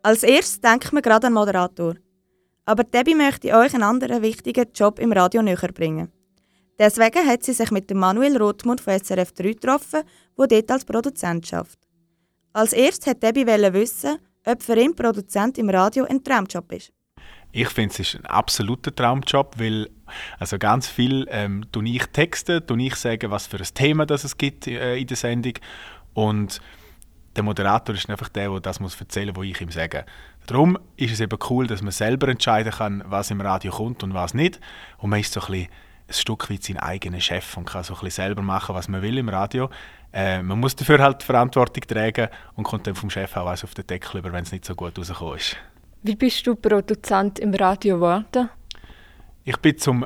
Als 0.03 0.23
erstes 0.23 0.59
denkt 0.59 0.91
man 0.91 1.01
gerade 1.01 1.27
an 1.27 1.33
Moderator. 1.33 1.95
Aber 2.65 2.83
Debbie 2.83 3.15
möchte 3.15 3.55
euch 3.55 3.73
einen 3.73 3.83
anderen 3.83 4.21
wichtigen 4.21 4.65
Job 4.75 4.99
im 4.99 5.13
Radio 5.13 5.41
näher 5.41 5.71
bringen. 5.73 6.11
Deswegen 6.77 7.25
hat 7.25 7.43
sie 7.43 7.53
sich 7.53 7.71
mit 7.71 7.89
Manuel 7.93 8.35
Rothmund 8.35 8.81
von 8.81 8.99
SRF 8.99 9.31
3 9.31 9.53
getroffen, 9.53 10.01
der 10.37 10.47
dort 10.47 10.71
als 10.71 10.83
Produzent 10.83 11.47
schafft. 11.47 11.79
Als 12.51 12.73
erstes 12.73 13.07
hat 13.07 13.23
Debbie 13.23 13.47
wissen, 13.47 14.17
ob 14.45 14.61
für 14.61 14.77
ihn 14.77 14.93
Produzent 14.93 15.57
im 15.57 15.69
Radio 15.69 16.03
ein 16.03 16.25
Traumjob 16.25 16.73
ist. 16.73 16.91
Ich 17.57 17.69
finde, 17.69 17.93
es 17.93 17.99
ist 17.99 18.15
ein 18.15 18.25
absoluter 18.25 18.93
Traumjob, 18.93 19.57
weil 19.57 19.89
also 20.39 20.57
ganz 20.57 20.89
viel 20.89 21.25
ähm, 21.31 21.65
tue 21.71 21.87
ich 21.87 22.05
Texte, 22.07 22.65
tue 22.65 22.81
ich 22.83 22.95
sagen, 22.97 23.31
was 23.31 23.47
für 23.47 23.55
ein 23.55 23.73
Thema 23.73 24.05
das 24.05 24.25
es 24.25 24.37
gibt 24.37 24.67
äh, 24.67 24.97
in 24.97 25.07
der 25.07 25.15
Sendung 25.15 25.53
und 26.13 26.59
der 27.33 27.45
Moderator 27.45 27.95
ist 27.95 28.09
einfach 28.09 28.27
der, 28.27 28.49
der 28.49 28.59
das 28.59 28.81
muss 28.81 28.99
erzählen 28.99 29.33
muss, 29.33 29.37
was 29.37 29.45
ich 29.45 29.61
ihm 29.61 29.71
sage. 29.71 30.05
Darum 30.47 30.77
ist 30.97 31.13
es 31.13 31.21
eben 31.21 31.39
cool, 31.49 31.65
dass 31.65 31.81
man 31.81 31.93
selber 31.93 32.27
entscheiden 32.27 32.73
kann, 32.73 33.05
was 33.07 33.31
im 33.31 33.39
Radio 33.39 33.71
kommt 33.71 34.03
und 34.03 34.13
was 34.13 34.33
nicht. 34.33 34.59
Und 34.97 35.11
man 35.11 35.21
ist 35.21 35.31
so 35.31 35.39
ein, 35.39 35.47
bisschen 35.47 35.69
ein 36.09 36.13
Stück 36.13 36.49
weit 36.49 36.63
sein 36.63 36.77
eigener 36.77 37.21
Chef 37.21 37.55
und 37.55 37.67
kann 37.67 37.85
so 37.85 37.93
ein 37.93 38.01
bisschen 38.01 38.25
selber 38.25 38.41
machen, 38.41 38.75
was 38.75 38.89
man 38.89 39.01
will 39.01 39.17
im 39.17 39.29
Radio. 39.29 39.69
Äh, 40.11 40.43
man 40.43 40.59
muss 40.59 40.75
dafür 40.75 40.99
halt 40.99 41.21
die 41.21 41.25
Verantwortung 41.25 41.87
tragen 41.87 42.27
und 42.55 42.65
kommt 42.65 42.85
dann 42.85 42.95
vom 42.95 43.09
Chef 43.09 43.37
auch 43.37 43.47
auf 43.47 43.73
den 43.73 43.87
Deckel 43.87 44.19
über, 44.19 44.33
wenn 44.33 44.43
es 44.43 44.51
nicht 44.51 44.65
so 44.65 44.75
gut 44.75 44.99
rausgekommen 44.99 45.37
ist. 45.37 45.55
Wie 46.07 46.15
bist 46.15 46.45
du 46.45 46.53
Produzent 46.53 47.39
im 47.39 47.51
Radio 47.55 47.95
geworden? 47.95 48.51
Ich 49.43 49.57
bin 49.57 49.75
zum 49.75 50.05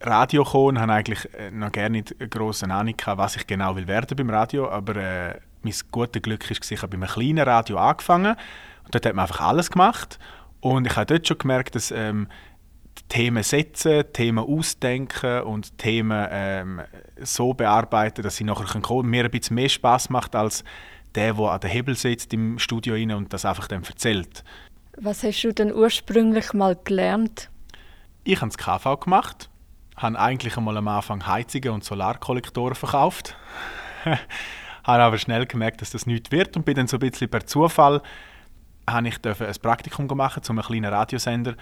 Radio 0.00 0.44
gekommen 0.44 0.68
und 0.68 0.78
habe 0.78 0.92
eigentlich 0.92 1.34
äh, 1.34 1.50
noch 1.50 1.72
gar 1.72 1.88
nicht 1.88 2.14
eine 2.16 2.28
grosse 2.28 2.70
Ahnung 2.70 2.96
gehabt, 2.96 3.18
was 3.18 3.34
ich 3.34 3.44
genau 3.48 3.74
will 3.74 3.88
werden 3.88 4.16
beim 4.16 4.30
Radio, 4.30 4.70
aber 4.70 4.94
äh, 4.94 5.40
mein 5.62 5.74
gutes 5.90 6.22
Glück 6.22 6.48
war, 6.48 6.56
ich 6.56 6.82
habe 6.82 6.96
bei 6.96 7.04
einem 7.04 7.12
kleinen 7.12 7.42
Radio 7.42 7.76
angefangen 7.78 8.36
und 8.84 8.94
dort 8.94 9.04
hat 9.04 9.16
man 9.16 9.24
einfach 9.24 9.40
alles 9.40 9.68
gemacht 9.68 10.20
und 10.60 10.86
ich 10.86 10.94
habe 10.94 11.06
dort 11.06 11.26
schon 11.26 11.38
gemerkt, 11.38 11.74
dass 11.74 11.90
ähm, 11.90 12.28
Themen 13.08 13.42
setzen, 13.42 14.04
Themen 14.12 14.44
ausdenken 14.44 15.42
und 15.42 15.76
Themen 15.76 16.24
ähm, 16.30 16.82
so 17.20 17.52
bearbeiten, 17.52 18.22
dass 18.22 18.36
sie 18.36 18.44
nachher 18.44 18.80
kommen 18.80 19.10
mir 19.10 19.24
ein 19.24 19.30
bisschen 19.32 19.56
mehr 19.56 19.68
Spaß 19.68 20.08
macht 20.08 20.36
als 20.36 20.62
der, 21.16 21.34
der 21.34 21.44
an 21.46 21.60
der 21.60 21.70
Hebel 21.70 21.96
sitzt 21.96 22.32
im 22.32 22.60
Studio 22.60 22.94
rein 22.94 23.10
und 23.10 23.32
das 23.32 23.44
einfach 23.44 23.66
dann 23.66 23.82
erzählt. 23.82 24.44
Was 24.98 25.22
hast 25.22 25.42
du 25.42 25.52
denn 25.52 25.72
ursprünglich 25.72 26.52
mal 26.52 26.76
gelernt? 26.76 27.50
Ich 28.24 28.40
habe 28.40 28.52
das 28.52 28.58
KV 28.58 29.00
gemacht, 29.00 29.48
habe 29.96 30.18
eigentlich 30.18 30.56
einmal 30.56 30.76
am 30.76 30.88
Anfang 30.88 31.26
Heizungen 31.26 31.70
und 31.70 31.84
Solarkollektoren 31.84 32.74
verkauft, 32.74 33.36
habe 34.04 35.02
aber 35.02 35.18
schnell 35.18 35.46
gemerkt, 35.46 35.80
dass 35.80 35.90
das 35.90 36.06
nichts 36.06 36.30
wird 36.30 36.56
und 36.56 36.64
bin 36.64 36.74
dann 36.74 36.86
so 36.86 36.98
ein 36.98 37.00
bisschen 37.00 37.28
per 37.28 37.46
Zufall 37.46 38.02
habe 38.88 39.08
ich 39.08 39.24
ein 39.24 39.54
Praktikum 39.62 40.08
gemacht 40.08 40.44
zu 40.44 40.52
einem 40.52 40.62
kleinen 40.62 40.92
Radiosender 40.92 41.54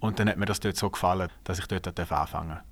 und 0.00 0.18
dann 0.18 0.28
hat 0.28 0.36
mir 0.36 0.46
das 0.46 0.60
dort 0.60 0.76
so 0.76 0.90
gefallen, 0.90 1.30
dass 1.44 1.58
ich 1.58 1.66
dort 1.66 1.86
anfangen 1.86 2.48
durfte. 2.48 2.62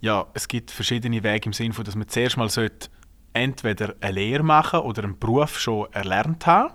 Ja, 0.00 0.26
es 0.34 0.48
gibt 0.48 0.70
verschiedene 0.70 1.22
Wege 1.22 1.46
im 1.46 1.52
Sinne 1.52 1.74
dass 1.74 1.94
man 1.94 2.08
zuerst 2.08 2.36
mal 2.36 2.50
entweder 3.34 3.94
eine 4.00 4.12
Lehre 4.12 4.42
machen 4.42 4.80
oder 4.80 5.04
einen 5.04 5.18
Beruf 5.18 5.58
schon 5.58 5.92
erlernt 5.92 6.46
haben, 6.46 6.74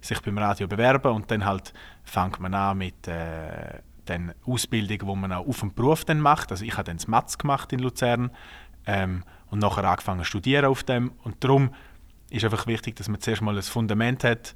sich 0.00 0.20
beim 0.20 0.38
Radio 0.38 0.66
bewerben 0.66 1.12
und 1.12 1.30
dann 1.30 1.44
halt 1.44 1.72
fängt 2.04 2.40
man 2.40 2.54
an 2.54 2.78
mit 2.78 3.06
äh, 3.08 3.80
dann 4.06 4.34
Ausbildungen, 4.44 5.06
die 5.06 5.20
man 5.20 5.32
auch 5.32 5.46
auf 5.46 5.60
dem 5.60 5.72
Beruf 5.74 6.04
dann 6.04 6.20
macht. 6.20 6.50
Also 6.50 6.64
ich 6.64 6.72
habe 6.72 6.84
dann 6.84 6.96
das 6.96 7.08
Matz 7.08 7.38
gemacht 7.38 7.72
in 7.72 7.80
Luzern 7.80 8.30
ähm, 8.86 9.24
und 9.50 9.60
nachher 9.60 9.84
angefangen 9.84 10.20
zu 10.20 10.26
studieren 10.26 10.66
auf 10.66 10.82
dem. 10.82 11.12
Und 11.22 11.42
darum 11.44 11.70
ist 12.30 12.44
einfach 12.44 12.66
wichtig, 12.66 12.96
dass 12.96 13.08
man 13.08 13.20
zuerst 13.20 13.42
mal 13.42 13.56
ein 13.56 13.62
Fundament 13.62 14.24
hat, 14.24 14.54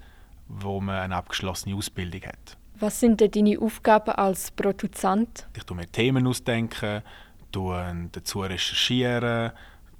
wo 0.48 0.80
man 0.80 0.96
eine 0.96 1.16
abgeschlossene 1.16 1.74
Ausbildung 1.74 2.22
hat. 2.22 2.56
Was 2.78 3.00
sind 3.00 3.20
denn 3.20 3.30
deine 3.30 3.58
Aufgaben 3.60 4.10
als 4.10 4.50
Produzent? 4.50 5.46
Ich 5.56 5.64
tue 5.64 5.76
mir 5.76 5.86
Themen 5.86 6.26
ausdenken, 6.26 7.02
tue 7.52 8.08
dazu 8.10 8.40
recherchieren, 8.40 9.52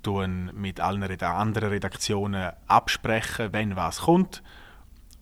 tue 0.03 0.27
mit 0.27 0.81
allen 0.81 1.03
anderen 1.23 1.69
Redaktionen 1.71 2.53
absprechen, 2.67 3.53
wenn 3.53 3.77
was 3.77 4.03
kommt. 4.03 4.43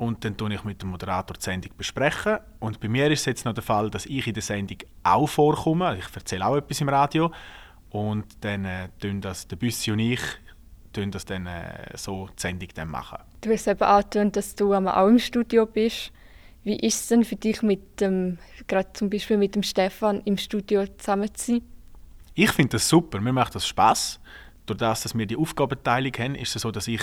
Und 0.03 0.25
dann 0.25 0.37
tue 0.37 0.53
ich 0.53 0.65
mit 0.65 0.83
dem 0.83 0.89
Moderator 0.89 1.37
die 1.37 1.45
Sendung 1.45 1.71
besprechen. 1.79 2.39
Und 2.59 2.81
bei 2.81 2.89
mir 2.89 3.09
ist 3.13 3.21
es 3.21 3.27
jetzt 3.27 3.45
noch 3.45 3.55
der 3.55 3.63
Fall, 3.63 3.89
dass 3.89 4.05
ich 4.07 4.27
in 4.27 4.35
der 4.35 4.43
Sendung 4.43 4.79
auch 5.05 5.29
vorkomme. 5.29 5.97
Ich 5.97 6.07
erzähle 6.13 6.45
auch 6.45 6.57
etwas 6.57 6.81
im 6.81 6.89
Radio. 6.89 7.31
Und 7.91 8.25
dann 8.41 8.65
äh, 8.65 8.89
tun 9.01 9.21
das 9.21 9.47
der 9.47 9.55
Büssi 9.55 9.93
und 9.93 10.01
ich 10.01 10.21
tun 10.93 11.13
das 11.13 11.25
dann 11.25 11.47
äh, 11.47 11.97
so 11.97 12.27
die 12.37 12.43
Sendung 12.43 12.69
dann 12.75 12.89
machen. 12.89 13.19
Du 13.43 13.53
hast 13.53 13.69
eben 13.69 13.81
angetönt, 13.81 14.35
dass 14.35 14.57
du 14.57 14.75
auch 14.75 15.07
im 15.07 15.21
Studio 15.21 15.67
bist. 15.67 16.11
Wie 16.65 16.81
ist 16.81 17.03
es 17.03 17.07
denn 17.07 17.23
für 17.23 17.37
dich, 17.37 17.63
mit 17.63 18.01
dem, 18.01 18.39
gerade 18.67 18.93
zum 18.95 19.09
Beispiel 19.09 19.39
mit 19.39 19.55
dem 19.55 19.63
Stefan 19.63 20.21
im 20.25 20.37
Studio 20.37 20.85
zusammen 20.99 21.33
zu 21.33 21.53
sein? 21.53 21.63
Ich 22.35 22.51
finde 22.51 22.71
das 22.71 22.89
super, 22.89 23.21
mir 23.21 23.33
macht 23.33 23.55
das 23.55 23.69
Spaß. 23.69 24.19
Durch 24.67 24.79
das, 24.79 25.05
dass 25.05 25.17
wir 25.17 25.27
die 25.27 25.37
Aufgabenteilung 25.37 26.13
haben, 26.19 26.35
ist 26.35 26.57
es 26.57 26.63
so, 26.63 26.73
dass 26.73 26.89
ich 26.89 27.03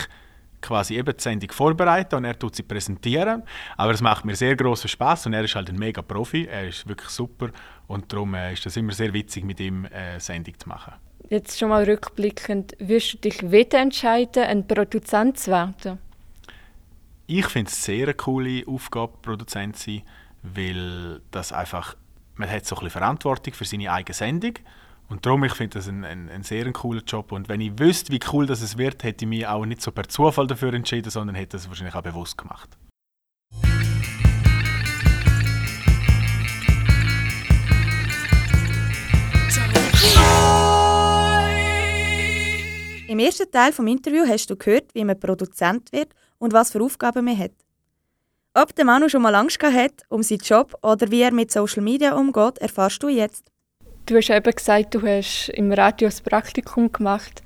quasi 0.62 0.97
eben 0.97 1.16
die 1.16 1.22
Sendung 1.22 1.51
vorbereite 1.51 2.18
und 2.18 2.26
er 2.26 2.38
tut 2.38 2.55
sie 2.55 2.64
präsentieren. 2.64 3.43
Aber 3.78 3.91
es 3.91 4.01
macht 4.01 4.26
mir 4.26 4.36
sehr 4.36 4.55
großen 4.55 4.89
Spaß 4.89 5.28
und 5.28 5.34
er 5.34 5.43
ist 5.43 5.55
halt 5.55 5.70
ein 5.70 5.78
mega 5.78 6.01
Profi, 6.01 6.45
er 6.45 6.68
ist 6.68 6.88
wirklich 6.88 7.10
super 7.10 7.49
und 7.88 8.12
darum 8.12 8.34
äh, 8.34 8.53
ist 8.53 8.66
das 8.66 8.78
immer 8.78 8.93
sehr 8.93 9.14
witzig, 9.14 9.43
mit 9.43 9.60
ihm 9.60 9.86
äh, 9.86 10.20
Sendung 10.20 10.57
zu 10.57 10.70
machen. 10.70 10.93
Jetzt 11.30 11.60
schon 11.60 11.70
mal 11.70 11.84
rückblickend, 11.84 12.76
wirst 12.80 13.14
du 13.14 13.18
dich 13.18 13.51
wieder 13.51 13.80
entscheiden, 13.80 14.43
ein 14.43 14.68
Produzent 14.68 15.38
zu 15.38 15.51
werden? 15.51 15.99
Ich 17.28 17.45
finde 17.45 17.70
es 17.70 17.84
sehr 17.84 18.05
eine 18.05 18.16
coole 18.16 18.64
Aufgabe, 18.66 19.14
Produzent 19.22 19.78
zu 19.78 19.91
sein, 19.91 20.01
weil 20.41 21.22
das 21.32 21.51
einfach, 21.51 21.95
man 22.36 22.49
hat 22.49 22.66
so 22.66 22.76
ein 22.76 22.80
bisschen 22.80 22.91
Verantwortung 22.91 23.53
für 23.53 23.66
seine 23.66 23.91
eigene 23.91 24.16
Sendung 24.16 24.53
und 25.10 25.26
darum, 25.26 25.43
ich 25.43 25.53
finde 25.53 25.80
das 25.80 25.88
ein, 25.88 26.05
ein, 26.05 26.30
ein 26.30 26.43
sehr 26.43 26.72
cooler 26.72 27.01
Job 27.01 27.32
und 27.32 27.49
wenn 27.49 27.62
ich 27.62 27.78
wüsste, 27.80 28.12
wie 28.12 28.20
cool 28.32 28.45
das 28.45 28.78
wird, 28.78 29.03
hätte 29.03 29.26
ich 29.26 29.30
mich 29.30 29.47
auch 29.47 29.66
nicht 29.66 29.82
so 29.82 29.91
per 29.91 30.07
Zufall 30.07 30.47
dafür 30.47 30.74
entschieden, 30.74 31.10
sondern 31.10 31.36
hätte 31.36 31.57
es 31.57 31.68
wahrscheinlich 31.68 31.95
auch 31.95 32.03
bewusst 32.03 32.38
gemacht. 32.38 32.70
Im 43.07 43.18
ersten 43.18 43.51
Teil 43.51 43.72
des 43.72 43.80
Interviews 43.80 44.30
hast 44.30 44.49
du 44.51 44.55
gehört, 44.55 44.93
wie 44.93 45.03
man 45.03 45.20
Produzent 45.20 45.91
wird 45.91 46.14
und 46.38 46.53
was 46.53 46.72
für 46.72 46.82
Aufgaben 46.82 47.26
man 47.26 47.38
hat. 47.38 47.51
Ob 48.53 48.76
der 48.76 48.86
Manu 48.86 49.10
schon 49.10 49.24
mal 49.24 49.34
Angst 49.34 49.62
hat 49.64 50.03
um 50.10 50.22
seinen 50.22 50.39
Job 50.39 50.78
oder 50.84 51.10
wie 51.10 51.22
er 51.22 51.34
mit 51.34 51.51
Social 51.51 51.82
Media 51.82 52.16
umgeht, 52.16 52.60
erfährst 52.60 53.01
du 53.01 53.10
jetzt. 53.10 53.51
Du 54.10 54.16
hast 54.16 54.32
eben 54.32 54.55
gesagt, 54.55 54.95
du 54.95 55.03
hast 55.03 55.49
im 55.49 55.72
Radio 55.72 56.07
das 56.07 56.22
Praktikum 56.22 56.91
gemacht. 56.91 57.43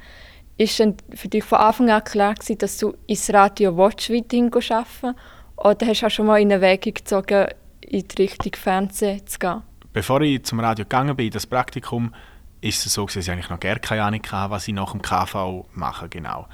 Ist 0.55 0.79
denn 0.79 0.95
für 1.13 1.27
dich 1.27 1.43
von 1.43 1.57
Anfang 1.57 1.89
an 1.89 2.05
klar 2.05 2.35
gewesen, 2.35 2.57
dass 2.57 2.77
du 2.77 2.95
ins 3.05 3.33
Radio 3.33 3.75
willst, 3.75 4.09
weiterhin 4.09 4.45
arbeiten 4.45 5.19
Oder 5.57 5.87
hast 5.87 6.03
du 6.03 6.05
auch 6.05 6.09
schon 6.09 6.25
mal 6.25 6.39
in 6.39 6.51
Erwägung 6.51 6.93
gezogen, 6.93 7.47
in 7.81 8.07
die 8.07 8.21
Richtung 8.21 8.53
Fernsehen 8.55 9.27
zu 9.27 9.39
gehen? 9.39 9.61
Bevor 9.91 10.21
ich 10.21 10.45
zum 10.45 10.61
Radio 10.61 10.85
gegangen 10.85 11.17
bin, 11.17 11.25
in 11.25 11.33
das 11.33 11.45
Praktikum, 11.45 12.15
ist 12.61 12.85
es 12.85 12.93
so, 12.93 13.07
dass 13.07 13.17
ich 13.17 13.29
eigentlich 13.29 13.49
noch 13.49 13.59
gar 13.59 13.79
keine 13.79 14.03
Ahnung 14.03 14.21
hatte, 14.31 14.51
was 14.51 14.65
ich 14.65 14.73
nach 14.73 14.93
dem 14.93 15.01
KV 15.01 15.65
mache 15.73 16.07
genau. 16.07 16.47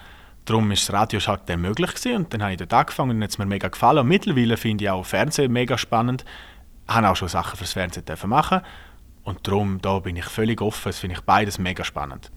Darum 0.45 0.71
ist 0.71 0.89
das 0.89 0.95
Radio 0.95 1.19
halt 1.19 1.41
dann 1.45 1.61
möglich 1.61 1.93
gewesen 1.93 2.15
und 2.15 2.33
dann 2.33 2.41
habe 2.41 2.53
ich 2.53 2.57
dort 2.57 2.73
angefangen 2.73 3.11
und 3.11 3.21
hat 3.21 3.29
es 3.29 3.37
mir 3.37 3.45
mega 3.45 3.67
gefallen. 3.67 3.99
Und 3.99 4.07
mittlerweile 4.07 4.57
finde 4.57 4.85
ich 4.85 4.89
auch 4.89 5.05
Fernsehen 5.05 5.51
mega 5.51 5.77
spannend. 5.77 6.25
Ich 6.87 6.95
habe 6.95 7.07
auch 7.07 7.15
schon 7.15 7.27
Sachen 7.27 7.57
fürs 7.57 7.73
Fernsehen 7.73 8.05
machen 8.25 8.61
und 9.23 9.47
darum 9.47 9.79
da 9.81 9.99
bin 9.99 10.15
ich 10.15 10.25
völlig 10.25 10.61
offen. 10.61 10.89
Das 10.89 10.99
finde 10.99 11.15
ich 11.15 11.21
beides 11.21 11.59
mega 11.59 11.83
spannend. 11.83 12.31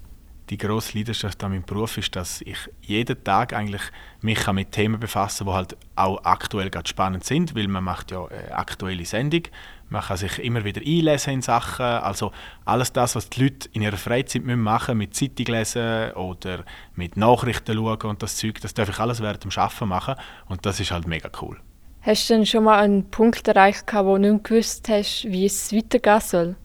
Die 0.51 0.59
grosse 0.59 0.99
Leidenschaft 0.99 1.43
an 1.45 1.53
meinem 1.53 1.63
Beruf 1.63 1.97
ist, 1.97 2.15
dass 2.15 2.43
ich 2.43 2.59
jeden 2.83 3.23
Tag 3.25 3.55
eigentlich 3.55 3.83
mich 4.21 4.41
kann 4.41 4.57
mit 4.57 4.73
Themen 4.73 5.01
befassen, 5.01 5.47
die 5.47 5.53
halt 5.53 5.77
auch 5.97 6.23
aktuell 6.25 6.69
gerade 6.69 6.89
spannend 6.89 7.25
sind, 7.25 7.55
weil 7.55 7.69
man 7.69 7.85
macht 7.85 8.11
ja 8.11 8.27
äh, 8.27 8.51
aktuelle 8.51 9.05
Sendung. 9.07 9.43
Man 9.89 10.03
kann 10.03 10.17
sich 10.17 10.39
immer 10.39 10.65
wieder 10.65 10.81
einlesen 10.81 11.35
in 11.35 11.43
Sachen. 11.43 11.85
Also 11.85 12.33
alles 12.65 12.93
das, 12.93 13.15
was 13.15 13.31
die 13.31 13.45
Leute 13.45 13.69
in 13.73 13.83
ihrer 13.83 13.97
Freizeit 13.97 14.45
müssen 14.45 14.61
machen 14.63 14.99
mit 14.99 15.15
Zeitung 15.15 15.47
lesen 15.47 16.13
oder 16.13 16.65
mit 16.97 17.17
Nachrichten 17.17 17.75
schauen 17.77 18.11
und 18.11 18.23
das 18.23 18.37
Zeug, 18.37 18.61
das 18.61 18.75
darf 18.75 18.89
ich 18.89 18.99
alles 18.99 19.23
während 19.23 19.45
dem 19.45 19.51
Arbeiten 19.55 19.89
machen 19.89 20.17
und 20.49 20.67
das 20.67 20.81
ist 20.81 20.91
halt 20.91 21.07
mega 21.07 21.31
cool. 21.41 21.59
Hast 22.03 22.29
du 22.29 22.35
denn 22.35 22.47
schon 22.47 22.65
mal 22.65 22.81
einen 22.81 23.09
Punkt 23.11 23.47
erreicht, 23.47 23.85
wo 23.95 24.17
du 24.17 24.33
nicht 24.33 24.45
gewusst 24.45 24.89
hast, 24.89 25.25
wie 25.25 25.47
es 25.47 25.73
weitergehen 25.73 26.21
soll? 26.21 26.57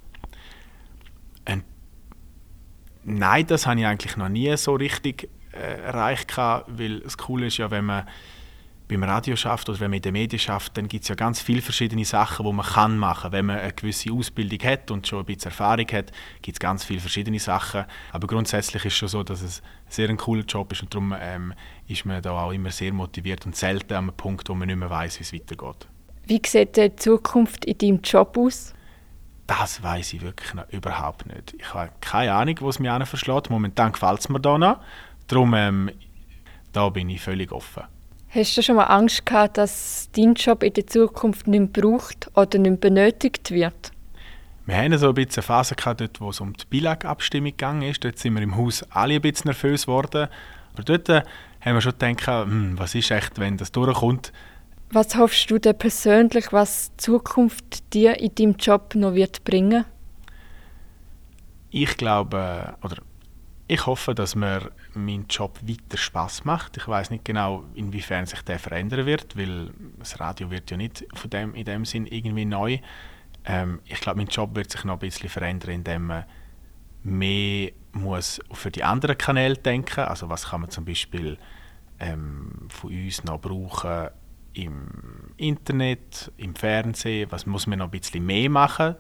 Nein, 3.10 3.48
das 3.48 3.66
habe 3.66 3.80
ich 3.80 3.86
eigentlich 3.86 4.18
noch 4.18 4.28
nie 4.28 4.56
so 4.58 4.76
richtig 4.76 5.30
äh, 5.54 5.80
erreicht, 5.82 6.36
weil 6.36 7.00
das 7.00 7.18
Coole 7.18 7.48
ist 7.48 7.56
ja, 7.56 7.72
wenn 7.72 7.86
man 7.86 8.06
beim 8.90 9.02
Radio 9.02 9.38
schafft 9.38 9.70
oder 9.70 9.80
wenn 9.80 9.92
man 9.92 9.98
in 9.98 10.02
den 10.02 10.12
Medien 10.12 10.38
schafft, 10.38 10.76
dann 10.76 10.90
gibt 10.90 11.04
es 11.04 11.08
ja 11.08 11.16
ganz 11.16 11.42
viele 11.42 11.62
verschiedene 11.62 12.04
Sachen, 12.04 12.46
die 12.46 12.52
man 12.52 12.66
kann 12.66 12.98
machen. 12.98 13.32
Wenn 13.32 13.46
man 13.46 13.60
eine 13.60 13.72
gewisse 13.72 14.12
Ausbildung 14.12 14.60
hat 14.70 14.92
und 14.92 15.08
schon 15.08 15.20
ein 15.20 15.26
bisschen 15.26 15.52
Erfahrung 15.52 15.88
hat, 15.94 16.12
gibt 16.42 16.56
es 16.56 16.60
ganz 16.60 16.84
viele 16.84 17.00
verschiedene 17.00 17.40
Sachen. 17.40 17.86
Aber 18.12 18.28
grundsätzlich 18.28 18.84
ist 18.84 18.92
es 18.92 18.98
schon 18.98 19.08
so, 19.08 19.24
dass 19.24 19.42
es 19.42 19.62
sehr 19.88 20.10
ein 20.10 20.18
cooler 20.18 20.44
Job 20.44 20.74
ist 20.74 20.84
und 20.84 20.94
darum 20.94 21.16
ähm, 21.18 21.54
ist 21.88 22.06
man 22.06 22.22
da 22.22 22.32
auch 22.32 22.52
immer 22.52 22.72
sehr 22.72 22.92
motiviert 22.92 23.46
und 23.46 23.56
selten 23.56 23.94
an 23.94 24.10
einem 24.10 24.18
Punkt, 24.18 24.50
wo 24.50 24.54
man 24.54 24.68
nicht 24.68 24.78
mehr 24.78 24.90
weiß, 24.90 25.20
wie 25.20 25.24
es 25.24 25.32
weitergeht. 25.34 25.88
Wie 26.26 26.42
sieht 26.46 26.76
die 26.76 26.94
Zukunft 26.98 27.64
in 27.64 27.78
deinem 27.78 28.02
Job 28.02 28.38
aus? 28.38 28.74
Das 29.48 29.82
weiß 29.82 30.14
ich 30.14 30.22
wirklich 30.22 30.54
noch 30.54 30.70
überhaupt 30.70 31.26
nicht. 31.26 31.56
Ich 31.58 31.74
habe 31.74 31.90
keine 32.02 32.34
Ahnung, 32.34 32.58
wo 32.60 32.70
es 32.70 32.80
mich 32.80 32.92
verschlägt. 33.06 33.50
Momentan 33.50 33.94
gefällt 33.94 34.20
es 34.20 34.30
mir 34.30 34.42
da 34.42 34.58
noch. 34.58 34.80
Darum 35.28 35.54
ähm, 35.54 35.92
da 36.74 36.90
bin 36.90 37.10
ich 37.10 37.22
völlig 37.22 37.52
offen. 37.52 37.84
Hast 38.30 38.58
du 38.58 38.62
schon 38.62 38.76
mal 38.76 38.84
Angst 38.84 39.26
gehabt, 39.26 39.58
dass 39.58 40.10
dein 40.16 40.34
Job 40.34 40.64
in 40.64 40.74
der 40.74 40.86
Zukunft 40.86 41.48
nicht 41.48 41.60
mehr 41.60 41.70
gebraucht 41.70 42.30
oder 42.36 42.60
nicht 42.60 42.70
mehr 42.70 42.78
benötigt 42.78 43.52
wird? 43.52 43.92
Wir 44.66 44.76
hatten 44.76 44.98
so 44.98 45.08
ein 45.08 45.16
bisschen 45.16 45.38
eine 45.38 45.44
Phase 45.44 45.76
gehabt, 45.76 46.02
dort, 46.02 46.20
wo 46.20 46.30
es 46.30 46.42
um 46.42 46.52
die 46.52 46.66
Bilag-Abstimmung 46.66 47.54
ging. 47.56 47.82
ist. 47.84 48.04
Dort 48.04 48.20
sind 48.20 48.34
wir 48.36 48.42
im 48.42 48.58
Haus 48.58 48.86
alle 48.90 49.16
ein 49.16 49.22
bisschen 49.22 49.46
nervös 49.46 49.86
geworden. 49.86 50.28
Aber 50.74 50.84
dort 50.84 51.08
äh, 51.08 51.24
haben 51.62 51.74
wir 51.76 51.82
schon 51.82 51.94
gedacht, 51.94 52.28
hm, 52.28 52.78
was 52.78 52.94
ist 52.94 53.10
echt, 53.12 53.40
wenn 53.40 53.56
das 53.56 53.72
durchkommt. 53.72 54.34
Was 54.90 55.16
hoffst 55.16 55.52
du 55.52 55.60
denn 55.60 55.78
persönlich, 55.78 56.54
was 56.54 56.92
die 56.92 56.98
Zukunft 56.98 57.94
dir 57.94 58.20
in 58.20 58.34
deinem 58.36 58.56
Job 58.56 58.96
noch 58.96 59.14
wird 59.14 59.44
bringen? 59.44 59.84
Ich 61.70 61.98
glaube, 61.98 62.76
oder 62.82 62.98
ich 63.68 63.86
hoffe, 63.86 64.16
dass 64.16 64.36
mir 64.36 64.72
mein 64.94 65.26
Job 65.30 65.60
weiter 65.62 65.98
Spaß 65.98 66.46
macht. 66.46 66.78
Ich 66.78 66.88
weiß 66.88 67.10
nicht 67.10 67.26
genau, 67.26 67.66
inwiefern 67.76 68.26
sich 68.26 68.42
der 68.44 68.60
verändern 68.60 69.06
wird, 69.06 69.38
weil 69.38 69.72
das 70.00 70.20
Radio 70.22 70.50
wird 70.50 70.72
ja 70.72 70.78
nicht 70.78 71.06
von 71.14 71.30
dem, 71.30 71.54
in 71.54 71.66
dem 71.66 71.84
Sinn 71.84 72.06
irgendwie 72.06 72.46
neu. 72.46 72.80
Ähm, 73.44 73.82
ich 73.84 74.00
glaube, 74.00 74.20
mein 74.20 74.28
Job 74.28 74.56
wird 74.56 74.72
sich 74.72 74.86
noch 74.86 74.94
ein 74.94 75.00
bisschen 75.00 75.28
verändern, 75.28 75.72
indem 75.72 76.08
man 76.08 76.24
mehr 77.04 77.72
muss 77.92 78.40
für 78.54 78.72
die 78.72 78.86
anderen 78.86 79.18
Kanäle 79.18 79.56
denken. 79.56 80.00
Also 80.00 80.30
was 80.30 80.50
kann 80.50 80.62
man 80.62 80.70
zum 80.70 80.86
Beispiel 80.86 81.38
ähm, 82.00 82.70
von 82.70 82.90
uns 82.90 83.26
noch 83.26 83.42
brauchen 83.42 84.10
im 84.58 85.34
Internet, 85.38 86.32
im 86.38 86.56
Fernsehen? 86.56 87.32
Was 87.32 87.46
muss 87.46 87.68
man 87.68 87.80
noch 87.80 87.86
ein 87.86 87.92
bisschen 87.92 88.26
mehr 88.26 88.50
machen, 88.50 88.96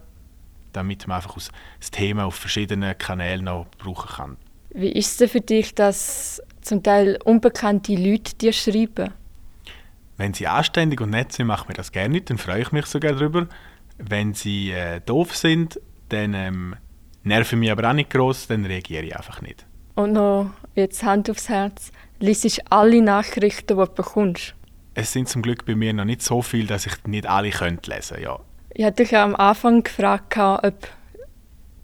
damit 0.73 1.07
man 1.07 1.17
einfach 1.17 1.35
das 1.35 1.91
Thema 1.91 2.25
auf 2.25 2.35
verschiedenen 2.35 2.97
Kanälen 2.97 3.45
noch 3.45 3.67
brauchen 3.77 4.09
kann? 4.09 4.37
Wie 4.71 4.91
ist 4.91 5.11
es 5.11 5.17
denn 5.17 5.29
für 5.29 5.41
dich, 5.41 5.73
dass 5.73 6.41
zum 6.61 6.83
Teil 6.83 7.17
unbekannte 7.23 7.95
Leute 7.95 8.35
dir 8.35 8.53
schreiben? 8.53 9.11
Wenn 10.17 10.33
sie 10.33 10.47
anständig 10.47 11.01
und 11.01 11.11
nett 11.11 11.31
sind, 11.31 11.47
macht 11.47 11.67
mir 11.67 11.75
das 11.75 11.91
gerne 11.91 12.09
nicht, 12.09 12.29
dann 12.29 12.37
freue 12.37 12.61
ich 12.61 12.71
mich 12.71 12.85
sogar 12.85 13.13
darüber. 13.13 13.47
Wenn 13.97 14.33
sie 14.33 14.71
äh, 14.71 14.99
doof 15.01 15.35
sind, 15.35 15.79
dann 16.09 16.33
ähm, 16.33 16.75
nerven 17.23 17.59
mich 17.59 17.71
aber 17.71 17.89
auch 17.89 17.93
nicht 17.93 18.09
groß, 18.09 18.47
dann 18.47 18.65
reagiere 18.65 19.03
ich 19.03 19.15
einfach 19.15 19.41
nicht. 19.41 19.65
Und 19.95 20.13
noch 20.13 20.51
jetzt 20.75 21.03
Hand 21.03 21.29
aufs 21.29 21.49
Herz, 21.49 21.91
liest 22.19 22.71
alle 22.71 23.01
Nachrichten, 23.01 23.67
die 23.67 23.73
du 23.73 23.85
bekommst? 23.85 24.53
Es 24.99 25.11
sind 25.11 25.29
zum 25.29 25.43
Glück 25.43 25.63
bei 25.65 25.75
mir 25.75 25.93
noch 25.93 26.05
nicht 26.05 26.23
so 26.23 26.41
viele, 26.41 26.65
dass 26.65 26.87
ich 26.87 27.05
nicht 27.05 27.27
alle 27.27 27.51
könnte 27.51 27.91
lesen 27.91 28.17
ja. 28.19 28.39
Ich 28.73 28.83
hatte 28.83 29.03
dich 29.03 29.11
ja 29.11 29.23
am 29.23 29.35
Anfang 29.35 29.83
gefragt, 29.83 30.37
ob 30.37 30.87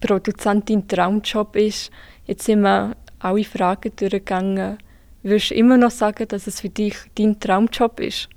Produzent 0.00 0.68
dein 0.68 0.88
Traumjob 0.88 1.54
ist. 1.54 1.92
Jetzt 2.26 2.44
sind 2.44 2.62
wir 2.62 2.96
alle 3.20 3.44
Fragen 3.44 3.92
durchgegangen. 3.94 4.78
Würdest 5.22 5.50
du 5.50 5.54
immer 5.54 5.76
noch 5.76 5.92
sagen, 5.92 6.26
dass 6.26 6.48
es 6.48 6.60
für 6.60 6.68
dich 6.68 6.96
dein 7.14 7.38
Traumjob 7.38 8.00
ist? 8.00 8.28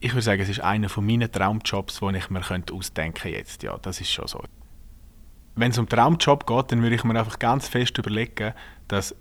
ich 0.00 0.12
würde 0.12 0.22
sagen, 0.22 0.42
es 0.42 0.48
ist 0.48 0.60
einer 0.60 0.88
von 0.88 1.04
meinen 1.04 1.30
Traumjobs, 1.30 2.00
den 2.00 2.14
ich 2.14 2.30
mir 2.30 2.40
könnte 2.40 2.72
ausdenken 2.74 3.32
jetzt. 3.32 3.62
Ja, 3.62 3.76
das 3.82 4.00
ist 4.00 4.10
schon 4.10 4.28
so. 4.28 4.42
Wenn 5.54 5.72
es 5.72 5.78
um 5.78 5.88
Traumjob 5.88 6.46
geht, 6.46 6.72
dann 6.72 6.82
würde 6.82 6.96
ich 6.96 7.04
mir 7.04 7.18
einfach 7.18 7.38
ganz 7.38 7.68
fest 7.68 7.98
überlegen, 7.98 8.52
dass 8.88 9.14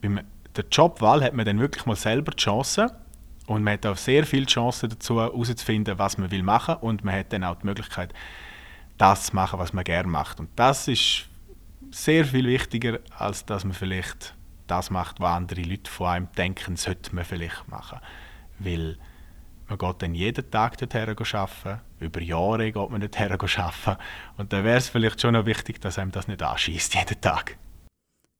beim 0.00 0.20
der 0.56 0.64
Jobwahl 0.70 1.22
hat 1.22 1.34
man 1.34 1.46
dann 1.46 1.60
wirklich 1.60 1.86
mal 1.86 1.96
selber 1.96 2.32
die 2.32 2.42
Chance 2.42 2.92
und 3.50 3.64
man 3.64 3.72
hat 3.72 3.86
auch 3.86 3.96
sehr 3.96 4.24
viele 4.24 4.46
Chancen 4.46 4.90
dazu, 4.90 5.20
herauszufinden, 5.20 5.98
was 5.98 6.16
man 6.18 6.30
will 6.30 6.44
machen 6.44 6.76
und 6.76 7.02
man 7.02 7.16
hat 7.16 7.32
dann 7.32 7.42
auch 7.42 7.56
die 7.56 7.66
Möglichkeit, 7.66 8.14
das 8.96 9.26
zu 9.26 9.34
machen, 9.34 9.58
was 9.58 9.72
man 9.72 9.82
gerne 9.82 10.08
macht. 10.08 10.38
Und 10.38 10.50
das 10.54 10.86
ist 10.86 11.26
sehr 11.90 12.24
viel 12.24 12.46
wichtiger, 12.46 13.00
als 13.18 13.44
dass 13.44 13.64
man 13.64 13.72
vielleicht 13.72 14.36
das 14.68 14.90
macht, 14.90 15.18
was 15.18 15.32
andere 15.34 15.62
Leute 15.62 15.90
von 15.90 16.06
einem 16.06 16.28
denken, 16.38 16.76
sollte 16.76 17.12
man 17.12 17.24
vielleicht 17.24 17.66
machen. 17.66 17.98
Weil 18.60 18.98
man 19.66 19.78
geht 19.78 20.02
dann 20.02 20.14
jeden 20.14 20.48
Tag 20.48 20.78
dorthin 20.78 21.08
arbeiten, 21.08 21.80
über 21.98 22.22
Jahre 22.22 22.70
geht 22.70 22.90
man 22.90 23.00
dorthin 23.00 23.32
arbeiten 23.32 23.96
und 24.36 24.52
dann 24.52 24.62
wäre 24.62 24.78
es 24.78 24.88
vielleicht 24.88 25.20
schon 25.20 25.32
noch 25.32 25.46
wichtig, 25.46 25.80
dass 25.80 25.98
einem 25.98 26.12
das 26.12 26.28
nicht 26.28 26.40
anschießt 26.40 26.94
jeden 26.94 27.20
Tag. 27.20 27.58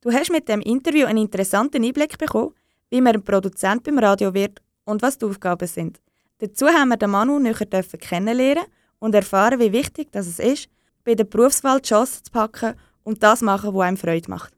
Du 0.03 0.13
hast 0.13 0.31
mit 0.31 0.49
dem 0.49 0.61
Interview 0.61 1.07
einen 1.07 1.19
interessanten 1.19 1.85
Einblick 1.85 2.17
bekommen, 2.17 2.55
wie 2.91 3.01
man 3.01 3.15
ein 3.15 3.25
Produzent 3.25 3.83
beim 3.83 3.99
Radio 3.99 4.33
wird 4.33 4.61
und 4.85 5.03
was 5.03 5.19
die 5.19 5.27
Aufgaben 5.27 5.69
sind. 5.69 6.01
Dazu 6.39 6.67
haben 6.69 6.89
wir 6.89 6.97
den 6.97 7.11
Manu 7.11 7.39
näher 7.39 7.55
kennenlernen 7.55 8.65
und 8.99 9.15
erfahren, 9.15 9.61
wie 9.61 9.73
wichtig 9.73 10.11
das 10.13 10.39
ist, 10.39 10.69
bei 11.05 11.15
der 11.15 11.25
Berufswahl 11.25 11.81
die 11.81 11.89
Chance 11.89 12.23
zu 12.23 12.31
packen 12.31 12.75
und 13.05 13.23
das 13.23 13.41
machen, 13.41 13.75
was 13.75 13.83
einem 13.83 13.97
Freude 13.97 14.31
macht. 14.31 14.55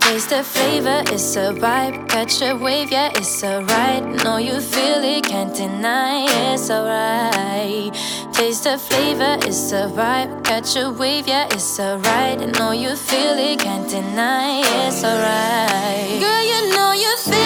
Taste 0.00 0.30
the 0.30 0.42
flavor, 0.42 1.02
it's 1.12 1.36
a 1.36 1.52
vibe. 1.52 2.08
Catch 2.08 2.40
a 2.40 2.54
wave, 2.54 2.90
yeah, 2.90 3.10
it's 3.14 3.42
alright. 3.42 4.02
Know 4.22 4.38
you 4.38 4.60
feel 4.60 5.02
it, 5.02 5.24
can't 5.24 5.54
deny, 5.54 6.24
it's 6.52 6.70
alright. 6.70 7.92
Taste 8.32 8.64
the 8.64 8.78
flavor, 8.78 9.36
it's 9.46 9.72
a 9.72 9.90
vibe. 9.94 10.44
Catch 10.44 10.76
a 10.76 10.90
wave, 10.90 11.26
yeah, 11.26 11.48
it's 11.50 11.78
alright. 11.80 12.38
Know 12.58 12.72
you 12.72 12.94
feel 12.94 13.36
it, 13.36 13.58
can't 13.58 13.88
deny, 13.90 14.62
it's 14.86 15.04
alright. 15.04 16.20
Girl, 16.20 16.42
you 16.42 16.74
know 16.74 16.92
you 16.92 17.16
feel 17.18 17.37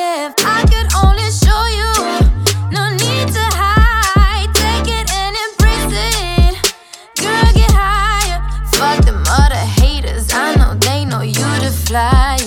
If 0.00 0.34
I 0.46 0.62
could 0.62 0.94
only 0.94 1.28
show 1.28 1.66
you, 1.74 1.90
no 2.70 2.88
need 3.02 3.26
to 3.34 3.44
hide. 3.50 4.48
Take 4.54 4.86
it 4.86 5.10
and 5.12 5.36
embrace 5.44 5.90
it. 5.90 6.54
Girl, 7.20 7.52
get 7.52 7.72
higher. 7.72 8.40
Fuck 8.74 9.04
them 9.04 9.24
other 9.26 9.56
haters. 9.56 10.32
I 10.32 10.54
know 10.54 10.74
they 10.74 11.04
know 11.04 11.22
you 11.22 11.32
the 11.34 11.72
flyest. 11.72 12.37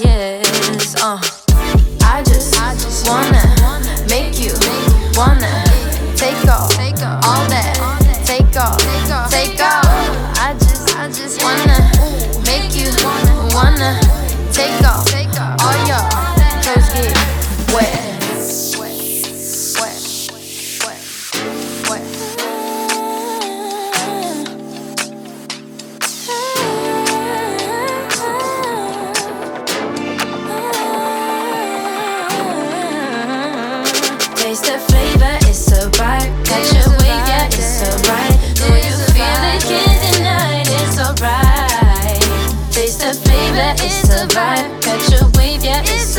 It's 43.55 44.09
a 44.09 44.27
vibe. 44.27 44.81
Catch 44.81 45.21
a 45.21 45.25
wave, 45.37 45.63
yeah, 45.63 45.81
it's. 45.85 46.17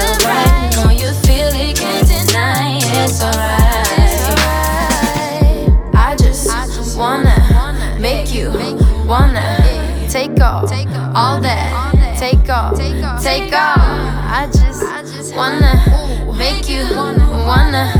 Know 0.76 0.90
you 0.90 1.12
feel 1.22 1.48
it, 1.52 1.76
can't 1.76 2.06
deny 2.06 2.78
it's 2.78 3.22
alright. 3.22 4.32
I 5.94 6.16
just 6.16 6.98
wanna 6.98 7.36
make 8.00 8.34
you 8.34 8.50
wanna 9.06 9.56
take 10.08 10.40
off 10.40 10.70
all 11.14 11.40
that. 11.40 12.18
Take 12.18 12.48
off, 12.48 12.76
take 12.76 13.52
off. 13.52 13.78
I 13.78 14.48
just 14.52 15.34
wanna 15.34 15.74
make 16.36 16.68
you 16.68 16.84
wanna 17.46 17.92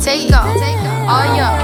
take 0.00 0.32
off 0.32 0.56
all 1.08 1.26
your 1.36 1.54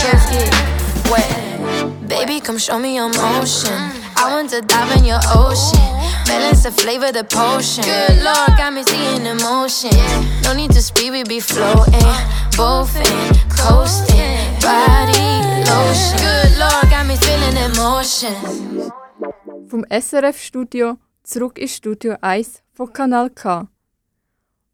get 0.00 1.10
wet. 1.10 2.08
Baby, 2.08 2.40
come 2.40 2.58
show 2.58 2.78
me 2.78 2.96
your 2.96 3.08
motion. 3.08 3.95
I 4.26 4.34
want 4.34 4.50
to 4.50 4.60
dive 4.60 4.90
in 4.98 5.04
your 5.04 5.20
ocean. 5.36 5.78
Balance 6.26 6.64
the 6.64 6.72
flavor, 6.72 7.12
the 7.12 7.22
potion. 7.22 7.84
Good 7.84 8.24
Lord, 8.24 8.58
got 8.58 8.72
me 8.72 8.82
seeing 8.82 9.24
emotion. 9.24 9.94
No 10.42 10.52
need 10.52 10.72
to 10.72 10.82
speed, 10.82 11.12
we 11.12 11.22
be 11.22 11.38
floating, 11.38 12.10
both 12.56 12.90
in, 12.96 13.38
coasting, 13.54 14.42
body 14.58 15.30
lotion. 15.70 16.18
Good 16.18 16.58
Lord, 16.58 16.90
got 16.90 17.06
me 17.06 17.14
feeling 17.14 17.56
emotion. 17.70 18.90
Vom 19.68 19.84
SRF-Studio 19.88 20.98
zurück 21.22 21.56
ins 21.60 21.76
Studio 21.76 22.16
1 22.20 22.64
von 22.72 22.92
Kanal 22.92 23.30
K. 23.30 23.68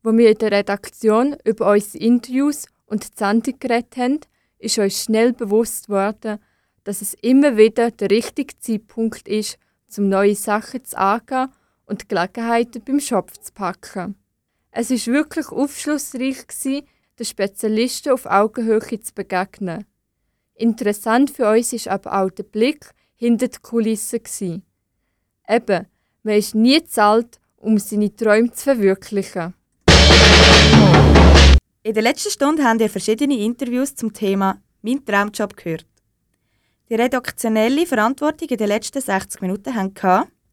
Wo 0.03 0.16
wir 0.16 0.30
in 0.30 0.38
der 0.38 0.53
Redaktion 0.53 1.36
über 1.44 1.72
unsere 1.72 2.03
Interviews 2.03 2.64
und 2.86 3.05
die 3.05 3.14
Sendung 3.14 3.59
geredet 3.61 3.98
haben, 3.98 4.20
ist 4.59 4.78
uns 4.78 5.03
schnell 5.03 5.34
bewusst 5.34 5.90
worden, 5.90 6.38
dass 6.85 7.03
es 7.03 7.14
immer 7.14 7.57
wieder 7.57 7.91
der 7.91 8.11
richtige 8.11 8.59
Zeitpunkt 8.59 9.28
ist, 9.28 9.59
um 9.97 10.09
neue 10.09 10.35
Sachen 10.35 10.85
zu 10.85 10.99
angehen 10.99 11.49
und 11.87 12.09
Gelegenheiten 12.09 12.83
beim 12.85 13.01
Schopf 13.01 13.39
zu 13.39 13.53
packen. 13.53 14.16
Es 14.70 14.91
ist 14.91 15.07
wirklich 15.07 15.49
aufschlussreich, 15.49 16.47
gewesen, 16.47 16.87
den 17.18 17.26
Spezialisten 17.26 18.12
auf 18.12 18.26
Augenhöhe 18.26 19.01
zu 19.01 19.12
begegnen. 19.14 19.85
Interessant 20.55 21.30
für 21.30 21.51
uns 21.51 21.72
ist 21.72 21.89
aber 21.89 22.22
auch 22.22 22.30
der 22.30 22.45
Blick 22.45 22.91
hinter 23.16 23.49
die 23.49 23.59
Kulissen. 23.61 24.62
Eben, 25.49 25.87
man 26.22 26.35
ist 26.35 26.55
nie 26.55 26.83
zu 26.85 27.03
alt, 27.03 27.41
um 27.57 27.78
seine 27.78 28.14
Träume 28.14 28.53
zu 28.53 28.64
verwirklichen. 28.64 29.55
In 31.83 31.95
der 31.95 32.03
letzten 32.03 32.30
Stunde 32.30 32.64
haben 32.64 32.80
ihr 32.80 32.89
verschiedene 32.89 33.39
Interviews 33.39 33.95
zum 33.95 34.12
Thema 34.12 34.62
«Mein 34.83 35.05
Traumjob» 35.05 35.57
gehört. 35.57 35.87
Die 36.93 36.97
redaktionelle 36.97 37.86
Verantwortung 37.86 38.51
in 38.51 38.59
den 38.59 38.68
letzten 38.68 39.01
60 39.01 39.40
Minuten 39.40 39.74
haben 39.74 39.95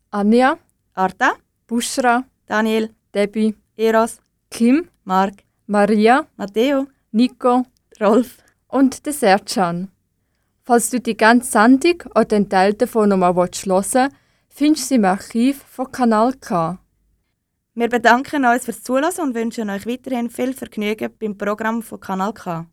Anja, 0.09 0.57
Arta, 0.93 1.33
Bushra, 1.67 2.23
Daniel, 2.45 2.95
Debbie, 3.13 3.53
Eros, 3.75 4.21
Kim, 4.49 4.87
Mark, 5.03 5.43
Maria, 5.67 6.25
Matteo, 6.37 6.87
Nico, 7.11 7.65
Rolf. 7.99 8.37
Und 8.69 9.05
der. 9.05 9.89
Falls 10.63 10.89
du 10.89 11.01
die 11.01 11.17
ganze 11.17 11.51
Sendung 11.51 12.03
oder 12.15 12.37
einen 12.37 12.47
Teil 12.47 12.73
davon 12.73 13.09
nochmal 13.09 13.35
hören 13.35 14.09
findest 14.47 14.85
du 14.85 14.87
sie 14.87 14.95
im 14.95 15.03
Archiv 15.03 15.61
von 15.69 15.91
Kanal 15.91 16.35
K. 16.39 16.79
Wir 17.73 17.89
bedanken 17.89 18.45
uns 18.45 18.63
fürs 18.63 18.81
Zuhören 18.81 19.11
und 19.21 19.35
wünschen 19.35 19.69
euch 19.69 19.85
weiterhin 19.85 20.29
viel 20.29 20.53
Vergnügen 20.53 21.11
beim 21.19 21.37
Programm 21.37 21.81
von 21.81 21.99
Kanal 21.99 22.31
K. 22.31 22.65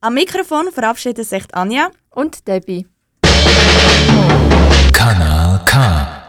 Am 0.00 0.14
Mikrofon 0.14 0.72
verabschieden 0.72 1.24
sich 1.24 1.44
Anja 1.54 1.92
und 2.10 2.46
Debbie. 2.46 2.86
Kanal 4.92 5.60
K. 5.64 6.19